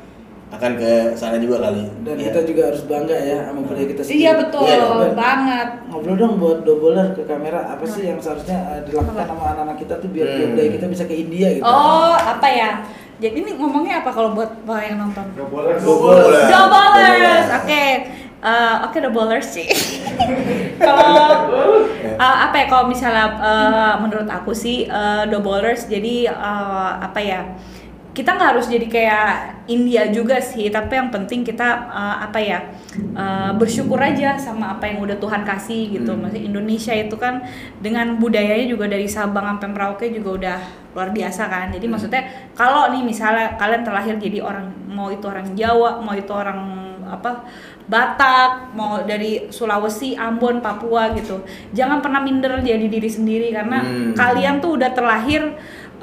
akan 0.55 0.73
ke 0.75 0.93
sana 1.15 1.37
juga 1.37 1.57
kali. 1.61 1.85
Dan 2.03 2.15
Ya. 2.15 2.31
kita 2.31 2.41
juga 2.45 2.63
harus 2.69 2.83
bangga 2.85 3.17
ya 3.17 3.39
sama 3.45 3.61
budaya 3.61 3.87
kita 3.87 4.01
sendiri. 4.01 4.21
Iya 4.21 4.33
betul, 4.39 4.63
Iya 4.63 4.77
dong. 4.81 5.15
banget. 5.15 5.69
Ngobrol 5.87 6.17
dong 6.17 6.35
buat 6.39 6.59
doubler 6.63 7.09
ke 7.13 7.23
kamera 7.25 7.61
apa 7.69 7.85
sih 7.85 8.03
yang 8.05 8.19
seharusnya 8.19 8.59
uh, 8.65 8.81
dilakukan 8.83 9.25
sama 9.25 9.43
anak-anak 9.51 9.77
kita 9.79 9.95
tuh 9.99 10.09
biar 10.09 10.27
Hmm. 10.31 10.51
budaya 10.53 10.71
kita 10.73 10.87
bisa 10.87 11.05
ke 11.05 11.15
India 11.17 11.49
gitu. 11.53 11.65
Oh, 11.65 12.15
apa 12.15 12.47
ya? 12.47 12.71
Jadi 13.15 13.37
ini 13.41 13.51
ngomongnya 13.55 14.03
apa 14.03 14.11
kalau 14.11 14.35
buat 14.35 14.51
yang 14.67 14.99
nonton? 15.01 15.23
Nggak 15.33 15.49
boleh. 15.49 15.75
Double. 15.79 16.35
Doublers, 16.51 17.49
oke. 17.55 17.85
Eh, 18.45 18.75
oke 18.85 18.97
doublers 19.01 19.49
sih. 19.49 19.65
kalau 20.85 21.49
eh, 22.05 22.37
apa 22.45 22.55
ya 22.55 22.67
kalau 22.67 22.85
misalnya 22.87 23.27
eh, 23.39 23.95
menurut 24.01 24.29
aku 24.29 24.53
sih 24.53 24.85
eh, 24.85 25.23
doublers 25.31 25.87
jadi 25.87 26.29
eh, 26.29 26.91
apa 27.01 27.21
ya? 27.21 27.41
Kita 28.15 28.39
nggak 28.39 28.51
harus 28.55 28.71
jadi 28.71 28.87
kayak 28.87 29.29
India 29.67 30.07
juga 30.09 30.39
sih, 30.39 30.71
tapi 30.71 30.95
yang 30.95 31.11
penting 31.11 31.43
kita 31.43 31.67
eh, 31.91 32.17
apa 32.23 32.39
ya 32.39 32.59
eh, 32.95 33.51
bersyukur 33.59 33.99
aja 33.99 34.39
sama 34.39 34.79
apa 34.79 34.87
yang 34.87 35.03
udah 35.03 35.19
Tuhan 35.19 35.43
kasih 35.43 35.99
gitu. 35.99 36.15
Hmm. 36.15 36.23
Maksudnya 36.23 36.45
Indonesia 36.47 36.95
itu 36.95 37.17
kan 37.19 37.43
dengan 37.83 38.15
budayanya 38.17 38.71
juga 38.71 38.87
dari 38.87 39.11
Sabang 39.11 39.59
sampai 39.59 39.69
Merauke 39.69 40.07
juga 40.15 40.31
udah 40.39 40.59
luar 40.95 41.11
biasa 41.11 41.51
kan. 41.51 41.75
Jadi 41.75 41.85
Hmm. 41.91 41.93
maksudnya 41.99 42.23
kalau 42.55 42.87
nih 42.95 43.03
misalnya 43.03 43.59
kalian 43.59 43.83
terlahir 43.83 44.15
jadi 44.17 44.39
orang 44.41 44.71
mau 44.87 45.11
itu 45.11 45.27
orang 45.27 45.51
Jawa, 45.59 45.99
mau 45.99 46.15
itu 46.15 46.31
orang 46.31 46.61
apa 47.05 47.45
Batak, 47.85 48.73
mau 48.73 49.05
dari 49.05 49.53
Sulawesi, 49.53 50.17
Ambon, 50.17 50.65
Papua 50.65 51.12
gitu. 51.12 51.45
Jangan 51.77 52.01
pernah 52.01 52.25
minder 52.25 52.57
jadi 52.65 52.81
diri 52.89 53.11
sendiri 53.12 53.53
karena 53.53 53.85
Hmm. 53.85 54.17
kalian 54.17 54.57
tuh 54.57 54.81
udah 54.81 54.89
terlahir 54.89 55.53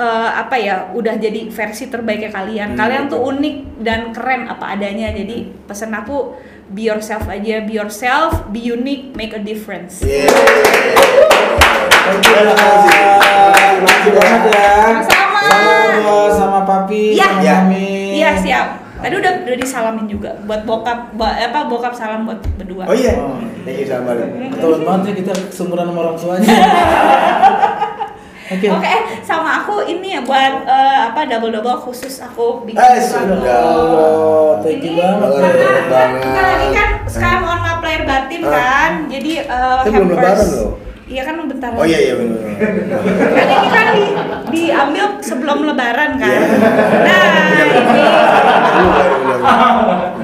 eh, 0.02 0.30
apa 0.34 0.56
ya, 0.58 0.90
udah 0.90 1.14
jadi 1.16 1.46
versi 1.48 1.86
terbaiknya 1.88 2.30
kalian. 2.30 2.74
Hmm, 2.74 2.80
Kalian 2.80 3.04
tuh 3.06 3.22
unik 3.22 3.56
dan 3.80 4.10
keren 4.10 4.48
apa 4.48 4.74
adanya. 4.74 5.14
Jadi 5.14 5.54
pesan 5.62 5.94
aku 5.94 6.34
be 6.68 6.82
yourself 6.84 7.28
aja, 7.28 7.62
be 7.62 7.74
yourself, 7.74 8.50
be 8.50 8.60
unique, 8.60 9.14
make 9.14 9.32
a 9.32 9.40
difference. 9.40 10.02
Iya. 10.02 10.26
Banget 14.12 14.42
ya. 14.50 14.68
Sama-sama. 14.82 15.42
Sama 15.94 16.16
sama 16.32 16.60
papi, 16.64 17.14
Iya. 17.14 17.28
sama 17.28 17.42
Iya. 17.42 17.54
mami. 17.62 17.90
Iya 18.14 18.32
siap. 18.38 18.68
Tadi 19.02 19.18
udah 19.18 19.34
udah 19.42 19.58
disalamin 19.58 20.06
juga 20.06 20.30
buat 20.46 20.62
bokap, 20.62 21.18
ba- 21.18 21.34
apa 21.34 21.66
bokap 21.66 21.90
salam 21.92 22.22
buat 22.24 22.38
berdua. 22.56 22.86
Oh 22.86 22.94
iya. 22.94 23.18
Oh. 23.18 23.34
Thank 23.62 23.82
you 23.82 23.88
sama 23.88 24.14
balik. 24.14 24.30
Banget 24.60 25.02
ya 25.04 25.14
kita 25.16 25.34
seumuran 25.50 25.86
sama 25.86 26.00
orang 26.04 26.18
tuanya. 26.18 26.50
Oke. 28.52 28.68
Oke, 28.68 28.84
eh, 28.84 29.02
sama 29.24 29.64
aku 29.64 29.88
ini 29.88 30.20
ya 30.20 30.22
buat 30.28 30.68
eh, 30.68 31.00
apa 31.08 31.24
double 31.24 31.56
double 31.56 31.80
khusus 31.80 32.20
aku 32.20 32.68
bikin. 32.68 32.84
Eh, 32.84 33.00
sudah. 33.00 33.40
Oh, 33.64 34.60
thank 34.60 34.84
you 34.84 35.00
banget. 35.00 35.30
Karena 35.40 35.84
banget. 35.88 36.22
karena 36.28 36.52
ini 36.60 36.68
kan 36.76 36.90
sekarang 37.08 37.44
on 37.48 37.60
player 37.80 38.04
batin 38.04 38.42
Ah. 38.44 38.52
kan, 38.52 38.92
jadi 39.08 39.32
eh, 39.48 39.80
Tapi 39.88 39.90
belum 39.96 40.10
lebaran 40.12 40.48
loh. 40.52 40.91
Iya 41.12 41.28
kan 41.28 41.36
bentar. 41.44 41.76
Oh 41.76 41.84
iya 41.84 42.00
iya 42.00 42.14
benar. 42.16 42.40
Kan 43.36 43.48
ini 43.52 43.68
kan 43.68 43.86
di, 43.92 44.06
diambil 44.56 45.06
sebelum 45.20 45.68
lebaran 45.68 46.16
kan. 46.16 46.32
Iya. 46.32 46.42
Nah, 47.04 47.68
ini. 47.68 48.06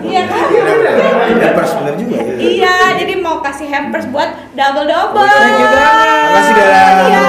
Iya 0.08 0.22
kan? 0.32 0.46
Ya 1.28 1.50
pers 1.52 1.72
bener 1.76 1.94
juga 2.00 2.16
ya. 2.24 2.34
Iya, 2.40 2.76
jadi 3.04 3.14
mau 3.20 3.44
kasih 3.44 3.68
hampers 3.68 4.08
buat 4.08 4.32
double 4.56 4.88
double. 4.88 5.28
Thank 5.28 5.60
you 5.60 5.68
banget. 5.68 6.08
Makasih, 6.08 6.54
Bella. 6.56 6.84
Iya. 7.04 7.22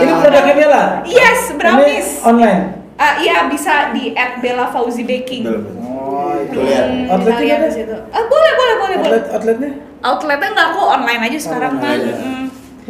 Ini 0.00 0.12
produknya 0.16 0.54
Bella. 0.56 0.84
Yes, 1.04 1.40
brownies. 1.60 2.08
Ini 2.16 2.24
online. 2.24 2.62
Ah, 3.00 3.16
iya 3.16 3.48
bisa 3.48 3.92
di 3.96 4.12
add 4.12 4.40
Bella 4.44 4.68
Fauzi 4.72 5.04
Baking. 5.04 5.44
Oh, 5.48 6.36
lihat. 6.52 6.84
Hmm, 6.84 7.12
Outletnya 7.12 7.40
lihat 7.44 7.60
ada? 7.60 7.68
di 7.68 7.76
situ. 7.76 7.96
Ah, 8.12 8.24
boleh, 8.28 8.52
boleh, 8.56 8.74
boleh, 8.76 8.96
boleh. 9.00 9.08
Outlet 9.08 9.24
outletnya? 9.32 9.70
Outletnya 10.00 10.48
nggak 10.52 10.68
aku 10.72 10.82
online 10.84 11.22
aja 11.28 11.38
sekarang 11.40 11.80
kan. 11.80 12.00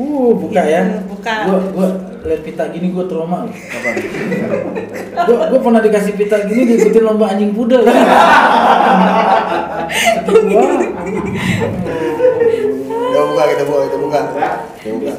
Uh, 0.00 0.32
buka 0.32 0.64
ya. 0.64 0.80
Iya, 0.80 1.04
buka. 1.04 1.34
Gua 1.44 1.58
gua 1.76 1.88
lihat 2.24 2.40
pita 2.40 2.64
gini 2.72 2.88
gua 2.88 3.04
trauma. 3.04 3.44
loh. 3.44 3.52
gua 5.28 5.52
gua 5.52 5.60
pernah 5.60 5.84
dikasih 5.84 6.16
pita 6.16 6.48
gini 6.48 6.64
diikutin 6.64 7.04
lomba 7.04 7.36
anjing 7.36 7.52
pudel. 7.52 7.84
Sedih 10.24 10.42
gua. 10.48 10.64
Kita 13.12 13.20
buka 13.28 13.42
kita 13.44 13.62
buka 13.68 13.80
kita 13.84 13.98
buka. 14.00 14.20
Kita 14.80 14.90
buka. 14.96 15.12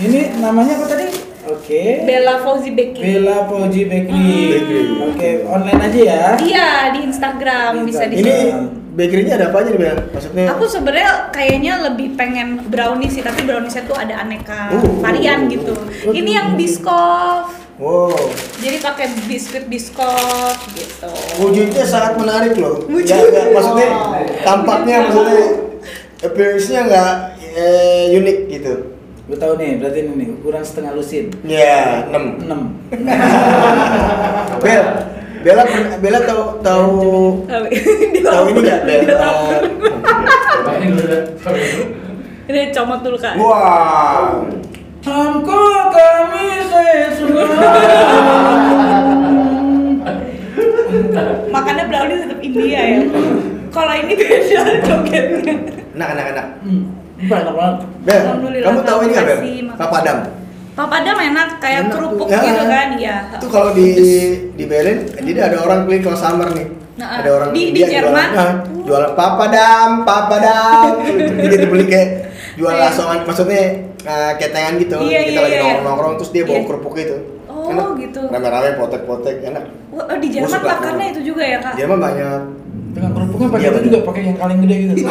Ini 0.00 0.20
namanya 0.40 0.80
apa 0.80 0.86
tadi? 0.88 1.06
Oke. 1.52 1.82
Bella 2.08 2.40
Fauzi 2.40 2.70
Baking. 2.72 3.04
Bella 3.04 3.36
Fauji 3.44 3.82
Bakery. 3.84 4.16
Hmm. 4.16 4.48
Bakery. 4.48 4.84
Oke, 5.12 5.28
online 5.44 5.80
aja 5.84 6.00
ya. 6.00 6.24
Iya 6.40 6.68
di 6.96 7.00
Instagram 7.04 7.84
bisa 7.84 8.08
di. 8.08 8.14
Ini 8.24 8.36
bakerynya 8.92 9.34
ada 9.40 9.46
apa 9.48 9.56
aja 9.64 9.68
nih 9.72 9.80
Bel? 9.80 9.98
Maksudnya? 10.12 10.44
Aku 10.52 10.64
sebenarnya 10.68 11.10
kayaknya 11.32 11.74
lebih 11.90 12.14
pengen 12.14 12.48
brownies 12.68 13.16
sih, 13.16 13.24
tapi 13.24 13.42
browniesnya 13.48 13.88
tuh 13.88 13.96
ada 13.96 14.20
aneka 14.20 14.72
Uh, 14.72 15.00
varian 15.00 15.48
uh, 15.48 15.50
gitu. 15.50 15.74
uh, 15.74 16.12
Ini 16.12 16.30
uh, 16.30 16.36
yang 16.38 16.48
uh. 16.52 16.56
biskof. 16.56 17.46
Wow. 17.80 18.14
Jadi 18.62 18.78
pakai 18.78 19.10
biskuit 19.26 19.64
biskof 19.66 20.54
gitu. 20.76 21.10
Wujudnya 21.40 21.82
sangat 21.88 22.20
menarik 22.20 22.54
loh. 22.60 22.84
Wujud. 22.86 23.10
Ya, 23.10 23.26
ya, 23.26 23.50
maksudnya 23.50 23.88
tampaknya 24.44 24.96
maksudnya 25.08 25.42
appearance-nya 26.22 26.80
nggak 26.86 27.12
eh, 27.58 28.14
unik 28.14 28.38
gitu. 28.54 28.74
Gue 29.22 29.38
tahu 29.38 29.54
nih, 29.54 29.78
berarti 29.78 29.98
ini 30.02 30.12
nih 30.18 30.28
ukuran 30.34 30.62
setengah 30.66 30.92
lusin. 30.98 31.30
Ya, 31.46 32.06
6. 32.10 32.42
6. 32.42 32.52
Bel, 34.62 34.84
Bella 35.42 35.62
pernah- 35.66 35.98
Bella 35.98 36.20
tahu 36.22 36.42
tahu 36.62 36.90
tahu 38.22 38.44
ini 38.50 38.62
nggak 38.62 38.80
Bel? 38.82 39.02
Eh, 42.42 42.50
Ini 42.50 42.74
comot 42.74 43.00
dulu 43.02 43.16
kak. 43.16 43.34
Wah. 43.38 44.42
Hamko 45.02 45.60
kami 45.90 46.46
Makannya 51.50 51.84
brownies 51.86 52.20
tetap 52.22 52.40
India 52.40 52.80
ya. 52.80 53.00
Kalau 53.72 53.92
ini 53.96 54.12
beda 54.12 54.38
jogetnya. 54.84 55.54
Enak 55.92 56.26
enak. 56.28 56.46
Hmm. 56.62 56.82
Bel, 58.02 58.22
kamu 58.60 58.80
tahu 58.82 58.98
ini 59.06 59.12
nggak 59.14 59.26
Bel? 59.26 59.38
makasih, 59.38 60.41
Papadam. 60.72 61.16
Enak 61.16 61.48
kayak 61.58 61.78
Enak 61.84 61.92
kerupuk 61.92 62.26
tuh. 62.26 62.34
Ya. 62.34 62.42
gitu 62.42 62.64
kan, 62.64 62.88
iya. 62.96 63.16
Itu 63.30 63.46
kalau 63.48 63.70
di 63.72 63.88
di 64.52 64.64
Berlin, 64.64 64.98
jadi 65.12 65.40
ada 65.46 65.56
orang 65.60 65.84
beli 65.84 66.00
kalau 66.00 66.16
summer 66.16 66.48
nih. 66.50 66.66
Nah, 66.92 67.08
ada 67.18 67.30
orang 67.30 67.48
di- 67.50 67.72
di 67.72 67.80
India 67.80 67.86
jualan, 67.88 68.04
Jerman? 68.04 68.28
nah, 68.30 68.52
jualan 68.84 69.12
papadam, 69.12 69.88
papadam. 70.04 70.92
Jadi 71.42 71.54
dibeli 71.58 71.84
kayak 71.88 72.08
jual 72.54 72.68
Iya. 72.70 72.92
asongan, 72.92 73.18
maksudnya 73.24 73.64
uh, 74.04 74.32
ketengan 74.36 74.76
gitu. 74.76 74.96
Iya, 75.00 75.20
kita 75.24 75.32
iya, 75.32 75.40
lagi 75.40 75.54
iya. 75.54 75.62
nongkrong-nongkrong 75.64 76.14
terus 76.20 76.30
dia 76.30 76.44
bawa 76.44 76.52
Iya. 76.54 76.66
kerupuk 76.68 76.92
gitu. 76.94 77.16
Oh, 77.48 77.94
gitu. 77.96 78.20
Rame-rame 78.28 78.76
potek-potek 78.76 79.36
enak. 79.40 79.64
Oh, 79.88 80.04
di 80.18 80.28
Jerman 80.28 80.50
suka. 80.52 80.68
makannya 80.68 81.06
itu 81.10 81.20
juga 81.24 81.42
ya 81.42 81.58
kak? 81.62 81.72
Jerman 81.74 81.98
banyak. 81.98 82.40
Dengan 82.92 83.10
kerupuknya 83.42 83.50
pakai 83.50 83.62
Iya, 83.62 83.70
itu 83.74 83.88
juga 83.90 83.98
pakai 84.06 84.22
yang 84.22 84.38
paling 84.38 84.58
gede 84.62 84.74
gitu. 84.86 84.92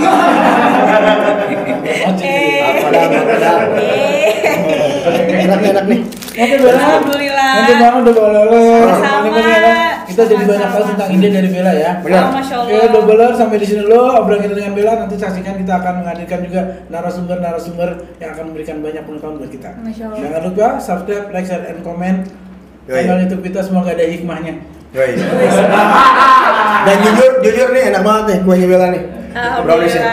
Eh. 2.21 2.77
Papadam, 2.82 3.09
papadam. 3.09 3.59
Eh. 3.75 5.41
enak 5.43 5.57
nih, 5.59 5.69
enak 5.73 5.86
nih. 5.89 5.99
Oke, 6.32 6.55
Bella. 6.61 6.77
Alhamdulillah. 6.77 7.51
Nanti 7.57 7.73
banget 7.75 8.01
udah 8.05 8.13
boleh 8.15 8.43
Sama-sama. 8.47 9.27
Kita 10.07 10.23
jadi 10.27 10.43
banyak 10.43 10.69
tahu 10.71 10.84
tentang 10.93 11.09
India 11.11 11.29
dari 11.34 11.49
Bella 11.49 11.71
ya. 11.73 11.91
Benar. 12.05 12.23
Oke, 12.32 12.53
Allah. 12.53 12.88
Doubler 12.93 13.32
sampai 13.36 13.57
di 13.59 13.65
sini 13.67 13.82
dulu 13.84 13.99
obrolan 14.15 14.41
kita 14.45 14.53
dengan 14.55 14.73
Bella. 14.77 14.93
Nanti 15.03 15.15
saksikan 15.17 15.55
kita 15.59 15.73
akan 15.82 15.93
menghadirkan 16.05 16.39
juga 16.45 16.61
narasumber-narasumber 16.93 17.89
yang 18.21 18.29
akan 18.38 18.43
memberikan 18.53 18.75
banyak 18.79 19.03
pengetahuan 19.03 19.36
buat 19.41 19.51
kita. 19.51 19.69
Masya 19.82 20.03
Allah. 20.07 20.19
Jangan 20.21 20.41
lupa 20.45 20.67
subscribe, 20.79 21.27
like, 21.34 21.47
share, 21.49 21.65
and 21.65 21.82
comment 21.82 22.19
channel 22.88 23.19
YouTube 23.21 23.43
kita 23.45 23.59
semoga 23.63 23.93
ada 23.93 24.05
hikmahnya. 24.05 24.80
Dan 26.86 26.98
jujur, 27.00 27.39
jujur 27.39 27.68
nih 27.72 27.96
enak 27.96 28.04
banget 28.04 28.24
nih 28.28 28.38
kuenya 28.44 28.68
Bella 28.68 28.88
nih. 28.92 29.04
Brownies 29.64 29.96
ya. 29.96 30.04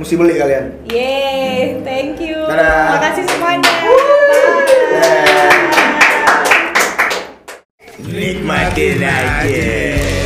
Mesti 0.00 0.14
beli 0.16 0.40
kalian. 0.40 0.64
Yeay, 0.88 1.84
thank 1.84 2.16
you. 2.24 2.40
Dadah. 2.48 2.96
Makasih 2.96 3.28
semuanya. 3.28 3.68
Nikmatin 8.00 9.04
aja. 9.04 10.23